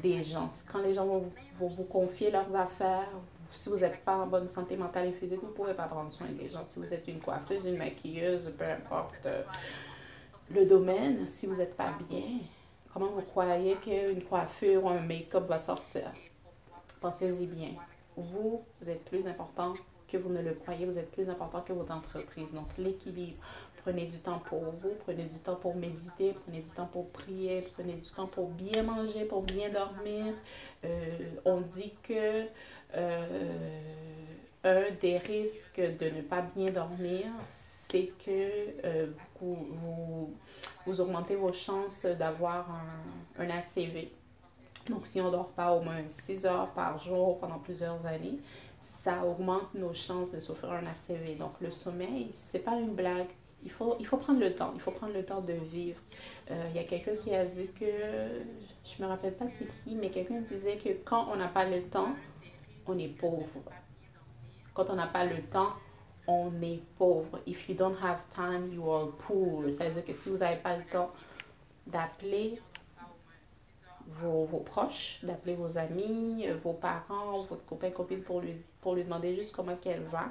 des 0.00 0.22
gens. 0.22 0.48
Quand 0.70 0.80
les 0.80 0.94
gens 0.94 1.06
vont 1.06 1.24
vous, 1.54 1.68
vous 1.68 1.84
confier 1.84 2.30
leurs 2.30 2.54
affaires, 2.54 3.08
si 3.50 3.68
vous 3.68 3.78
n'êtes 3.78 4.04
pas 4.04 4.16
en 4.16 4.26
bonne 4.26 4.48
santé 4.48 4.76
mentale 4.76 5.08
et 5.08 5.12
physique, 5.12 5.40
vous 5.40 5.48
ne 5.48 5.52
pouvez 5.52 5.74
pas 5.74 5.88
prendre 5.88 6.10
soin 6.10 6.28
des 6.28 6.48
gens. 6.48 6.62
Si 6.66 6.78
vous 6.78 6.92
êtes 6.92 7.06
une 7.08 7.18
coiffeuse, 7.18 7.66
une 7.66 7.78
maquilleuse, 7.78 8.52
peu 8.56 8.64
importe 8.64 9.26
euh, 9.26 9.42
le 10.50 10.64
domaine, 10.64 11.26
si 11.26 11.46
vous 11.46 11.56
n'êtes 11.56 11.76
pas 11.76 11.92
bien, 12.08 12.40
Comment 12.96 13.10
vous 13.10 13.20
croyez 13.20 13.74
qu'une 13.74 14.22
coiffure 14.22 14.86
ou 14.86 14.88
un 14.88 15.02
make-up 15.02 15.46
va 15.46 15.58
sortir? 15.58 16.10
Pensez-y 16.98 17.44
bien. 17.44 17.72
Vous, 18.16 18.64
vous 18.80 18.88
êtes 18.88 19.04
plus 19.04 19.26
important 19.28 19.74
que 20.08 20.16
vous 20.16 20.30
ne 20.30 20.40
le 20.40 20.54
croyez, 20.54 20.86
vous 20.86 20.98
êtes 20.98 21.10
plus 21.10 21.28
important 21.28 21.60
que 21.60 21.74
votre 21.74 21.92
entreprise. 21.92 22.54
Donc, 22.54 22.68
l'équilibre. 22.78 23.36
Prenez 23.82 24.06
du 24.06 24.18
temps 24.18 24.38
pour 24.38 24.62
vous, 24.70 24.92
prenez 25.04 25.24
du 25.24 25.38
temps 25.40 25.56
pour 25.56 25.76
méditer, 25.76 26.34
prenez 26.46 26.62
du 26.62 26.70
temps 26.70 26.86
pour 26.86 27.10
prier, 27.10 27.68
prenez 27.74 27.96
du 27.96 28.08
temps 28.08 28.28
pour 28.28 28.48
bien 28.48 28.82
manger, 28.82 29.26
pour 29.26 29.42
bien 29.42 29.68
dormir. 29.68 30.32
Euh, 30.86 31.18
on 31.44 31.60
dit 31.60 31.92
que 32.02 32.46
euh, 32.94 33.48
un 34.66 34.90
des 35.00 35.18
risques 35.18 35.80
de 35.80 36.10
ne 36.10 36.22
pas 36.22 36.42
bien 36.42 36.70
dormir, 36.70 37.26
c'est 37.48 38.12
que 38.24 38.84
euh, 38.84 39.06
vous, 39.40 40.34
vous 40.84 41.00
augmentez 41.00 41.36
vos 41.36 41.52
chances 41.52 42.04
d'avoir 42.04 42.68
un, 42.70 43.44
un, 43.44 43.50
ACV. 43.50 44.10
Donc, 44.88 45.06
si 45.06 45.20
on 45.20 45.26
ne 45.26 45.30
dort 45.30 45.50
pas 45.50 45.72
au 45.72 45.80
moins 45.80 46.02
6 46.06 46.46
heures 46.46 46.70
par 46.70 46.98
jour 46.98 47.38
pendant 47.38 47.58
plusieurs 47.58 48.06
années, 48.06 48.38
ça 48.80 49.24
augmente 49.24 49.72
nos 49.74 49.94
chances 49.94 50.32
de 50.32 50.40
souffrir 50.40 50.72
un 50.72 50.86
ACV. 50.86 51.36
Donc, 51.36 51.52
le 51.60 51.70
sommeil, 51.70 52.30
c'est 52.32 52.58
pas 52.58 52.74
une 52.76 52.94
blague. 52.94 53.28
Il 53.64 53.70
faut, 53.70 53.96
il 53.98 54.06
faut 54.06 54.16
prendre 54.16 54.40
le 54.40 54.54
temps. 54.54 54.72
Il 54.74 54.80
faut 54.80 54.92
prendre 54.92 55.12
le 55.14 55.24
temps 55.24 55.40
de 55.40 55.52
vivre. 55.52 56.00
Euh, 56.50 56.66
il 56.70 56.76
y 56.76 56.78
a 56.80 56.84
quelqu'un 56.84 57.14
qui 57.16 57.34
a 57.34 57.44
dit 57.44 57.68
que, 57.78 57.86
je 58.84 59.02
me 59.02 59.08
rappelle 59.08 59.34
pas 59.34 59.48
c'est 59.48 59.66
qui, 59.84 59.94
mais 59.94 60.10
quelqu'un 60.10 60.40
disait 60.40 60.76
que 60.76 60.90
quand 61.04 61.28
on 61.32 61.36
n'a 61.36 61.48
pas 61.48 61.64
le 61.64 61.82
temps, 61.82 62.14
on 62.86 62.98
est 62.98 63.08
pauvre. 63.08 63.62
Quand 64.76 64.90
on 64.90 64.96
n'a 64.96 65.06
pas 65.06 65.24
le 65.24 65.40
temps, 65.40 65.72
on 66.26 66.52
est 66.60 66.82
pauvre. 66.98 67.40
If 67.46 67.66
you 67.66 67.74
don't 67.74 67.96
have 68.04 68.28
time, 68.28 68.70
you 68.70 68.90
are 68.92 69.08
poor. 69.26 69.64
C'est-à-dire 69.70 70.04
que 70.04 70.12
si 70.12 70.28
vous 70.28 70.36
n'avez 70.36 70.60
pas 70.60 70.76
le 70.76 70.84
temps 70.84 71.08
d'appeler 71.86 72.60
vos, 74.06 74.44
vos, 74.44 74.60
proches, 74.60 75.20
d'appeler 75.22 75.54
vos 75.54 75.78
amis, 75.78 76.46
vos 76.58 76.74
parents, 76.74 77.40
votre 77.48 77.64
copain, 77.66 77.90
copine 77.90 78.20
pour 78.20 78.42
lui, 78.42 78.54
pour 78.82 78.94
lui 78.94 79.04
demander 79.04 79.34
juste 79.34 79.56
comment 79.56 79.72
elle 79.86 80.02
va, 80.02 80.26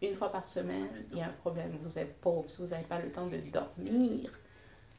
une 0.00 0.14
fois 0.14 0.30
par 0.30 0.46
semaine, 0.48 0.88
il 1.10 1.18
y 1.18 1.22
a 1.22 1.26
un 1.26 1.32
problème. 1.40 1.76
Vous 1.82 1.98
êtes 1.98 2.20
pauvre. 2.20 2.48
Si 2.48 2.62
vous 2.62 2.68
n'avez 2.68 2.84
pas 2.84 3.00
le 3.00 3.10
temps 3.10 3.26
de 3.26 3.38
dormir, 3.38 4.30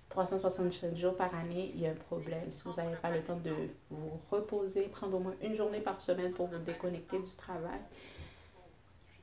365 0.10 0.98
jours 0.98 1.16
par 1.16 1.34
année, 1.34 1.72
il 1.74 1.80
y 1.80 1.88
a 1.88 1.92
un 1.92 1.96
problème. 1.96 2.52
Si 2.52 2.64
vous 2.66 2.74
n'avez 2.74 2.98
pas 2.98 3.10
le 3.10 3.22
temps 3.24 3.38
de 3.38 3.56
vous 3.90 4.20
reposer, 4.30 4.82
prendre 4.90 5.16
au 5.16 5.20
moins 5.22 5.36
une 5.42 5.56
journée 5.56 5.80
par 5.80 6.02
semaine 6.02 6.34
pour 6.34 6.48
vous 6.48 6.58
déconnecter 6.58 7.20
du 7.20 7.36
travail, 7.38 7.80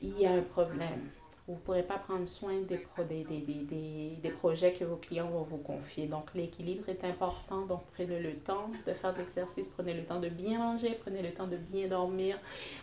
il 0.02 0.18
y 0.20 0.26
a 0.26 0.32
un 0.32 0.42
problème. 0.42 1.10
Vous 1.46 1.54
ne 1.54 1.60
pourrez 1.60 1.82
pas 1.82 1.96
prendre 1.96 2.26
soin 2.26 2.56
des, 2.68 2.86
des, 3.08 3.24
des, 3.24 4.18
des, 4.22 4.30
projets 4.30 4.74
que 4.74 4.84
vos 4.84 4.96
clients 4.96 5.30
vont 5.30 5.44
vous 5.44 5.56
confier. 5.56 6.06
Donc, 6.06 6.34
l'équilibre 6.34 6.86
est 6.90 7.02
important. 7.04 7.64
Donc, 7.64 7.84
prenez 7.94 8.20
le 8.20 8.34
temps 8.34 8.70
de 8.86 8.92
faire 8.92 9.14
de 9.14 9.20
l'exercice, 9.20 9.68
prenez 9.68 9.94
le 9.94 10.04
temps 10.04 10.20
de 10.20 10.28
bien 10.28 10.58
manger, 10.58 10.98
prenez 11.00 11.22
le 11.22 11.32
temps 11.32 11.46
de 11.46 11.56
bien 11.56 11.88
dormir. 11.88 12.38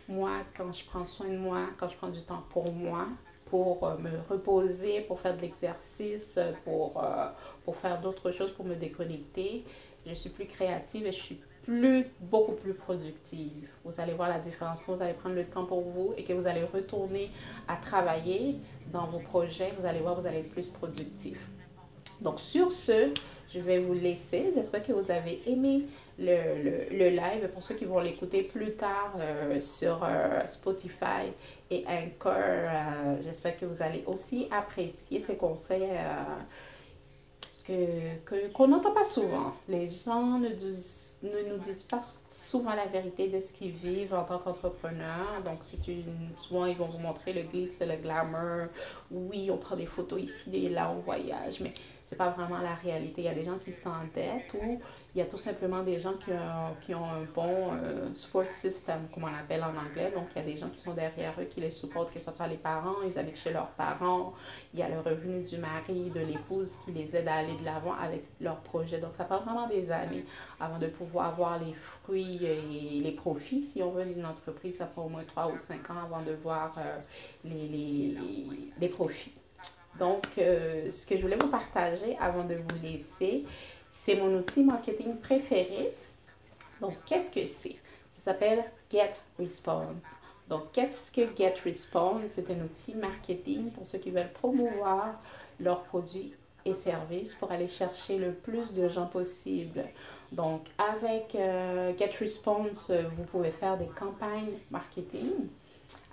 Moi, 0.08 0.40
quand 0.58 0.74
je 0.74 0.84
prends 0.84 1.06
soin 1.06 1.28
de 1.28 1.38
moi, 1.38 1.68
quand 1.78 1.90
je 1.90 1.96
prends 1.96 2.10
du 2.10 2.22
temps 2.22 2.44
pour 2.50 2.72
moi, 2.74 3.08
pour 3.46 3.86
euh, 3.86 4.00
me 4.00 4.10
reposer, 4.28 5.02
pour 5.02 5.20
faire 5.20 5.38
de 5.38 5.42
l'exercice, 5.42 6.40
pour, 6.64 7.04
euh, 7.04 7.28
pour 7.66 7.76
faire 7.76 8.02
d'autres 8.02 8.32
choses, 8.32 8.52
pour 8.52 8.66
me 8.66 8.76
déconnecter, 8.76 9.64
je 10.08 10.14
suis 10.16 10.32
plus 10.32 10.48
créative 10.48 11.06
et 11.06 11.12
je 11.12 11.22
suis 11.22 11.42
plus, 11.66 12.06
beaucoup 12.22 12.54
plus 12.54 12.74
productive. 12.74 13.68
Vous 13.84 14.00
allez 14.00 14.14
voir 14.14 14.30
la 14.30 14.40
différence. 14.40 14.80
vous 14.88 15.02
allez 15.02 15.14
prendre 15.14 15.36
le 15.36 15.46
temps 15.46 15.66
pour 15.66 15.82
vous 15.82 16.14
et 16.18 16.24
que 16.24 16.34
vous 16.34 16.48
allez 16.48 16.64
retourner 16.64 17.32
à 17.68 17.76
travailler 17.76 18.58
dans 18.92 19.08
vos 19.08 19.20
projets, 19.20 19.72
vous 19.78 19.86
allez 19.86 20.00
voir, 20.00 20.16
vous 20.20 20.28
allez 20.28 20.40
être 20.40 20.52
plus 20.52 20.68
productif. 20.68 21.38
Donc, 22.22 22.40
sur 22.40 22.72
ce, 22.72 23.12
je 23.54 23.60
vais 23.60 23.80
vous 23.80 23.94
laisser. 23.94 24.52
J'espère 24.54 24.84
que 24.84 24.94
vous 24.94 25.12
avez 25.12 25.42
aimé 25.48 25.84
le, 26.18 26.64
le, 26.64 26.98
le 26.98 27.10
live. 27.10 27.50
Pour 27.54 27.62
ceux 27.62 27.76
qui 27.76 27.86
vont 27.86 28.00
l'écouter 28.00 28.44
plus 28.44 28.76
tard 28.76 29.16
euh, 29.20 29.60
sur 29.60 30.04
euh, 30.04 30.46
Spotify 30.48 31.32
et 31.72 31.84
Anchor, 31.88 32.34
euh, 32.36 33.18
j'espère 33.24 33.58
que 33.58 33.66
vous 33.66 33.82
allez 33.82 34.04
aussi 34.06 34.48
apprécier 34.52 35.20
ces 35.20 35.36
conseils 35.36 35.90
que 37.66 38.52
qu'on 38.54 38.68
n'entend 38.68 38.92
pas 38.92 39.06
souvent. 39.06 39.54
Les 39.68 39.90
gens 39.90 40.40
ne 40.40 40.50
disent 40.50 41.06
ne 41.24 41.50
nous 41.50 41.58
disent 41.58 41.84
pas 41.84 42.02
souvent 42.30 42.74
la 42.74 42.86
vérité 42.86 43.28
de 43.28 43.40
ce 43.40 43.54
qu'ils 43.54 43.72
vivent 43.72 44.14
en 44.14 44.24
tant 44.24 44.40
qu'entrepreneurs. 44.40 45.42
Donc, 45.44 45.60
une, 45.88 46.30
souvent, 46.38 46.66
ils 46.66 46.78
vont 46.78 46.86
vous 46.86 47.00
montrer 47.00 47.34
le 47.34 47.44
glitz 47.44 47.82
et 47.82 47.86
le 47.86 47.96
glamour. 47.96 48.68
Oui, 49.12 49.50
on 49.52 49.58
prend 49.58 49.76
des 49.76 49.86
photos 49.86 50.22
ici 50.22 50.66
et 50.66 50.70
là, 50.70 50.92
on 50.96 51.00
voyage, 51.00 51.60
mais 51.62 51.74
c'est 52.06 52.16
pas 52.18 52.30
vraiment 52.30 52.60
la 52.60 52.76
réalité. 52.76 53.22
Il 53.22 53.26
y 53.26 53.30
a 53.30 53.34
des 53.34 53.44
gens 53.44 53.58
qui 53.58 53.72
s'endettent 53.72 54.54
ou 54.54 54.80
il 55.16 55.18
y 55.18 55.22
a 55.22 55.26
tout 55.26 55.38
simplement 55.38 55.82
des 55.82 56.00
gens 56.00 56.14
qui 56.14 56.32
ont, 56.32 56.76
qui 56.86 56.94
ont 56.94 57.04
un 57.04 57.24
bon 57.34 57.74
euh, 57.74 58.14
support 58.14 58.48
system, 58.48 59.08
comme 59.12 59.24
on 59.24 59.32
l'appelle 59.32 59.64
en 59.64 59.76
anglais. 59.76 60.12
Donc, 60.14 60.28
il 60.36 60.40
y 60.40 60.46
a 60.46 60.46
des 60.46 60.56
gens 60.56 60.70
qui 60.70 60.78
sont 60.78 60.94
derrière 60.94 61.34
eux, 61.40 61.46
qui 61.46 61.62
les 61.62 61.72
supportent, 61.72 62.14
que 62.14 62.20
ce 62.20 62.32
soit 62.32 62.48
les 62.48 62.58
parents, 62.58 63.02
ils 63.04 63.18
habitent 63.18 63.38
chez 63.38 63.52
leurs 63.52 63.70
parents. 63.70 64.34
Il 64.74 64.80
y 64.80 64.84
a 64.84 64.90
le 64.90 65.00
revenu 65.00 65.42
du 65.42 65.58
mari, 65.58 66.12
de 66.12 66.20
l'épouse 66.20 66.76
qui 66.86 66.92
les 66.92 67.16
aide 67.16 67.28
à 67.28 67.38
aller 67.38 67.56
de 67.60 67.66
l'avant 67.66 67.94
avec 67.94 68.22
leur 68.40 68.58
projet. 68.58 69.00
Donc, 69.00 69.14
ça 69.14 69.24
prend 69.24 69.40
vraiment 69.40 69.68
des 69.68 69.92
années 69.92 70.26
avant 70.60 70.78
de 70.78 70.88
pouvoir 70.88 71.34
voir 71.34 71.58
les 71.58 71.74
fruits 71.74 72.46
et 72.46 73.02
les 73.02 73.12
profits. 73.14 73.64
Si 73.64 73.82
on 73.82 73.90
veut 73.90 74.06
d'une 74.06 74.26
entreprise, 74.28 74.78
ça 74.78 74.86
prend 74.86 75.06
au 75.06 75.10
moins 75.10 75.24
3 75.24 75.48
ou 75.48 75.58
5 75.58 75.90
ans 75.90 76.04
avant 76.04 76.22
de 76.22 76.34
voir 76.34 76.76
euh, 76.78 77.00
les, 77.44 77.68
les, 77.68 78.18
les 78.80 78.90
profits. 78.90 79.34
Donc, 80.00 80.26
euh, 80.38 80.92
ce 80.92 81.06
que 81.06 81.16
je 81.16 81.22
voulais 81.22 81.38
vous 81.38 81.48
partager 81.48 82.18
avant 82.20 82.44
de 82.44 82.56
vous 82.56 82.84
laisser, 82.84 83.46
c'est 83.90 84.16
mon 84.16 84.38
outil 84.38 84.64
marketing 84.64 85.18
préféré. 85.18 85.90
Donc, 86.82 86.96
qu'est-ce 87.06 87.32
que 87.32 87.46
c'est? 87.48 87.78
Ça 88.18 88.32
s'appelle 88.32 88.64
Get 88.92 89.14
Response. 89.40 90.04
Donc, 90.50 90.72
qu'est-ce 90.74 91.12
que 91.12 91.36
Get 91.36 91.56
Response? 91.64 92.24
C'est 92.28 92.50
un 92.52 92.60
outil 92.64 92.96
marketing 92.96 93.72
pour 93.72 93.86
ceux 93.86 94.00
qui 94.00 94.12
veulent 94.12 94.34
promouvoir 94.34 95.20
leurs 95.60 95.84
produits 95.84 96.34
et 96.66 96.74
services 96.74 97.34
pour 97.34 97.52
aller 97.52 97.68
chercher 97.68 98.18
le 98.18 98.34
plus 98.34 98.74
de 98.74 98.90
gens 98.90 99.06
possible. 99.06 99.86
Donc, 100.32 100.68
avec 100.78 101.36
euh, 101.36 101.94
Get 101.98 102.12
Response, 102.20 102.92
vous 102.92 103.24
pouvez 103.24 103.52
faire 103.52 103.78
des 103.78 103.88
campagnes 103.88 104.52
marketing 104.72 105.48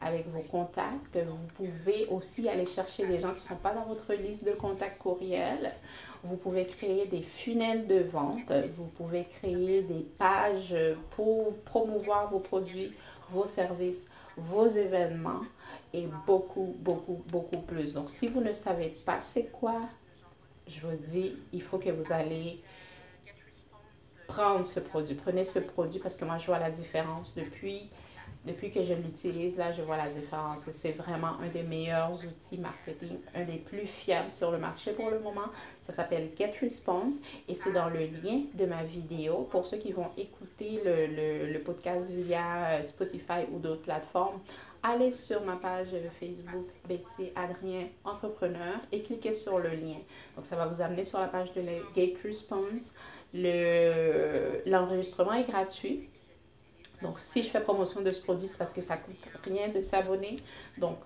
avec 0.03 0.29
vos 0.29 0.43
contacts. 0.43 1.17
Vous 1.17 1.47
pouvez 1.57 2.07
aussi 2.07 2.49
aller 2.49 2.67
chercher 2.67 3.07
des 3.07 3.21
gens 3.21 3.31
qui 3.31 3.43
ne 3.43 3.47
sont 3.47 3.57
pas 3.57 3.73
dans 3.73 3.85
votre 3.85 4.13
liste 4.15 4.45
de 4.45 4.53
contacts 4.53 4.99
courriels. 4.99 5.73
Vous 6.23 6.37
pouvez 6.37 6.67
créer 6.67 7.07
des 7.07 7.23
funnels 7.23 7.87
de 7.87 8.01
vente. 8.01 8.51
Vous 8.73 8.91
pouvez 8.91 9.25
créer 9.25 9.83
des 9.83 10.07
pages 10.19 10.75
pour 11.17 11.55
promouvoir 11.65 12.31
vos 12.31 12.41
produits, 12.41 12.93
vos 13.31 13.47
services, 13.47 14.09
vos 14.37 14.67
événements 14.67 15.43
et 15.93 16.09
beaucoup, 16.27 16.75
beaucoup, 16.79 17.23
beaucoup 17.29 17.61
plus. 17.61 17.93
Donc, 17.93 18.09
si 18.09 18.29
vous 18.29 18.41
ne 18.41 18.53
savez 18.53 18.95
pas 19.05 19.21
c'est 19.21 19.47
quoi, 19.47 19.81
je 20.69 20.87
vous 20.87 20.97
dis, 20.97 21.35
il 21.53 21.63
faut 21.63 21.79
que 21.79 21.91
vous 21.91 22.13
allez 22.13 22.63
prendre 24.27 24.65
ce 24.65 24.81
produit. 24.81 25.15
Prenez 25.15 25.45
ce 25.45 25.59
produit 25.59 26.01
parce 26.01 26.17
que 26.17 26.25
moi, 26.25 26.39
je 26.39 26.47
vois 26.47 26.59
la 26.59 26.71
différence 26.71 27.35
depuis 27.35 27.91
depuis 28.45 28.73
que 28.73 28.83
je 28.83 28.95
l'utilise, 28.95 29.57
là, 29.57 29.73
je 29.73 29.83
vois 29.83 29.97
la 29.97 30.09
différence. 30.09 30.69
C'est 30.71 30.93
vraiment 30.93 31.39
un 31.41 31.49
des 31.49 31.63
meilleurs 31.63 32.13
outils 32.25 32.59
marketing, 32.59 33.19
un 33.35 33.45
des 33.45 33.59
plus 33.59 33.87
fiables 33.87 34.31
sur 34.31 34.51
le 34.51 34.59
marché 34.59 34.93
pour 34.93 35.11
le 35.11 35.21
moment. 35.21 35.47
Ça 35.81 35.93
s'appelle 35.93 36.31
GetResponse 36.37 37.17
et 37.49 37.55
c'est 37.55 37.73
dans 37.73 37.89
le 37.89 38.01
lien 38.01 38.43
de 38.55 38.67
ma 38.67 38.83
vidéo. 38.83 39.47
Pour 39.51 39.65
ceux 39.65 39.77
qui 39.77 39.93
vont 39.93 40.09
écouter 40.17 40.81
le, 40.85 41.53
le, 41.53 41.59
podcast 41.61 42.11
via 42.11 42.79
euh, 42.79 42.83
Spotify 42.83 43.47
ou 43.53 43.61
d'autres 43.61 43.83
plateformes, 43.83 44.41
allez 44.83 45.13
sur 45.13 45.45
ma 45.45 45.55
page 45.55 45.91
Facebook 46.19 46.65
Betty 46.89 47.31
Adrien 47.37 47.87
Entrepreneur 48.05 48.81
et 48.91 49.03
cliquez 49.03 49.37
sur 49.37 49.61
le 49.61 49.71
lien. 49.71 49.99
Donc, 50.35 50.47
ça 50.47 50.57
va 50.57 50.67
vous 50.67 50.83
amener 50.83 51.05
sur 51.05 51.21
la 51.21 51.29
page 51.29 51.53
de 51.53 51.63
GetResponse. 51.95 52.95
L'enregistrement 54.67 55.35
est 55.35 55.49
gratuit. 55.49 56.09
Donc, 57.03 57.19
si 57.19 57.43
je 57.43 57.49
fais 57.49 57.61
promotion 57.61 58.03
de 58.03 58.11
ce 58.11 58.21
produit, 58.21 58.49
c'est 58.49 58.59
parce 58.59 58.73
que 58.73 58.81
ça 58.81 58.97
coûte 58.97 59.17
rien 59.45 59.69
de 59.69 59.81
s'abonner. 59.81 60.37
Donc, 60.79 60.99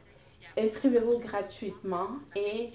inscrivez-vous 0.57 1.19
gratuitement 1.19 2.09
et 2.35 2.73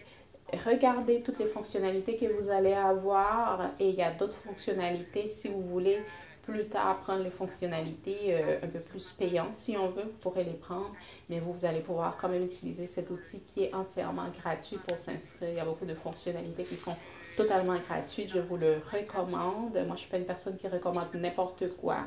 regardez 0.65 1.22
toutes 1.22 1.39
les 1.39 1.45
fonctionnalités 1.45 2.17
que 2.17 2.26
vous 2.26 2.49
allez 2.49 2.74
avoir. 2.74 3.72
Et 3.80 3.89
il 3.89 3.95
y 3.95 4.03
a 4.03 4.11
d'autres 4.11 4.36
fonctionnalités 4.36 5.28
si 5.28 5.47
vous 5.47 5.61
voulez 5.61 5.99
plus 6.43 6.65
tard 6.65 6.99
prendre 7.01 7.24
les 7.24 7.30
fonctionnalités 7.30 8.17
euh, 8.30 8.57
un 8.63 8.67
peu 8.67 8.80
plus 8.89 9.11
payantes. 9.11 9.55
Si 9.55 9.78
on 9.78 9.89
veut, 9.89 10.03
vous 10.03 10.17
pourrez 10.19 10.43
les 10.43 10.53
prendre, 10.53 10.91
mais 11.30 11.39
vous, 11.39 11.53
vous 11.53 11.65
allez 11.65 11.82
pouvoir 11.82 12.17
quand 12.19 12.30
même 12.30 12.43
utiliser 12.43 12.86
cet 12.86 13.11
outil 13.11 13.41
qui 13.41 13.65
est 13.65 13.74
entièrement 13.74 14.28
gratuit 14.41 14.78
pour 14.78 14.97
s'inscrire. 14.97 15.49
Il 15.49 15.55
y 15.55 15.59
a 15.59 15.65
beaucoup 15.65 15.86
de 15.86 15.93
fonctionnalités 15.93 16.63
qui 16.63 16.78
sont 16.78 16.95
totalement 17.36 17.75
gratuite. 17.75 18.29
Je 18.34 18.39
vous 18.39 18.57
le 18.57 18.82
recommande. 18.91 19.73
Moi, 19.73 19.84
je 19.88 19.91
ne 19.91 19.97
suis 19.97 20.09
pas 20.09 20.17
une 20.17 20.25
personne 20.25 20.57
qui 20.57 20.67
recommande 20.67 21.07
n'importe 21.13 21.75
quoi. 21.77 21.97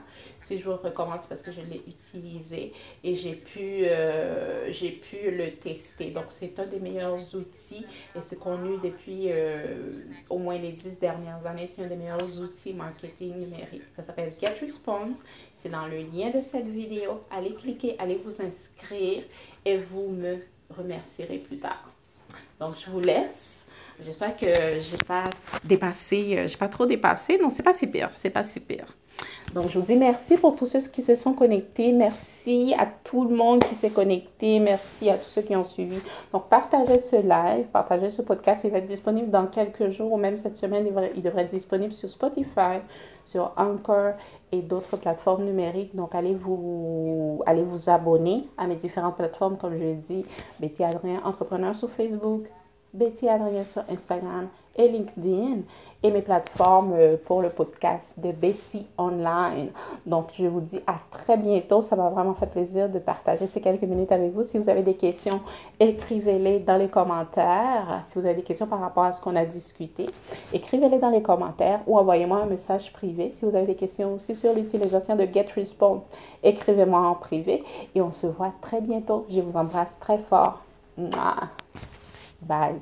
Si 0.40 0.58
je 0.58 0.64
vous 0.64 0.70
le 0.70 0.76
recommande, 0.76 1.20
c'est 1.20 1.28
parce 1.28 1.42
que 1.42 1.52
je 1.52 1.60
l'ai 1.60 1.82
utilisé 1.86 2.72
et 3.02 3.14
j'ai 3.14 3.34
pu, 3.34 3.84
euh, 3.84 4.70
j'ai 4.72 4.90
pu 4.90 5.30
le 5.30 5.52
tester. 5.52 6.10
Donc, 6.10 6.26
c'est 6.28 6.58
un 6.58 6.66
des 6.66 6.80
meilleurs 6.80 7.34
outils 7.34 7.86
et 8.16 8.20
ce 8.20 8.34
qu'on 8.34 8.64
eu 8.64 8.78
depuis 8.78 9.30
euh, 9.30 9.88
au 10.30 10.38
moins 10.38 10.58
les 10.58 10.72
dix 10.72 10.98
dernières 10.98 11.46
années. 11.46 11.66
C'est 11.66 11.82
un 11.82 11.88
des 11.88 11.96
meilleurs 11.96 12.40
outils 12.40 12.72
marketing 12.72 13.38
numérique. 13.38 13.82
Ça 13.94 14.02
s'appelle 14.02 14.32
Get 14.32 14.56
Response. 14.60 15.22
C'est 15.54 15.70
dans 15.70 15.86
le 15.86 15.98
lien 15.98 16.30
de 16.30 16.40
cette 16.40 16.68
vidéo. 16.68 17.22
Allez 17.30 17.54
cliquer, 17.54 17.96
allez 17.98 18.16
vous 18.16 18.42
inscrire 18.42 19.22
et 19.64 19.78
vous 19.78 20.08
me 20.08 20.38
remercierez 20.70 21.38
plus 21.38 21.58
tard. 21.58 21.90
Donc, 22.60 22.76
je 22.78 22.90
vous 22.90 23.00
laisse. 23.00 23.63
J'espère 24.00 24.36
que 24.36 24.46
j'ai 24.80 24.96
pas 25.06 25.24
dépassé, 25.62 26.36
euh, 26.36 26.48
j'ai 26.48 26.56
pas 26.56 26.68
trop 26.68 26.84
dépassé. 26.84 27.38
Non, 27.38 27.50
c'est 27.50 27.62
pas 27.62 27.72
si 27.72 27.86
pire, 27.86 28.10
c'est 28.16 28.30
pas 28.30 28.42
si 28.42 28.60
pire. 28.60 28.86
Donc, 29.54 29.68
je 29.68 29.78
vous 29.78 29.84
dis 29.84 29.94
merci 29.94 30.36
pour 30.36 30.56
tous 30.56 30.66
ceux 30.66 30.80
qui 30.80 31.00
se 31.00 31.14
sont 31.14 31.34
connectés. 31.34 31.92
Merci 31.92 32.74
à 32.76 32.86
tout 32.86 33.24
le 33.24 33.36
monde 33.36 33.62
qui 33.62 33.76
s'est 33.76 33.90
connecté. 33.90 34.58
Merci 34.58 35.08
à 35.08 35.16
tous 35.16 35.28
ceux 35.28 35.42
qui 35.42 35.54
ont 35.54 35.62
suivi. 35.62 35.98
Donc, 36.32 36.48
partagez 36.48 36.98
ce 36.98 37.16
live, 37.16 37.66
partagez 37.66 38.10
ce 38.10 38.22
podcast. 38.22 38.62
Il 38.64 38.72
va 38.72 38.78
être 38.78 38.86
disponible 38.86 39.30
dans 39.30 39.46
quelques 39.46 39.90
jours 39.90 40.12
ou 40.12 40.16
même 40.16 40.36
cette 40.36 40.56
semaine. 40.56 40.86
Il 41.14 41.22
devrait, 41.22 41.42
être 41.42 41.50
disponible 41.50 41.92
sur 41.92 42.08
Spotify, 42.08 42.80
sur 43.24 43.52
Anchor 43.56 44.14
et 44.50 44.60
d'autres 44.60 44.96
plateformes 44.96 45.44
numériques. 45.44 45.94
Donc, 45.94 46.16
allez 46.16 46.34
vous, 46.34 47.40
allez 47.46 47.62
vous 47.62 47.88
abonner 47.88 48.48
à 48.58 48.66
mes 48.66 48.76
différentes 48.76 49.16
plateformes, 49.16 49.56
comme 49.56 49.74
je 49.74 49.82
l'ai 49.84 49.94
dit. 49.94 50.26
Betty 50.58 50.82
Adrien, 50.82 51.20
entrepreneur 51.24 51.76
sur 51.76 51.90
Facebook, 51.90 52.48
Betty 52.94 53.28
Adrien 53.28 53.64
sur 53.64 53.82
Instagram 53.90 54.48
et 54.76 54.88
LinkedIn 54.88 55.62
et 56.02 56.10
mes 56.10 56.22
plateformes 56.22 56.92
euh, 56.94 57.16
pour 57.24 57.42
le 57.42 57.50
podcast 57.50 58.18
de 58.20 58.32
Betty 58.32 58.86
Online. 58.98 59.70
Donc, 60.06 60.28
je 60.38 60.46
vous 60.46 60.60
dis 60.60 60.80
à 60.86 60.96
très 61.10 61.36
bientôt. 61.36 61.80
Ça 61.80 61.96
m'a 61.96 62.08
vraiment 62.10 62.34
fait 62.34 62.46
plaisir 62.46 62.88
de 62.88 62.98
partager 62.98 63.46
ces 63.46 63.60
quelques 63.60 63.82
minutes 63.82 64.12
avec 64.12 64.32
vous. 64.32 64.42
Si 64.42 64.58
vous 64.58 64.68
avez 64.68 64.82
des 64.82 64.94
questions, 64.94 65.40
écrivez-les 65.80 66.60
dans 66.60 66.76
les 66.76 66.88
commentaires. 66.88 68.00
Si 68.04 68.18
vous 68.18 68.24
avez 68.24 68.34
des 68.34 68.42
questions 68.42 68.66
par 68.66 68.80
rapport 68.80 69.04
à 69.04 69.12
ce 69.12 69.20
qu'on 69.20 69.36
a 69.36 69.44
discuté, 69.44 70.06
écrivez-les 70.52 70.98
dans 70.98 71.10
les 71.10 71.22
commentaires 71.22 71.80
ou 71.86 71.98
envoyez-moi 71.98 72.38
un 72.38 72.46
message 72.46 72.92
privé. 72.92 73.30
Si 73.32 73.44
vous 73.44 73.54
avez 73.54 73.66
des 73.66 73.76
questions 73.76 74.14
aussi 74.14 74.34
sur 74.34 74.52
l'utilisation 74.52 75.16
de 75.16 75.24
GetResponse, 75.24 76.10
écrivez-moi 76.42 77.00
en 77.00 77.14
privé 77.14 77.64
et 77.94 78.02
on 78.02 78.12
se 78.12 78.26
voit 78.26 78.52
très 78.60 78.80
bientôt. 78.80 79.26
Je 79.30 79.40
vous 79.40 79.56
embrasse 79.56 79.98
très 79.98 80.18
fort. 80.18 80.62
Bye. 82.46 82.80